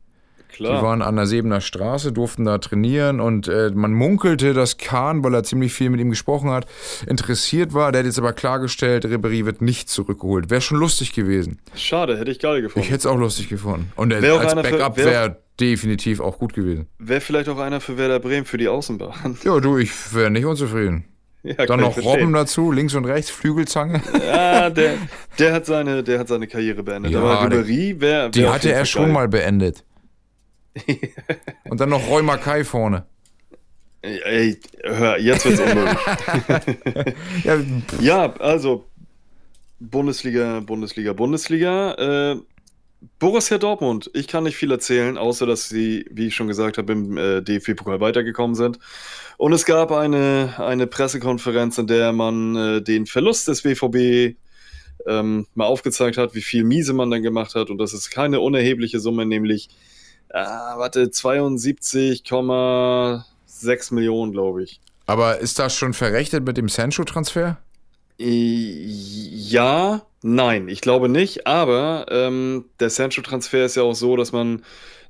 Die 0.51 0.55
Klar. 0.55 0.81
waren 0.83 1.01
an 1.01 1.15
der 1.15 1.25
Sebener 1.25 1.61
Straße, 1.61 2.11
durften 2.11 2.43
da 2.43 2.57
trainieren 2.57 3.21
und 3.21 3.47
äh, 3.47 3.71
man 3.73 3.93
munkelte, 3.93 4.53
dass 4.53 4.77
Kahn, 4.77 5.23
weil 5.23 5.33
er 5.33 5.43
ziemlich 5.43 5.71
viel 5.73 5.89
mit 5.89 6.01
ihm 6.01 6.09
gesprochen 6.09 6.49
hat, 6.49 6.65
interessiert 7.07 7.73
war. 7.73 7.91
Der 7.91 7.99
hat 7.99 8.05
jetzt 8.05 8.19
aber 8.19 8.33
klargestellt, 8.33 9.05
Ribery 9.05 9.45
wird 9.45 9.61
nicht 9.61 9.89
zurückgeholt. 9.89 10.49
Wäre 10.49 10.61
schon 10.61 10.77
lustig 10.79 11.13
gewesen. 11.13 11.59
Schade, 11.75 12.17
hätte 12.17 12.31
ich 12.31 12.39
geil 12.39 12.61
gefunden. 12.61 12.85
Ich 12.85 12.89
hätte 12.91 12.99
es 12.99 13.05
auch 13.05 13.17
lustig 13.17 13.47
gefunden. 13.47 13.91
Und 13.95 14.09
Wär 14.09 14.39
als 14.39 14.55
Backup 14.55 14.97
wär- 14.97 15.05
wäre 15.05 15.37
definitiv 15.59 16.19
auch 16.19 16.37
gut 16.39 16.53
gewesen. 16.53 16.87
Wäre 16.99 17.21
vielleicht 17.21 17.47
auch 17.49 17.59
einer 17.59 17.79
für 17.79 17.97
Werder 17.97 18.19
Bremen 18.19 18.45
für 18.45 18.57
die 18.57 18.67
Außenbahn. 18.67 19.37
Ja, 19.43 19.59
du, 19.59 19.77
ich 19.77 19.91
wäre 20.13 20.29
nicht 20.31 20.45
unzufrieden. 20.45 21.05
Ja, 21.41 21.65
Dann 21.65 21.79
noch. 21.79 21.97
Robben 21.97 22.33
dazu, 22.33 22.69
links 22.71 22.95
und 22.95 23.05
rechts, 23.05 23.29
Flügelzange. 23.29 24.01
Ja, 24.27 24.69
der, 24.69 24.95
der, 25.37 25.53
hat 25.53 25.65
seine, 25.65 26.03
der 26.03 26.19
hat 26.19 26.27
seine 26.27 26.47
Karriere 26.47 26.83
beendet. 26.83 27.13
Ja, 27.13 27.21
aber 27.21 27.45
Ribery 27.55 27.95
wäre. 28.01 28.29
Die 28.29 28.45
hatte 28.45 28.73
er 28.73 28.83
schon 28.85 29.13
mal 29.13 29.29
beendet. 29.29 29.85
Und 31.69 31.79
dann 31.79 31.89
noch 31.89 32.07
Roy 32.07 32.21
Mackay 32.21 32.63
vorne. 32.63 33.05
Ey, 34.01 34.57
hör, 34.83 35.19
jetzt 35.19 35.45
wird's 35.45 35.59
unmöglich. 35.59 37.15
Ja, 37.43 37.59
ja, 37.99 38.33
also 38.37 38.85
Bundesliga, 39.79 40.61
Bundesliga, 40.61 41.13
Bundesliga. 41.13 41.93
Äh, 42.33 42.39
Borussia 43.17 43.57
Dortmund. 43.57 44.11
Ich 44.13 44.27
kann 44.27 44.43
nicht 44.43 44.57
viel 44.57 44.71
erzählen, 44.71 45.17
außer 45.17 45.45
dass 45.45 45.69
sie, 45.69 46.05
wie 46.11 46.27
ich 46.27 46.35
schon 46.35 46.47
gesagt 46.47 46.77
habe, 46.77 46.91
im 46.91 47.17
äh, 47.17 47.41
DFB-Pokal 47.41 48.01
weitergekommen 48.01 48.55
sind. 48.55 48.79
Und 49.37 49.53
es 49.53 49.65
gab 49.65 49.91
eine, 49.91 50.55
eine 50.57 50.85
Pressekonferenz, 50.85 51.77
in 51.77 51.87
der 51.87 52.11
man 52.11 52.55
äh, 52.55 52.81
den 52.81 53.05
Verlust 53.05 53.47
des 53.47 53.61
BVB 53.61 54.35
ähm, 55.07 55.47
mal 55.55 55.65
aufgezeigt 55.65 56.17
hat, 56.17 56.35
wie 56.35 56.41
viel 56.41 56.65
Miese 56.65 56.93
man 56.93 57.09
dann 57.09 57.23
gemacht 57.23 57.55
hat. 57.55 57.69
Und 57.69 57.77
das 57.77 57.93
ist 57.93 58.09
keine 58.09 58.41
unerhebliche 58.41 58.99
Summe, 58.99 59.25
nämlich, 59.25 59.69
ah, 60.33 60.77
warte, 60.77 61.05
72,6 61.05 63.93
Millionen, 63.93 64.31
glaube 64.31 64.63
ich. 64.63 64.79
aber 65.05 65.39
ist 65.39 65.59
das 65.59 65.75
schon 65.75 65.93
verrechnet 65.93 66.45
mit 66.45 66.57
dem 66.57 66.69
Sancho-Transfer? 66.69 67.57
Ja, 68.17 70.01
nein, 70.21 70.67
ich 70.67 70.81
glaube 70.81 71.07
nicht, 71.07 71.47
aber 71.47 72.05
ähm, 72.09 72.65
der 72.79 72.89
Sancho-Transfer 72.89 73.65
ist 73.65 73.75
ja 73.75 73.83
auch 73.83 73.95
so, 73.95 74.17
dass 74.17 74.31
man 74.33 74.63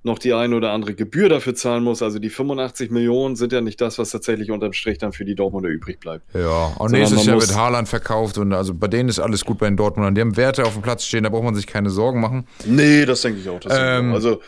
noch 0.03 0.17
die 0.17 0.33
eine 0.33 0.55
oder 0.55 0.71
andere 0.71 0.93
Gebühr 0.93 1.27
dafür 1.27 1.55
zahlen 1.55 1.83
muss. 1.83 2.01
Also 2.01 2.19
die 2.19 2.29
85 2.29 2.89
Millionen 2.89 3.35
sind 3.35 3.51
ja 3.51 3.59
nicht 3.59 3.81
das, 3.81 3.99
was 3.99 4.11
tatsächlich 4.11 4.49
unterm 4.49 4.71
Strich 4.71 4.97
dann 4.97 5.11
für 5.11 5.25
die 5.25 5.35
Dortmunder 5.35 5.69
übrig 5.69 5.99
bleibt. 5.99 6.33
Ja, 6.33 6.73
und 6.77 6.91
nächstes 6.91 7.25
Jahr 7.25 7.39
wird 7.39 7.53
Haaland 7.53 7.89
verkauft 7.89 8.37
und 8.37 8.53
also 8.53 8.73
bei 8.73 8.87
denen 8.87 9.09
ist 9.09 9.19
alles 9.19 9.43
gut 9.43 9.57
bei 9.57 9.67
den 9.67 9.75
Dortmundern. 9.75 10.15
Die 10.15 10.21
haben 10.21 10.37
Werte 10.37 10.63
auf 10.63 10.73
dem 10.73 10.81
Platz 10.81 11.03
stehen, 11.03 11.23
da 11.23 11.29
braucht 11.29 11.43
man 11.43 11.55
sich 11.55 11.67
keine 11.67 11.89
Sorgen 11.89 12.21
machen. 12.21 12.47
Nee, 12.65 13.05
das 13.05 13.21
denke 13.21 13.41
ich 13.41 13.49
auch. 13.49 13.59
Ähm. 13.69 14.13
Also 14.13 14.39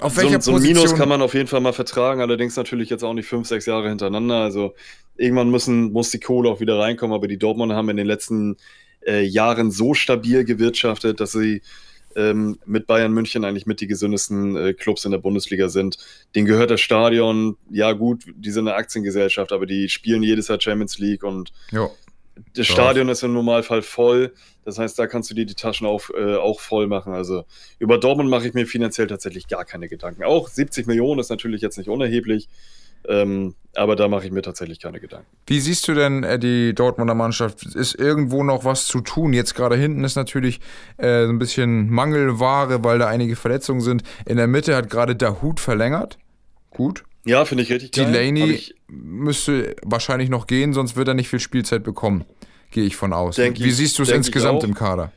Auf 0.00 0.14
so, 0.14 0.22
welcher 0.22 0.40
so 0.40 0.50
ein 0.50 0.56
Position? 0.56 0.84
Minus 0.84 0.94
kann 0.94 1.08
man 1.08 1.22
auf 1.22 1.32
jeden 1.32 1.46
Fall 1.46 1.60
mal 1.60 1.72
vertragen, 1.72 2.20
allerdings 2.20 2.56
natürlich 2.56 2.90
jetzt 2.90 3.02
auch 3.02 3.14
nicht 3.14 3.26
fünf, 3.26 3.48
sechs 3.48 3.64
Jahre 3.64 3.88
hintereinander. 3.88 4.36
Also 4.36 4.74
irgendwann 5.16 5.50
müssen, 5.50 5.92
muss 5.92 6.10
die 6.10 6.20
Kohle 6.20 6.50
auch 6.50 6.60
wieder 6.60 6.78
reinkommen, 6.78 7.14
aber 7.14 7.26
die 7.26 7.38
Dortmunder 7.38 7.74
haben 7.74 7.88
in 7.88 7.96
den 7.96 8.06
letzten 8.06 8.56
äh, 9.06 9.22
Jahren 9.22 9.70
so 9.70 9.94
stabil 9.94 10.44
gewirtschaftet, 10.44 11.20
dass 11.20 11.32
sie 11.32 11.62
ähm, 12.16 12.58
mit 12.66 12.86
Bayern 12.86 13.12
München 13.12 13.44
eigentlich 13.44 13.66
mit 13.66 13.80
die 13.80 13.86
gesündesten 13.86 14.56
äh, 14.56 14.72
Clubs 14.74 15.04
in 15.04 15.12
der 15.12 15.18
Bundesliga 15.18 15.68
sind. 15.68 15.98
Denen 16.34 16.46
gehört 16.46 16.70
das 16.70 16.80
Stadion, 16.80 17.56
ja 17.70 17.92
gut, 17.92 18.24
die 18.34 18.50
sind 18.50 18.68
eine 18.68 18.76
Aktiengesellschaft, 18.76 19.52
aber 19.52 19.66
die 19.66 19.88
spielen 19.88 20.22
jedes 20.22 20.48
Jahr 20.48 20.60
Champions 20.60 20.98
League 20.98 21.22
und 21.22 21.52
ja. 21.70 21.88
das 22.54 22.68
Ja. 22.68 22.74
Stadion 22.74 23.08
ist 23.08 23.22
im 23.22 23.32
Normalfall 23.32 23.82
voll. 23.82 24.32
Das 24.64 24.78
heißt, 24.78 24.98
da 24.98 25.06
kannst 25.06 25.30
du 25.30 25.34
dir 25.34 25.46
die 25.46 25.54
Taschen 25.54 25.86
auch, 25.86 26.10
äh, 26.10 26.34
auch 26.36 26.60
voll 26.60 26.86
machen. 26.86 27.12
Also 27.12 27.44
über 27.78 27.98
Dortmund 27.98 28.28
mache 28.28 28.46
ich 28.48 28.54
mir 28.54 28.66
finanziell 28.66 29.06
tatsächlich 29.06 29.48
gar 29.48 29.64
keine 29.64 29.88
Gedanken. 29.88 30.24
Auch 30.24 30.48
70 30.48 30.86
Millionen 30.86 31.20
ist 31.20 31.30
natürlich 31.30 31.62
jetzt 31.62 31.78
nicht 31.78 31.88
unerheblich, 31.88 32.48
ähm, 33.08 33.54
aber 33.76 33.94
da 33.94 34.08
mache 34.08 34.26
ich 34.26 34.32
mir 34.32 34.42
tatsächlich 34.42 34.80
keine 34.80 34.98
Gedanken. 35.00 35.26
Wie 35.46 35.60
siehst 35.60 35.86
du 35.86 35.94
denn 35.94 36.24
äh, 36.24 36.38
die 36.38 36.74
Dortmunder 36.74 37.14
Mannschaft? 37.14 37.64
Ist 37.64 37.94
irgendwo 37.94 38.42
noch 38.42 38.64
was 38.64 38.86
zu 38.86 39.00
tun? 39.00 39.32
Jetzt 39.32 39.54
gerade 39.54 39.76
hinten 39.76 40.02
ist 40.04 40.16
natürlich 40.16 40.60
äh, 40.96 41.24
so 41.24 41.30
ein 41.32 41.38
bisschen 41.38 41.88
Mangelware, 41.90 42.82
weil 42.82 42.98
da 42.98 43.06
einige 43.06 43.36
Verletzungen 43.36 43.80
sind. 43.80 44.02
In 44.26 44.36
der 44.38 44.48
Mitte 44.48 44.74
hat 44.74 44.90
gerade 44.90 45.14
Dahut 45.14 45.60
verlängert. 45.60 46.18
Gut. 46.70 47.04
Ja, 47.24 47.44
finde 47.44 47.62
ich 47.64 47.70
richtig 47.70 47.90
Delaney 47.92 48.60
müsste 48.88 49.76
wahrscheinlich 49.82 50.30
noch 50.30 50.46
gehen, 50.46 50.72
sonst 50.72 50.96
wird 50.96 51.06
er 51.08 51.14
nicht 51.14 51.28
viel 51.28 51.40
Spielzeit 51.40 51.84
bekommen. 51.84 52.24
Gehe 52.70 52.84
ich 52.84 52.96
von 52.96 53.12
aus. 53.12 53.36
Wie 53.38 53.48
ich- 53.48 53.76
siehst 53.76 53.98
du 53.98 54.02
es 54.02 54.10
insgesamt 54.10 54.64
im 54.64 54.74
Kader? 54.74 55.12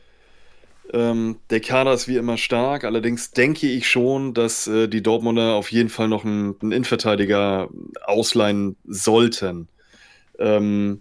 Ähm, 0.94 1.38
der 1.50 1.60
Kader 1.60 1.92
ist 1.92 2.06
wie 2.06 2.16
immer 2.16 2.36
stark, 2.36 2.84
allerdings 2.84 3.32
denke 3.32 3.66
ich 3.66 3.88
schon, 3.88 4.32
dass 4.32 4.68
äh, 4.68 4.86
die 4.88 5.02
Dortmunder 5.02 5.54
auf 5.54 5.72
jeden 5.72 5.88
Fall 5.88 6.06
noch 6.06 6.24
einen, 6.24 6.54
einen 6.62 6.70
Innenverteidiger 6.70 7.68
ausleihen 8.06 8.76
sollten. 8.84 9.66
Ähm, 10.38 11.00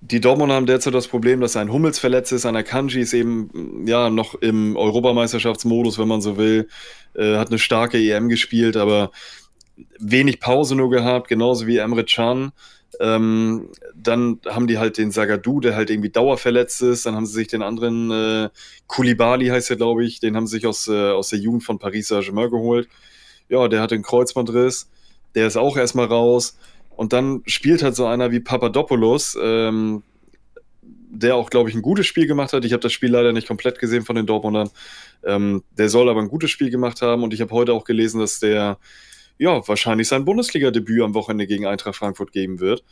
die 0.00 0.20
Dortmunder 0.20 0.54
haben 0.54 0.66
derzeit 0.66 0.94
das 0.94 1.08
Problem, 1.08 1.40
dass 1.40 1.56
ein 1.56 1.72
Hummels 1.72 1.98
verletzt 1.98 2.30
ist, 2.30 2.46
einer 2.46 2.62
Kanji 2.62 3.00
ist 3.00 3.14
eben 3.14 3.84
ja 3.84 4.10
noch 4.10 4.36
im 4.36 4.76
Europameisterschaftsmodus, 4.76 5.98
wenn 5.98 6.06
man 6.06 6.20
so 6.20 6.36
will, 6.36 6.68
äh, 7.14 7.36
hat 7.36 7.48
eine 7.48 7.58
starke 7.58 7.98
EM 7.98 8.28
gespielt, 8.28 8.76
aber 8.76 9.10
wenig 9.98 10.38
Pause 10.38 10.76
nur 10.76 10.90
gehabt, 10.90 11.26
genauso 11.26 11.66
wie 11.66 11.78
Emre 11.78 12.04
Can. 12.04 12.52
Ähm, 13.00 13.68
dann 13.94 14.40
haben 14.46 14.66
die 14.66 14.78
halt 14.78 14.98
den 14.98 15.10
Sagadu, 15.10 15.60
der 15.60 15.76
halt 15.76 15.90
irgendwie 15.90 16.10
dauerverletzt 16.10 16.82
ist. 16.82 17.06
Dann 17.06 17.14
haben 17.14 17.26
sie 17.26 17.34
sich 17.34 17.48
den 17.48 17.62
anderen, 17.62 18.10
äh, 18.10 18.48
Koulibaly 18.86 19.48
heißt 19.48 19.70
er, 19.70 19.76
glaube 19.76 20.04
ich, 20.04 20.20
den 20.20 20.36
haben 20.36 20.46
sie 20.46 20.56
sich 20.56 20.66
aus, 20.66 20.88
äh, 20.88 21.10
aus 21.10 21.28
der 21.28 21.38
Jugend 21.38 21.64
von 21.64 21.78
Paris 21.78 22.08
Saint-Germain 22.08 22.50
geholt. 22.50 22.88
Ja, 23.48 23.68
der 23.68 23.80
hat 23.80 23.92
einen 23.92 24.02
Kreuzbandriss. 24.02 24.90
Der 25.34 25.46
ist 25.46 25.56
auch 25.56 25.76
erstmal 25.76 26.06
raus. 26.06 26.58
Und 26.96 27.12
dann 27.12 27.42
spielt 27.46 27.82
halt 27.82 27.94
so 27.94 28.06
einer 28.06 28.32
wie 28.32 28.40
Papadopoulos, 28.40 29.38
ähm, 29.40 30.02
der 31.10 31.36
auch, 31.36 31.50
glaube 31.50 31.70
ich, 31.70 31.76
ein 31.76 31.82
gutes 31.82 32.06
Spiel 32.06 32.26
gemacht 32.26 32.52
hat. 32.52 32.64
Ich 32.64 32.72
habe 32.72 32.82
das 32.82 32.92
Spiel 32.92 33.10
leider 33.10 33.32
nicht 33.32 33.46
komplett 33.46 33.78
gesehen 33.78 34.04
von 34.04 34.16
den 34.16 34.26
Dortmundern. 34.26 34.70
Ähm, 35.24 35.62
der 35.76 35.88
soll 35.88 36.08
aber 36.08 36.20
ein 36.20 36.28
gutes 36.28 36.50
Spiel 36.50 36.70
gemacht 36.70 37.02
haben. 37.02 37.22
Und 37.22 37.32
ich 37.32 37.40
habe 37.40 37.52
heute 37.52 37.72
auch 37.72 37.84
gelesen, 37.84 38.20
dass 38.20 38.40
der 38.40 38.78
ja, 39.38 39.66
wahrscheinlich 39.66 40.08
sein 40.08 40.24
Bundesliga-Debüt 40.24 41.02
am 41.02 41.14
Wochenende 41.14 41.46
gegen 41.46 41.66
Eintracht 41.66 41.96
Frankfurt 41.96 42.32
geben 42.32 42.60
wird. 42.60 42.84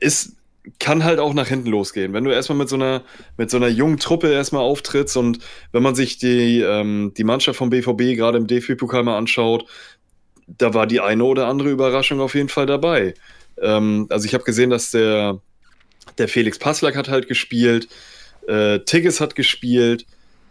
Es 0.00 0.36
kann 0.78 1.04
halt 1.04 1.18
auch 1.18 1.34
nach 1.34 1.48
hinten 1.48 1.68
losgehen. 1.68 2.12
Wenn 2.12 2.24
du 2.24 2.30
erstmal 2.30 2.58
mit 2.58 2.68
so 2.68 2.76
einer, 2.76 3.02
mit 3.36 3.50
so 3.50 3.56
einer 3.56 3.68
jungen 3.68 3.98
Truppe 3.98 4.32
erstmal 4.32 4.62
auftrittst 4.62 5.16
und 5.16 5.40
wenn 5.72 5.82
man 5.82 5.94
sich 5.94 6.18
die, 6.18 6.60
ähm, 6.60 7.12
die 7.16 7.24
Mannschaft 7.24 7.58
vom 7.58 7.70
BVB 7.70 8.16
gerade 8.16 8.38
im 8.38 8.46
DFB-Pokal 8.46 9.02
mal 9.02 9.18
anschaut, 9.18 9.68
da 10.46 10.72
war 10.74 10.86
die 10.86 11.00
eine 11.00 11.24
oder 11.24 11.48
andere 11.48 11.70
Überraschung 11.70 12.20
auf 12.20 12.34
jeden 12.34 12.48
Fall 12.48 12.66
dabei. 12.66 13.14
Ähm, 13.60 14.06
also 14.10 14.26
ich 14.26 14.34
habe 14.34 14.44
gesehen, 14.44 14.70
dass 14.70 14.90
der 14.90 15.40
der 16.18 16.28
Felix 16.28 16.58
Passlack 16.58 16.96
hat 16.96 17.08
halt 17.08 17.28
gespielt, 17.28 17.88
äh, 18.46 18.80
Tigges 18.80 19.20
hat 19.20 19.34
gespielt, 19.34 20.06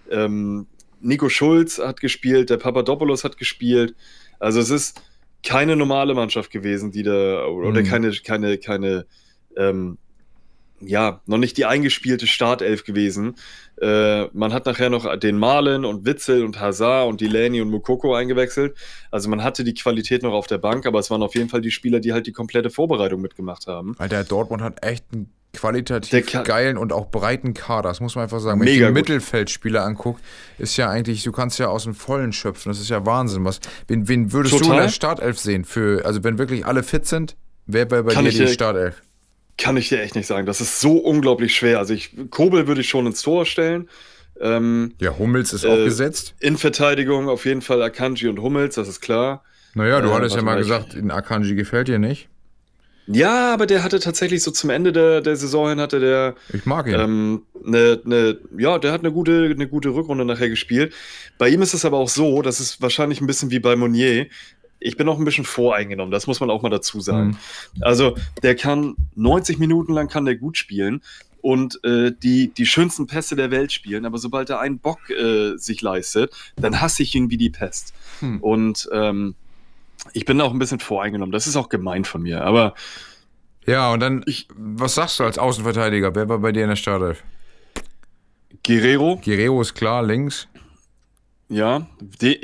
ähm, 0.09 0.67
Nico 1.02 1.30
Schulz 1.30 1.80
hat 1.80 1.99
gespielt, 1.99 2.49
der 2.49 2.58
Papadopoulos 2.58 3.24
hat 3.24 3.38
gespielt. 3.38 3.95
Also 4.39 4.60
es 4.60 4.70
ist 4.70 5.02
keine 5.43 5.76
normale 5.76 6.14
Mannschaft 6.14 6.52
gewesen, 6.52 6.91
die 6.91 7.04
da, 7.04 7.45
oder 7.45 7.82
Mhm. 7.82 7.86
keine, 7.86 8.12
keine, 8.12 8.58
keine, 8.58 9.06
ähm, 9.58 9.97
ja, 10.84 11.22
noch 11.26 11.38
nicht 11.38 11.58
die 11.58 11.66
eingespielte 11.66 12.28
Startelf 12.28 12.84
gewesen. 12.84 13.36
Äh, 13.82 14.26
man 14.34 14.54
hat 14.54 14.66
nachher 14.66 14.90
noch 14.90 15.16
den 15.18 15.38
Malen 15.38 15.86
und 15.86 16.06
Witzel 16.06 16.44
und 16.44 16.60
Hazard 16.60 17.08
und 17.08 17.22
Delaney 17.22 17.62
und 17.62 17.70
Mukoko 17.70 18.16
eingewechselt. 18.16 18.76
Also 19.10 19.30
man 19.30 19.44
hatte 19.44 19.64
die 19.64 19.74
Qualität 19.74 20.24
noch 20.24 20.34
auf 20.34 20.48
der 20.48 20.58
Bank, 20.58 20.86
aber 20.86 21.00
es 21.00 21.10
waren 21.10 21.24
auf 21.24 21.36
jeden 21.36 21.50
Fall 21.50 21.62
die 21.62 21.72
Spieler, 21.72 22.00
die 22.00 22.14
halt 22.14 22.28
die 22.28 22.32
komplette 22.32 22.70
Vorbereitung 22.70 23.22
mitgemacht 23.22 23.68
haben. 23.68 23.96
Alter, 23.98 24.24
Dortmund 24.24 24.62
hat 24.62 24.84
echt 24.86 25.06
einen 25.14 25.32
qualitativ 25.54 26.44
geilen 26.44 26.78
und 26.78 26.94
auch 26.94 27.12
breiten 27.12 27.54
Kader, 27.54 27.90
das 27.90 28.00
muss 28.00 28.16
man 28.16 28.24
einfach 28.24 28.40
sagen. 28.40 28.60
Wenn 28.60 28.66
Mega 28.66 28.88
ich 28.88 28.90
die. 28.90 28.94
Mittelfeldspieler 28.94 29.84
angucke, 29.84 30.22
ist 30.58 30.78
ja 30.78 30.90
eigentlich, 30.90 31.24
du 31.24 31.32
kannst 31.32 31.60
ja 31.60 31.68
aus 31.68 31.84
dem 31.84 31.94
Vollen 31.94 32.34
schöpfen, 32.34 32.72
das 32.72 32.80
ist 32.80 32.90
ja 32.90 33.06
Wahnsinn. 33.06 33.44
Was, 33.44 33.60
wen, 33.88 34.08
wen 34.08 34.32
würdest 34.32 34.54
du 34.54 34.58
in 34.60 34.64
Total. 34.64 34.84
der 34.84 34.90
Startelf 34.90 35.40
sehen? 35.40 35.66
Für, 35.66 36.06
also 36.06 36.24
wenn 36.24 36.38
wirklich 36.38 36.66
alle 36.66 36.84
fit 36.84 37.06
sind, 37.06 37.36
wer 37.66 37.90
wäre 37.92 38.04
bei 38.04 38.14
Kann 38.14 38.26
dir 38.26 38.32
die 38.32 38.48
Startelf? 38.48 39.02
Kann 39.62 39.78
ich 39.78 39.89
dir 39.89 40.01
echt 40.01 40.16
nicht 40.16 40.28
sagen. 40.28 40.45
Das 40.45 40.59
ist 40.62 40.80
so 40.82 40.97
unglaublich 40.97 41.55
schwer. 41.55 41.78
Also 41.80 41.93
ich, 41.93 42.16
Kobel 42.30 42.68
würde 42.68 42.82
ich 42.82 42.89
schon 42.89 43.05
ins 43.05 43.22
Tor 43.22 43.45
stellen. 43.45 43.89
Ähm, 44.39 44.93
Ja, 44.99 45.18
Hummels 45.18 45.53
ist 45.53 45.64
Äh, 45.64 45.68
auch 45.68 45.76
gesetzt. 45.86 46.34
in 46.39 46.57
Verteidigung 46.57 47.30
auf 47.30 47.45
jeden 47.45 47.62
Fall 47.62 47.82
Akanji 47.84 48.28
und 48.28 48.41
Hummels, 48.41 48.76
das 48.76 48.88
ist 48.88 49.01
klar. 49.01 49.43
Naja, 49.76 50.01
du 50.01 50.09
äh, 50.09 50.14
hattest 50.14 50.36
ja 50.36 50.41
mal 50.41 50.57
gesagt, 50.57 50.93
in 50.95 51.12
Akanji 51.12 51.53
gefällt 51.55 51.88
dir 51.88 51.99
nicht. 51.99 52.28
Ja, 53.07 53.53
aber 53.53 53.66
der 53.66 53.84
hatte 53.84 53.99
tatsächlich 53.99 54.41
so 54.43 54.51
zum 54.51 54.70
Ende 54.70 54.91
der, 54.93 55.22
der 55.22 55.36
Saison 55.36 55.70
hin 55.70 55.80
hatte 55.82 55.99
der 55.99 56.36
Ich 56.53 56.66
mag 56.66 56.88
ihn. 56.88 56.93
ähm, 56.99 57.41
ne, 57.64 57.99
ne, 58.03 58.38
ja, 58.57 58.78
der 58.80 58.91
hat 58.93 59.01
eine 59.01 59.12
gute, 59.12 59.49
eine 59.53 59.68
gute 59.68 59.89
Rückrunde 59.89 60.24
nachher 60.24 60.49
gespielt. 60.49 60.93
Bei 61.38 61.49
ihm 61.49 61.62
ist 61.62 61.74
es 61.74 61.84
aber 61.84 61.97
auch 61.97 62.09
so, 62.09 62.41
das 62.41 62.59
ist 62.59 62.82
wahrscheinlich 62.82 63.20
ein 63.20 63.28
bisschen 63.28 63.51
wie 63.51 63.59
bei 63.59 63.76
Monier. 63.76 64.28
Ich 64.82 64.98
bin 64.98 65.08
auch 65.08 65.18
ein 65.20 65.26
bisschen 65.26 65.46
voreingenommen, 65.46 66.12
das 66.12 66.28
muss 66.28 66.40
man 66.40 66.50
auch 66.50 66.62
mal 66.64 66.70
dazu 66.70 67.00
sagen. 67.00 67.38
Mhm. 67.76 67.84
Also, 67.84 68.16
der 68.44 68.56
kann 68.56 68.96
90 69.16 69.60
Minuten 69.60 69.94
lang 69.94 70.08
kann 70.10 70.26
der 70.26 70.36
gut 70.36 70.58
spielen 70.58 71.02
und 71.42 71.80
äh, 71.84 72.12
die, 72.12 72.50
die 72.54 72.66
schönsten 72.66 73.08
Pässe 73.08 73.36
der 73.36 73.52
Welt 73.52 73.72
spielen, 73.72 74.06
aber 74.06 74.18
sobald 74.18 74.50
er 74.50 74.60
einen 74.60 74.80
Bock 74.80 75.10
äh, 75.10 75.56
sich 75.58 75.82
leistet, 75.82 76.34
dann 76.56 76.82
hasse 76.82 77.04
ich 77.04 77.16
ihn 77.16 77.30
wie 77.30 77.38
die 77.38 77.50
Pest. 77.50 77.94
Hm. 78.20 78.40
Und 78.42 78.90
ähm, 78.92 79.36
ich 80.14 80.26
bin 80.26 80.42
auch 80.42 80.52
ein 80.52 80.60
bisschen 80.60 80.80
voreingenommen. 80.80 81.32
Das 81.32 81.46
ist 81.48 81.56
auch 81.56 81.70
gemein 81.70 82.04
von 82.06 82.22
mir, 82.24 82.44
aber 82.44 82.74
Ja, 83.68 83.92
und 83.94 84.00
dann, 84.00 84.24
ich- 84.26 84.48
was 84.56 84.96
sagst 84.96 85.20
du 85.20 85.24
als 85.24 85.38
Außenverteidiger? 85.38 86.16
Wer 86.16 86.28
war 86.28 86.40
bei 86.40 86.52
dir 86.52 86.64
in 86.64 86.70
der 86.70 86.76
Startelf? 86.76 87.24
Guerrero, 88.66 89.20
Guerrero 89.24 89.62
ist 89.62 89.74
klar, 89.74 90.04
links. 90.04 90.48
Ja, 91.54 91.86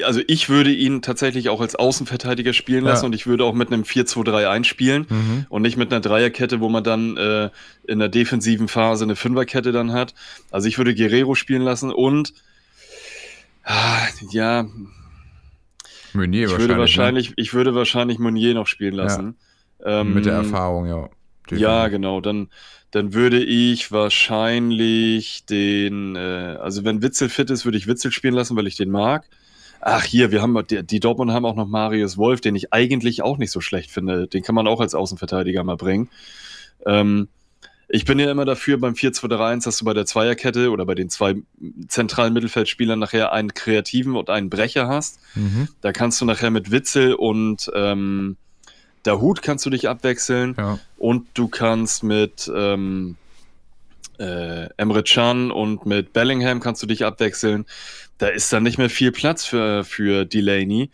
also 0.03 0.19
ich 0.27 0.49
würde 0.49 0.69
ihn 0.73 1.01
tatsächlich 1.01 1.47
auch 1.47 1.61
als 1.61 1.75
Außenverteidiger 1.75 2.51
spielen 2.51 2.83
lassen 2.83 3.03
Ja. 3.03 3.07
und 3.07 3.15
ich 3.15 3.25
würde 3.25 3.45
auch 3.45 3.53
mit 3.53 3.71
einem 3.71 3.83
4-2-3 3.83 4.49
einspielen 4.49 5.05
Mhm. 5.09 5.45
und 5.47 5.61
nicht 5.61 5.77
mit 5.77 5.93
einer 5.93 6.01
Dreierkette, 6.01 6.59
wo 6.59 6.67
man 6.67 6.83
dann 6.83 7.15
äh, 7.15 7.49
in 7.87 7.99
der 7.99 8.09
defensiven 8.09 8.67
Phase 8.67 9.05
eine 9.05 9.15
Fünferkette 9.15 9.71
dann 9.71 9.93
hat. 9.93 10.13
Also 10.51 10.67
ich 10.67 10.77
würde 10.77 10.93
Guerrero 10.93 11.35
spielen 11.35 11.61
lassen 11.61 11.89
und 11.89 12.33
ah, 13.63 13.99
ja, 14.31 14.65
Meunier 16.13 16.45
ich 16.47 16.51
wahrscheinlich. 16.51 16.59
würde 16.59 16.73
ne? 16.73 16.79
wahrscheinlich, 16.79 17.33
ich 17.37 17.53
würde 17.53 17.75
wahrscheinlich 17.75 18.19
Meunier 18.19 18.53
noch 18.55 18.67
spielen 18.67 18.93
lassen. 18.95 19.35
Ähm, 19.85 20.15
Mit 20.15 20.25
der 20.25 20.33
Erfahrung, 20.33 20.87
ja. 20.87 21.09
Ja, 21.51 21.87
genau. 21.87 22.19
Dann, 22.19 22.49
dann 22.91 23.13
würde 23.13 23.43
ich 23.43 23.91
wahrscheinlich 23.91 25.45
den, 25.45 26.15
äh, 26.15 26.57
also 26.59 26.85
wenn 26.85 27.01
Witzel 27.01 27.29
fit 27.29 27.49
ist, 27.49 27.65
würde 27.65 27.77
ich 27.77 27.87
Witzel 27.87 28.11
spielen 28.11 28.33
lassen, 28.33 28.55
weil 28.55 28.67
ich 28.67 28.77
den 28.77 28.89
mag. 28.89 29.25
Ach, 29.81 30.03
hier, 30.03 30.31
wir 30.31 30.41
haben, 30.41 30.57
die, 30.67 30.83
die 30.83 30.99
Dortmund 30.99 31.31
haben 31.31 31.45
auch 31.45 31.55
noch 31.55 31.67
Marius 31.67 32.17
Wolf, 32.17 32.41
den 32.41 32.55
ich 32.55 32.73
eigentlich 32.73 33.21
auch 33.21 33.37
nicht 33.37 33.51
so 33.51 33.61
schlecht 33.61 33.91
finde. 33.91 34.27
Den 34.27 34.41
kann 34.41 34.55
man 34.55 34.67
auch 34.67 34.79
als 34.79 34.95
Außenverteidiger 34.95 35.63
mal 35.63 35.77
bringen. 35.77 36.09
Ähm, 36.85 37.27
ich 37.89 38.03
bin 38.03 38.19
ja 38.19 38.29
immer 38.29 38.45
dafür, 38.45 38.77
beim 38.77 38.93
4-2-3-1 38.93 39.65
hast 39.65 39.81
du 39.81 39.85
bei 39.85 39.93
der 39.93 40.05
Zweierkette 40.05 40.71
oder 40.71 40.85
bei 40.85 40.95
den 40.95 41.09
zwei 41.09 41.35
zentralen 41.87 42.33
Mittelfeldspielern 42.33 42.99
nachher 42.99 43.31
einen 43.31 43.53
Kreativen 43.53 44.15
und 44.15 44.29
einen 44.29 44.49
Brecher 44.49 44.87
hast. 44.87 45.19
Mhm. 45.35 45.69
Da 45.81 45.93
kannst 45.93 46.19
du 46.19 46.25
nachher 46.25 46.51
mit 46.51 46.71
Witzel 46.71 47.13
und 47.13 47.71
ähm, 47.73 48.35
Dahut 49.07 49.41
kannst 49.41 49.65
du 49.65 49.69
dich 49.69 49.87
abwechseln. 49.89 50.55
ja. 50.57 50.79
Und 50.97 51.27
du 51.33 51.47
kannst 51.47 52.03
mit 52.03 52.51
ähm, 52.55 53.15
äh, 54.19 54.67
Emre 54.77 55.03
Can 55.03 55.51
und 55.51 55.85
mit 55.85 56.13
Bellingham 56.13 56.59
kannst 56.59 56.81
du 56.83 56.87
dich 56.87 57.05
abwechseln. 57.05 57.65
Da 58.17 58.27
ist 58.27 58.51
dann 58.51 58.63
nicht 58.63 58.77
mehr 58.77 58.89
viel 58.89 59.11
Platz 59.11 59.45
für, 59.45 59.83
für 59.83 60.25
Delaney. 60.25 60.89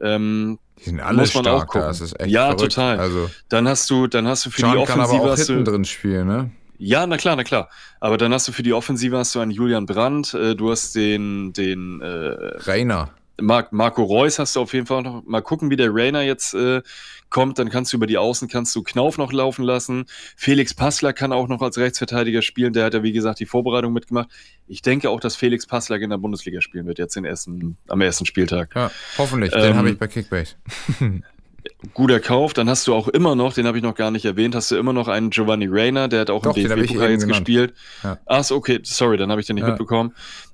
Ähm, 0.00 0.58
Die 0.78 0.84
sind 0.84 1.00
alle 1.00 1.18
Muss 1.18 1.34
man 1.34 1.46
auch 1.46 1.50
stark 1.50 1.60
da, 1.60 1.66
gucken. 1.66 1.88
das 1.88 2.00
ist 2.00 2.18
echt 2.20 2.30
Ja, 2.30 2.44
verrückt. 2.46 2.60
total. 2.74 2.98
Also, 2.98 3.30
dann 3.50 3.68
hast 3.68 3.90
du, 3.90 4.06
dann 4.06 4.26
hast 4.26 4.46
du 4.46 4.50
für 4.50 4.62
Can 4.62 4.78
die 4.78 4.84
kann 4.84 5.00
aber 5.00 5.10
Offensive 5.10 5.22
auch 5.28 5.32
hast 5.32 5.46
hinten 5.46 5.64
du, 5.64 5.70
drin 5.70 5.84
spielen, 5.84 6.26
ne? 6.26 6.50
ja, 6.78 7.06
na 7.06 7.16
klar, 7.18 7.36
na 7.36 7.44
klar. 7.44 7.68
Aber 8.00 8.16
dann 8.16 8.32
hast 8.32 8.48
du 8.48 8.52
für 8.52 8.62
die 8.64 8.72
Offensive 8.72 9.16
hast 9.18 9.34
du 9.34 9.40
einen 9.40 9.50
Julian 9.52 9.84
Brandt, 9.86 10.32
äh, 10.34 10.56
du 10.56 10.70
hast 10.70 10.94
den, 10.96 11.52
den 11.52 12.00
äh, 12.00 12.06
Rainer. 12.06 13.10
Mar 13.40 13.66
Marco 13.70 14.02
Reus 14.02 14.38
hast 14.38 14.56
du 14.56 14.60
auf 14.60 14.72
jeden 14.74 14.86
Fall 14.86 15.02
noch. 15.02 15.22
Mal 15.24 15.40
gucken, 15.40 15.70
wie 15.70 15.76
der 15.76 15.92
Rainer 15.94 16.22
jetzt 16.22 16.54
äh, 16.54 16.82
kommt. 17.30 17.58
Dann 17.58 17.70
kannst 17.70 17.92
du 17.92 17.96
über 17.96 18.06
die 18.06 18.18
Außen 18.18 18.46
kannst 18.48 18.74
du 18.76 18.82
Knauf 18.82 19.16
noch 19.18 19.32
laufen 19.32 19.64
lassen. 19.64 20.04
Felix 20.36 20.74
Passler 20.74 21.12
kann 21.12 21.32
auch 21.32 21.48
noch 21.48 21.62
als 21.62 21.78
Rechtsverteidiger 21.78 22.42
spielen. 22.42 22.72
Der 22.72 22.84
hat 22.84 22.94
ja, 22.94 23.02
wie 23.02 23.12
gesagt, 23.12 23.40
die 23.40 23.46
Vorbereitung 23.46 23.92
mitgemacht. 23.92 24.28
Ich 24.68 24.82
denke 24.82 25.08
auch, 25.10 25.18
dass 25.20 25.34
Felix 25.36 25.66
Passler 25.66 25.96
in 25.96 26.10
der 26.10 26.18
Bundesliga 26.18 26.60
spielen 26.60 26.86
wird, 26.86 26.98
jetzt 26.98 27.16
den 27.16 27.24
ersten, 27.24 27.76
am 27.88 28.00
ersten 28.00 28.26
Spieltag. 28.26 28.70
Ja, 28.74 28.90
hoffentlich. 29.18 29.50
Den 29.52 29.62
Ähm, 29.64 29.76
habe 29.76 29.90
ich 29.90 29.98
bei 29.98 30.06
Kickbase. 30.08 30.54
Guter 31.94 32.20
Kauf. 32.20 32.52
Dann 32.54 32.68
hast 32.68 32.86
du 32.86 32.94
auch 32.94 33.08
immer 33.08 33.34
noch, 33.34 33.54
den 33.54 33.66
habe 33.66 33.76
ich 33.78 33.82
noch 33.84 33.94
gar 33.94 34.10
nicht 34.10 34.24
erwähnt, 34.24 34.54
hast 34.54 34.70
du 34.70 34.76
immer 34.76 34.92
noch 34.92 35.08
einen 35.08 35.30
Giovanni 35.30 35.68
Reiner, 35.70 36.08
der 36.08 36.20
hat 36.20 36.30
auch 36.30 36.42
Doch, 36.42 36.56
im 36.56 36.68
den 36.68 36.76
DFB-Pokal 36.76 37.10
jetzt 37.10 37.22
genannt. 37.22 37.44
gespielt. 37.46 37.74
Ja. 38.02 38.18
Ach 38.26 38.50
okay, 38.50 38.80
sorry, 38.82 39.16
dann 39.16 39.30
habe 39.30 39.40
ich 39.40 39.46
den 39.46 39.54
nicht 39.54 39.62
Ja. 39.64 39.70
mitbekommen. 39.70 40.12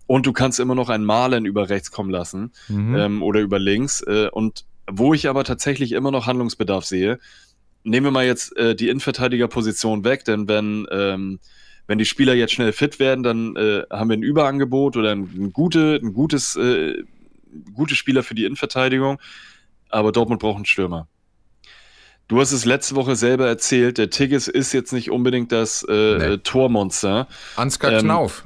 Und 0.09 0.27
du 0.27 0.33
kannst 0.33 0.59
immer 0.59 0.75
noch 0.75 0.89
einen 0.89 1.05
Malen 1.05 1.45
über 1.45 1.69
rechts 1.69 1.93
kommen 1.93 2.11
lassen. 2.11 2.51
Mhm. 2.67 2.97
ähm, 2.97 3.23
oder 3.23 3.41
über 3.41 3.61
links. 3.61 4.01
Äh, 4.01 4.29
und 4.33 4.65
wo 4.91 5.15
ich 5.15 5.29
aber 5.29 5.45
tatsächlich 5.45 5.93
immer 5.93 6.11
noch 6.11 6.27
Handlungsbedarf 6.27 6.85
sehe, 6.85 7.21
nehmen 7.85 8.07
wir 8.07 8.11
mal 8.11 8.25
jetzt 8.27 8.57
äh, 8.57 8.75
die 8.75 8.89
Innenverteidigerposition 8.89 10.05
weg, 10.05 10.25
denn 10.25 10.49
wenn, 10.49 10.87
ähm, 10.91 11.39
wenn 11.87 11.99
die 11.99 12.05
Spieler 12.05 12.35
jetzt 12.35 12.53
schnell 12.55 12.73
fit 12.73 12.99
werden, 12.99 13.23
dann 13.23 13.57
äh, 13.57 13.83
haben 13.91 14.11
wir 14.11 14.17
ein 14.17 14.23
Überangebot 14.23 14.97
oder 14.97 15.13
ein, 15.13 15.25
ein, 15.25 15.53
gute, 15.53 16.01
ein 16.03 16.13
gutes, 16.13 16.57
äh, 16.57 17.03
gute 17.75 17.95
Spieler 17.95 18.23
für 18.23 18.35
die 18.35 18.45
Innenverteidigung, 18.45 19.19
aber 19.91 20.13
Dortmund 20.13 20.41
braucht 20.41 20.57
einen 20.57 20.67
Stürmer. 20.67 21.07
Du 22.29 22.41
hast 22.41 22.53
es 22.53 22.67
letzte 22.67 22.95
Woche 22.95 23.17
selber 23.17 23.47
erzählt, 23.47 23.97
der 23.97 24.11
Tigges 24.11 24.49
ist 24.49 24.73
jetzt 24.73 24.93
nicht 24.93 25.11
unbedingt 25.11 25.51
das 25.51 25.83
äh, 25.89 25.93
Nee. 26.19 26.25
äh, 26.25 26.39
Tormonster. 26.39 27.27
Ansgar 27.57 27.93
ähm, 27.93 28.01
Knauf. 28.01 28.45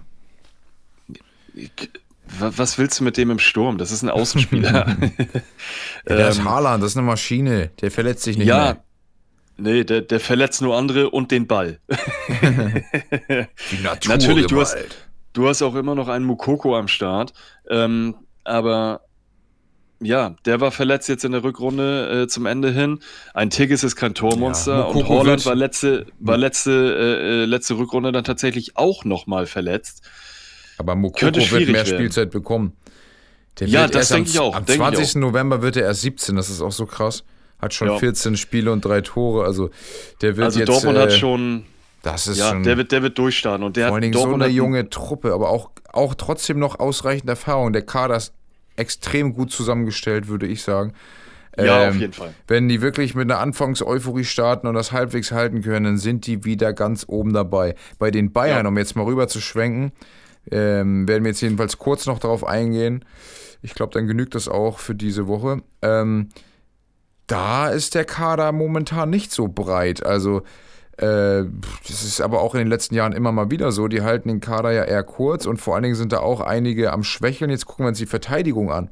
Wa- 2.39 2.53
Was 2.57 2.79
willst 2.79 3.01
du 3.01 3.05
mit 3.05 3.17
dem 3.17 3.31
im 3.31 3.39
Sturm? 3.39 3.79
Das 3.79 3.91
ist 3.91 4.03
ein 4.03 4.11
Außenspieler. 4.11 4.97
Ja, 6.09 6.17
der 6.17 6.29
ist 6.31 6.39
ähm, 6.39 6.45
Haaland, 6.51 6.83
das 6.83 6.93
ist 6.93 6.97
eine 6.97 7.07
Maschine. 7.07 7.71
Der 7.81 7.93
verletzt 7.93 8.25
sich 8.25 8.37
nicht 8.37 8.49
ja, 8.49 8.65
mehr. 8.65 8.85
nee, 9.57 9.85
der, 9.85 10.01
der 10.01 10.19
verletzt 10.19 10.61
nur 10.61 10.77
andere 10.77 11.11
und 11.11 11.31
den 11.31 11.47
Ball. 11.47 11.79
Die 12.43 13.83
Natur 13.83 14.13
Natürlich, 14.17 14.47
du 14.47 14.61
hast-. 14.61 14.77
Du 15.33 15.49
hast 15.49 15.63
auch 15.63 15.75
immer 15.77 15.95
noch 15.95 16.09
einen 16.09 16.25
Mukoko 16.27 16.77
am 16.77 16.89
Start. 16.89 17.33
Ähm, 17.71 18.17
aber 18.45 19.01
ja, 20.01 20.35
der 20.45 20.61
war 20.61 20.73
verletzt 20.73 21.09
jetzt 21.09 21.25
in 21.25 21.33
der 21.33 21.43
Rückrunde 21.45 22.23
äh, 22.25 22.27
zum 22.29 22.45
Ende 22.47 22.71
hin. 22.73 22.99
Ein 23.33 23.49
Tigges 23.51 23.85
ist 23.85 23.97
kein 23.97 24.15
Tormonster 24.15 24.79
Ja, 24.79 24.83
und 24.83 25.09
Holland 25.09 25.47
war 25.47 25.55
letzte, 25.55 26.07
war 26.19 26.37
letzte, 26.37 26.73
äh, 26.73 27.43
äh, 27.43 27.45
letzte 27.47 27.79
Rückrunde 27.79 28.11
dann 28.13 28.25
tatsächlich 28.25 28.77
auch 28.77 29.05
nochmal 29.05 29.47
verletzt. 29.47 30.03
Aber 30.83 30.95
Mokoko 30.97 31.35
wird 31.37 31.51
mehr 31.67 31.75
werden. 31.75 31.87
Spielzeit 31.87 32.31
bekommen. 32.31 32.73
Der 33.61 33.69
Ja, 33.69 33.87
das 33.87 34.09
denke 34.09 34.31
ich 34.31 34.39
auch, 34.39 34.55
Am 34.55 34.65
denke 34.65 34.83
ich 34.85 34.97
20. 34.97 35.15
November 35.17 35.63
wird 35.63 35.77
er 35.77 35.85
erst 35.85 36.01
17, 36.03 36.37
das 36.37 36.49
ist 36.51 36.61
auch 36.63 36.73
so 36.73 36.87
krass. 36.87 37.25
Hat 37.61 37.73
schon 37.75 37.89
Ja. 37.89 37.99
14 37.99 38.37
Spiele 38.37 38.73
und 38.73 38.85
drei 38.85 39.03
Tore. 39.03 39.45
Also 39.45 39.71
der 40.21 40.37
wird 40.37 40.47
Also 40.47 40.59
jetzt. 40.59 40.69
Dortmund 40.69 40.97
äh, 40.99 41.03
hat 41.03 41.13
schon, 41.13 41.65
Das 42.03 42.27
ist 42.27 42.39
ja, 42.39 42.49
schon. 42.51 42.63
der 42.65 42.77
wird, 42.77 42.91
der 42.93 43.03
wird 43.03 43.17
durchstarten 43.19 43.65
und 43.65 43.77
der 43.77 43.89
vor 43.89 43.97
allen 43.97 44.05
hat 44.05 44.15
Dingen 44.15 44.29
so 44.29 44.35
eine 44.35 44.49
junge 44.49 44.89
Truppe, 44.91 45.33
aber 45.33 45.51
auch, 45.51 45.71
auch 45.93 46.15
trotzdem 46.15 46.59
noch 46.59 46.81
ausreichend 46.81 47.29
Erfahrung. 47.29 47.73
Der 47.73 47.83
Kader 47.83 48.17
ist 48.17 48.33
extrem 48.77 49.35
gut 49.35 49.53
zusammengestellt, 49.53 50.27
würde 50.29 50.47
ich 50.47 50.63
sagen. 50.63 50.95
Ja, 51.59 51.83
Ähm, 51.85 51.91
auf 51.91 51.97
jeden 51.97 52.13
Fall. 52.15 52.33
Wenn 52.49 52.69
die 52.71 52.81
wirklich 52.81 53.15
mit 53.15 53.31
einer 53.31 53.39
Anfangs-Euphorie 53.39 54.25
starten 54.25 54.67
und 54.67 54.75
das 54.75 54.91
halbwegs 54.91 55.31
halten 55.33 55.61
können, 55.63 55.85
dann 55.85 55.99
sind 55.99 56.27
die 56.27 56.45
wieder 56.47 56.73
ganz 56.73 57.05
oben 57.07 57.35
dabei. 57.35 57.75
Bei 57.99 58.11
den 58.11 58.33
Bayern, 58.33 58.65
Ja. 58.65 58.69
um 58.71 58.79
jetzt 58.79 58.97
mal 58.97 59.05
rüber 59.05 59.29
zu 59.29 59.41
schwenken, 59.43 59.93
ähm, 60.51 61.07
werden 61.09 61.25
wir 61.25 61.31
jetzt 61.31 61.41
jedenfalls 61.41 61.79
kurz 61.79 62.07
noch 62.07 62.19
darauf 62.19 62.45
eingehen. 62.45 63.05
Ich 63.63 63.75
glaube, 63.75 63.93
dann 63.93 64.07
genügt 64.07 64.35
das 64.35 64.49
auch 64.49 64.79
für 64.79 64.95
diese 64.95 65.27
Woche. 65.27 65.63
Ähm, 65.83 66.29
da 67.27 67.69
ist 67.69 67.95
der 67.95 68.05
Kader 68.05 68.53
momentan 68.53 69.11
nicht 69.11 69.33
so 69.33 69.49
breit. 69.49 70.05
Also 70.05 70.43
Äh, 70.99 71.49
das 71.89 72.05
ist 72.05 72.21
aber 72.21 72.43
auch 72.43 72.55
in 72.55 72.59
den 72.59 72.69
letzten 72.69 72.95
Jahren 72.95 73.13
immer 73.15 73.33
mal 73.33 73.51
wieder 73.51 73.73
so. 73.73 73.89
Die 73.89 74.03
halten 74.03 74.29
den 74.29 74.41
Kader 74.41 74.73
ja 74.73 74.85
eher 74.85 75.03
kurz 75.03 75.47
und 75.47 75.57
vor 75.57 75.75
allen 75.75 75.85
Dingen 75.85 75.95
sind 75.95 76.13
da 76.13 76.19
auch 76.19 76.41
einige 76.43 76.93
am 76.93 77.03
Schwächeln. 77.03 77.51
Jetzt 77.51 77.65
gucken 77.65 77.87
wir 77.87 77.89
uns 77.89 77.99
die 77.99 78.07
Verteidigung 78.07 78.71
an. 78.71 78.91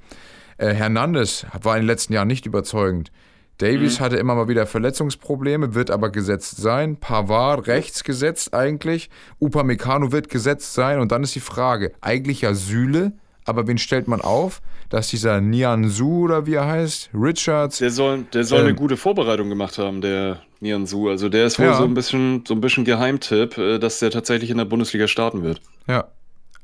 Äh, 0.56 0.72
Hernandez 0.72 1.44
war 1.62 1.76
in 1.76 1.82
den 1.82 1.86
letzten 1.86 2.14
Jahren 2.14 2.26
nicht 2.26 2.46
überzeugend. 2.46 3.12
Davies 3.60 3.98
mhm. 3.98 4.04
hatte 4.04 4.16
immer 4.16 4.34
mal 4.34 4.48
wieder 4.48 4.66
Verletzungsprobleme, 4.66 5.74
wird 5.74 5.90
aber 5.90 6.10
gesetzt 6.10 6.56
sein. 6.56 6.96
Pavard 6.96 7.66
rechts 7.66 8.04
gesetzt 8.04 8.54
eigentlich. 8.54 9.10
Upamecano 9.38 10.12
wird 10.12 10.28
gesetzt 10.28 10.74
sein. 10.74 10.98
Und 10.98 11.12
dann 11.12 11.22
ist 11.22 11.34
die 11.34 11.40
Frage, 11.40 11.92
eigentlich 12.00 12.42
ja 12.42 12.54
Süle, 12.54 13.12
aber 13.44 13.66
wen 13.66 13.78
stellt 13.78 14.08
man 14.08 14.20
auf? 14.20 14.62
Dass 14.88 15.08
dieser 15.08 15.40
Nianzu 15.40 16.22
oder 16.22 16.46
wie 16.46 16.54
er 16.54 16.66
heißt, 16.66 17.10
Richards. 17.14 17.78
Der 17.78 17.90
soll, 17.90 18.24
der 18.32 18.44
soll 18.44 18.60
ähm, 18.60 18.66
eine 18.66 18.74
gute 18.74 18.96
Vorbereitung 18.96 19.48
gemacht 19.48 19.78
haben, 19.78 20.00
der 20.00 20.42
Nianzu. 20.60 21.08
Also 21.08 21.28
der 21.28 21.46
ist 21.46 21.58
wohl 21.58 21.66
ja. 21.66 21.76
so 21.76 21.84
ein 21.84 21.94
bisschen 21.94 22.44
so 22.46 22.54
ein 22.54 22.60
bisschen 22.60 22.84
Geheimtipp, 22.84 23.56
äh, 23.56 23.78
dass 23.78 24.00
der 24.00 24.10
tatsächlich 24.10 24.50
in 24.50 24.58
der 24.58 24.64
Bundesliga 24.64 25.06
starten 25.06 25.42
wird. 25.42 25.60
Ja. 25.86 26.08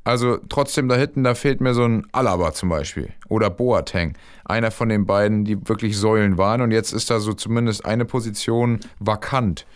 Also 0.06 0.38
trotzdem 0.48 0.88
da 0.88 0.94
hinten, 0.94 1.24
da 1.24 1.34
fehlt 1.34 1.60
mir 1.60 1.74
so 1.74 1.82
ein 1.82 2.06
Alaba 2.12 2.52
zum 2.52 2.68
Beispiel 2.68 3.08
oder 3.28 3.50
Boateng. 3.50 4.16
Einer 4.44 4.70
von 4.70 4.88
den 4.88 5.04
beiden, 5.04 5.44
die 5.44 5.68
wirklich 5.68 5.98
Säulen 5.98 6.38
waren 6.38 6.60
und 6.60 6.70
jetzt 6.70 6.92
ist 6.92 7.10
da 7.10 7.18
so 7.18 7.32
zumindest 7.32 7.84
eine 7.84 8.04
Position 8.04 8.78
vakant. 9.00 9.66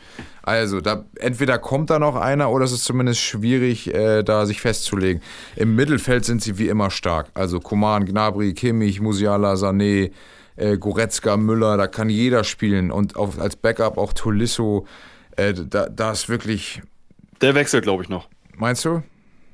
Also 0.44 0.80
da 0.80 1.04
entweder 1.16 1.58
kommt 1.58 1.90
da 1.90 1.98
noch 1.98 2.14
einer 2.14 2.48
oder 2.52 2.64
es 2.64 2.70
ist 2.70 2.84
zumindest 2.84 3.20
schwierig, 3.20 3.92
äh, 3.92 4.22
da 4.22 4.46
sich 4.46 4.60
festzulegen. 4.60 5.20
Im 5.56 5.74
Mittelfeld 5.74 6.24
sind 6.24 6.42
sie 6.42 6.58
wie 6.58 6.68
immer 6.68 6.92
stark. 6.92 7.26
Also 7.34 7.58
Koman, 7.58 8.04
Gnabry, 8.04 8.54
Kimmich, 8.54 9.00
Musiala, 9.00 9.54
Sané, 9.54 10.12
äh, 10.54 10.78
Goretzka, 10.78 11.36
Müller, 11.38 11.76
da 11.76 11.88
kann 11.88 12.08
jeder 12.08 12.44
spielen 12.44 12.92
und 12.92 13.16
auch 13.16 13.36
als 13.38 13.56
Backup 13.56 13.98
auch 13.98 14.12
Tolisso. 14.12 14.86
Äh, 15.34 15.54
da, 15.54 15.88
da 15.88 16.12
ist 16.12 16.28
wirklich. 16.28 16.82
Der 17.40 17.56
wechselt, 17.56 17.82
glaube 17.82 18.04
ich, 18.04 18.08
noch. 18.08 18.28
Meinst 18.56 18.84
du? 18.84 19.02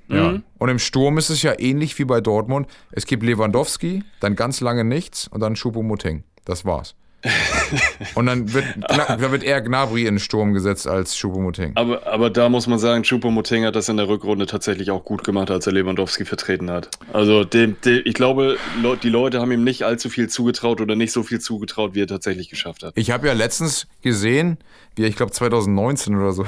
Ja. 0.09 0.33
Mhm. 0.33 0.43
Und 0.59 0.69
im 0.69 0.79
Sturm 0.79 1.19
ist 1.19 1.31
es 1.31 1.43
ja 1.43 1.59
ähnlich 1.59 1.99
wie 1.99 2.05
bei 2.05 2.21
Dortmund. 2.21 2.69
Es 2.93 3.07
gibt 3.07 3.23
Lewandowski, 3.23 4.05
dann 4.21 4.37
ganz 4.37 4.61
lange 4.61 4.85
nichts 4.85 5.29
und 5.29 5.41
dann 5.41 5.55
Choupo-Moting. 5.55 6.23
Das 6.45 6.65
war's. 6.65 6.95
und 8.15 8.27
dann 8.27 8.53
wird, 8.53 8.65
da 8.89 9.31
wird 9.33 9.43
eher 9.43 9.61
Gnabry 9.61 10.03
in 10.03 10.15
den 10.15 10.19
Sturm 10.19 10.53
gesetzt 10.53 10.87
als 10.87 11.17
Choupo-Moting. 11.17 11.73
Aber, 11.75 12.07
aber 12.07 12.31
da 12.31 12.49
muss 12.49 12.67
man 12.67 12.79
sagen, 12.79 13.03
Choupo-Moting 13.03 13.65
hat 13.65 13.75
das 13.75 13.89
in 13.89 13.97
der 13.97 14.09
Rückrunde 14.09 14.47
tatsächlich 14.47 14.91
auch 14.91 15.05
gut 15.05 15.25
gemacht, 15.25 15.51
als 15.51 15.67
er 15.67 15.73
Lewandowski 15.73 16.25
vertreten 16.25 16.71
hat. 16.71 16.91
Also 17.13 17.45
dem, 17.45 17.77
dem, 17.85 18.03
ich 18.05 18.15
glaube, 18.15 18.59
die 19.03 19.09
Leute 19.09 19.41
haben 19.41 19.51
ihm 19.51 19.65
nicht 19.65 19.83
allzu 19.83 20.09
viel 20.09 20.29
zugetraut 20.29 20.81
oder 20.81 20.95
nicht 20.95 21.13
so 21.13 21.23
viel 21.23 21.41
zugetraut, 21.41 21.95
wie 21.95 22.03
er 22.03 22.07
tatsächlich 22.07 22.49
geschafft 22.49 22.83
hat. 22.83 22.93
Ich 22.97 23.11
habe 23.11 23.27
ja 23.27 23.33
letztens 23.33 23.87
gesehen, 24.03 24.59
wie 24.95 25.03
er, 25.03 25.09
ich 25.09 25.17
glaube 25.17 25.33
2019 25.33 26.15
oder 26.15 26.33
so, 26.33 26.47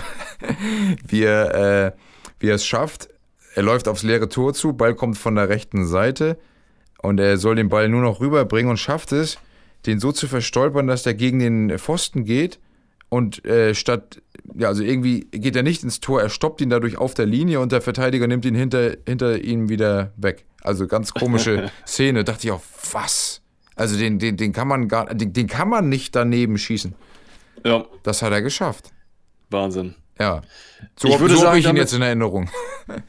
wie 1.08 1.22
er, 1.22 1.86
äh, 1.86 1.92
wie 2.38 2.48
er 2.48 2.54
es 2.54 2.66
schafft, 2.66 3.08
er 3.58 3.64
läuft 3.64 3.88
aufs 3.88 4.04
leere 4.04 4.28
Tor 4.28 4.54
zu, 4.54 4.72
Ball 4.72 4.94
kommt 4.94 5.18
von 5.18 5.34
der 5.34 5.48
rechten 5.48 5.84
Seite 5.84 6.38
und 7.02 7.18
er 7.18 7.38
soll 7.38 7.56
den 7.56 7.68
Ball 7.68 7.88
nur 7.88 8.02
noch 8.02 8.20
rüberbringen 8.20 8.70
und 8.70 8.76
schafft 8.76 9.10
es, 9.10 9.36
den 9.84 9.98
so 9.98 10.12
zu 10.12 10.28
verstolpern, 10.28 10.86
dass 10.86 11.02
der 11.02 11.14
gegen 11.14 11.40
den 11.40 11.76
Pfosten 11.76 12.24
geht 12.24 12.60
und 13.08 13.44
äh, 13.44 13.74
statt, 13.74 14.22
ja, 14.54 14.68
also 14.68 14.84
irgendwie 14.84 15.26
geht 15.32 15.56
er 15.56 15.64
nicht 15.64 15.82
ins 15.82 15.98
Tor, 15.98 16.22
er 16.22 16.28
stoppt 16.28 16.60
ihn 16.60 16.70
dadurch 16.70 16.98
auf 16.98 17.14
der 17.14 17.26
Linie 17.26 17.58
und 17.58 17.72
der 17.72 17.80
Verteidiger 17.80 18.28
nimmt 18.28 18.44
ihn 18.44 18.54
hinter, 18.54 18.96
hinter 19.04 19.42
ihm 19.42 19.68
wieder 19.68 20.12
weg. 20.16 20.44
Also 20.62 20.86
ganz 20.86 21.12
komische 21.12 21.68
Szene. 21.84 22.22
Dachte 22.22 22.46
ich 22.46 22.52
auch, 22.52 22.62
was? 22.92 23.42
Also 23.74 23.98
den, 23.98 24.20
den, 24.20 24.36
den 24.36 24.52
kann 24.52 24.68
man 24.68 24.86
gar, 24.86 25.12
den, 25.12 25.32
den 25.32 25.48
kann 25.48 25.68
man 25.68 25.88
nicht 25.88 26.14
daneben 26.14 26.58
schießen. 26.58 26.94
Ja. 27.64 27.86
Das 28.04 28.22
hat 28.22 28.30
er 28.30 28.40
geschafft. 28.40 28.92
Wahnsinn. 29.50 29.96
Ja. 30.18 30.42
So, 30.96 31.08
ich 31.08 31.20
würde 31.20 31.34
so 31.34 31.40
sagen, 31.42 31.58
ich 31.58 31.64
ihn 31.64 31.68
damit, 31.68 31.82
jetzt 31.82 31.92
in 31.92 32.02
Erinnerung. 32.02 32.50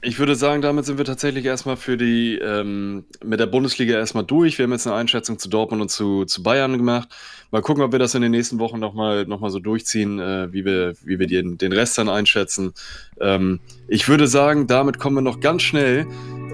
Ich 0.01 0.19
würde 0.19 0.35
sagen, 0.35 0.61
damit 0.61 0.83
sind 0.85 0.97
wir 0.97 1.05
tatsächlich 1.05 1.45
erstmal 1.45 1.77
für 1.77 1.95
die, 1.95 2.37
ähm, 2.37 3.05
mit 3.23 3.39
der 3.39 3.45
Bundesliga 3.45 3.97
erstmal 3.97 4.25
durch. 4.25 4.57
Wir 4.57 4.63
haben 4.63 4.73
jetzt 4.73 4.85
eine 4.87 4.97
Einschätzung 4.97 5.39
zu 5.39 5.47
Dortmund 5.47 5.81
und 5.81 5.89
zu, 5.89 6.25
zu 6.25 6.43
Bayern 6.43 6.75
gemacht. 6.75 7.07
Mal 7.51 7.61
gucken, 7.61 7.81
ob 7.83 7.93
wir 7.93 7.99
das 7.99 8.13
in 8.13 8.21
den 8.21 8.31
nächsten 8.31 8.59
Wochen 8.59 8.77
nochmal 8.77 9.25
noch 9.25 9.39
mal 9.39 9.49
so 9.49 9.59
durchziehen, 9.59 10.19
äh, 10.19 10.51
wie 10.51 10.65
wir, 10.65 10.95
wie 11.05 11.17
wir 11.17 11.27
den, 11.27 11.57
den 11.57 11.71
Rest 11.71 11.97
dann 11.97 12.09
einschätzen. 12.09 12.73
Ähm, 13.21 13.61
ich 13.87 14.09
würde 14.09 14.27
sagen, 14.27 14.67
damit 14.67 14.99
kommen 14.99 15.15
wir 15.15 15.21
noch 15.21 15.39
ganz 15.39 15.61
schnell 15.61 16.05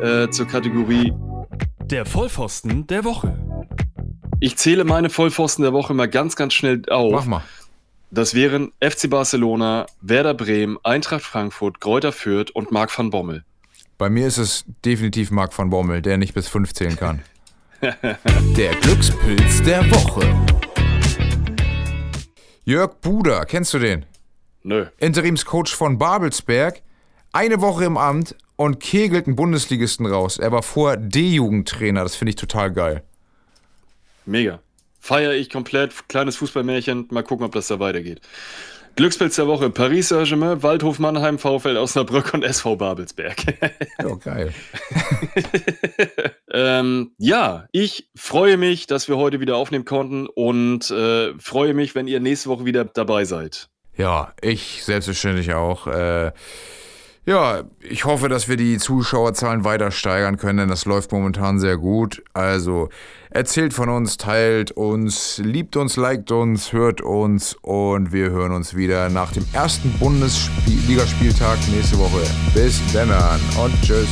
äh, 0.03 0.30
zur 0.30 0.45
Kategorie 0.47 1.12
Der 1.86 2.06
Vollpfosten 2.06 2.86
der 2.86 3.06
Woche. 3.06 3.39
Ich 4.39 4.58
zähle 4.58 4.84
meine 4.84 5.10
Vollpfosten 5.10 5.64
der 5.64 5.74
Woche 5.74 5.95
mal 5.95 6.08
ganz, 6.08 6.36
ganz 6.36 6.53
schnell 6.53 6.84
auf. 6.89 7.12
Mach 7.12 7.26
mal. 7.26 7.43
Das 8.12 8.34
wären 8.34 8.72
FC 8.80 9.10
Barcelona, 9.10 9.88
Werder 10.01 10.36
Bremen, 10.36 10.78
Eintracht 10.84 11.24
Frankfurt, 11.24 11.82
Kräuter 11.82 12.12
Fürth 12.12 12.51
und 12.51 12.72
Marc 12.72 12.95
van 12.97 13.10
Bommel. 13.10 13.43
Bei 13.97 14.10
mir 14.10 14.28
ist 14.28 14.38
es 14.38 14.66
definitiv 14.86 15.32
Marc 15.32 15.58
van 15.58 15.70
Bommel, 15.70 16.01
der 16.01 16.18
nicht 16.18 16.34
bis 16.34 16.47
5 16.47 16.74
zählen 16.74 16.95
kann. 16.95 17.22
der 17.82 18.76
Glückspilz 18.76 19.64
der 19.64 19.89
Woche. 19.91 20.24
Jörg 22.64 22.95
Buder, 23.01 23.45
kennst 23.45 23.74
du 23.74 23.80
den? 23.80 24.06
Nö. 24.64 24.86
Interimscoach 24.97 25.70
von 25.76 25.97
Babelsberg. 25.97 26.82
Eine 27.32 27.60
Woche 27.62 27.86
im 27.86 27.97
Amt 27.97 28.36
und 28.56 28.80
kegelt 28.80 29.28
einen 29.28 29.36
Bundesligisten 29.36 30.06
raus. 30.06 30.38
Er 30.38 30.51
war 30.51 30.64
vor 30.64 30.95
D-Jugendtrainer, 30.95 32.03
das 32.03 32.16
finde 32.16 32.30
ich 32.30 32.36
total 32.36 32.72
geil. 32.72 33.03
Mega. 34.26 34.60
Feiere 35.06 35.36
ich 35.36 35.51
komplett. 35.51 36.10
Kleines 36.10 36.36
Fußballmärchen. 36.38 37.10
Mal 37.12 37.22
gucken, 37.22 37.45
ob 37.45 37.51
das 37.51 37.68
da 37.68 37.80
weitergeht. 37.80 38.22
Glückspilz 38.95 39.36
der 39.36 39.45
Woche: 39.45 39.70
Paris 39.70 40.08
Saint-Germain, 40.08 40.64
Waldhof 40.64 40.97
Mannheim, 40.97 41.38
VfL 41.38 41.78
Osnabrück 41.78 42.34
und 42.34 42.43
SV 42.43 42.76
Babelsberg. 42.76 43.36
oh, 44.03 44.16
geil. 44.16 44.51
ähm, 46.51 47.12
ja, 47.20 47.68
ich 47.72 48.10
freue 48.16 48.58
mich, 48.58 48.88
dass 48.88 49.08
wir 49.08 49.18
heute 49.18 49.39
wieder 49.39 49.58
aufnehmen 49.58 49.86
konnten 49.86 50.26
und 50.26 50.89
äh, 50.89 51.38
freue 51.38 51.76
mich, 51.76 51.93
wenn 51.93 52.08
ihr 52.08 52.20
nächste 52.20 52.49
Woche 52.49 52.66
wieder 52.66 52.84
dabei 52.84 53.26
seid. 53.26 53.70
Ja, 53.95 54.34
ich 54.41 54.84
selbstverständlich 54.84 55.53
auch. 55.53 55.86
Äh, 55.86 56.32
ja, 57.28 57.64
ich 57.80 58.06
hoffe, 58.06 58.30
dass 58.30 58.47
wir 58.47 58.56
die 58.56 58.78
Zuschauerzahlen 58.78 59.64
weiter 59.64 59.91
steigern 59.91 60.38
können, 60.38 60.58
denn 60.58 60.70
das 60.70 60.86
läuft 60.86 61.12
momentan 61.12 61.60
sehr 61.60 61.78
gut. 61.78 62.24
Also 62.34 62.89
erzählt 63.36 63.73
von 63.73 63.89
uns, 63.89 64.15
teilt 64.15 64.71
uns, 64.71 65.41
liebt 65.43 65.75
uns, 65.75 65.97
liked 65.97 66.31
uns, 66.31 66.71
hört 66.71 67.01
uns 67.01 67.57
und 67.61 68.13
wir 68.13 68.29
hören 68.29 68.53
uns 68.53 68.75
wieder 68.75 69.09
nach 69.09 69.33
dem 69.33 69.45
ersten 69.51 69.91
Bundesligaspieltag 69.99 71.57
nächste 71.69 71.99
Woche. 71.99 72.23
Bis 72.53 72.81
dann 72.93 73.09
und 73.61 73.73
tschüss. 73.81 74.07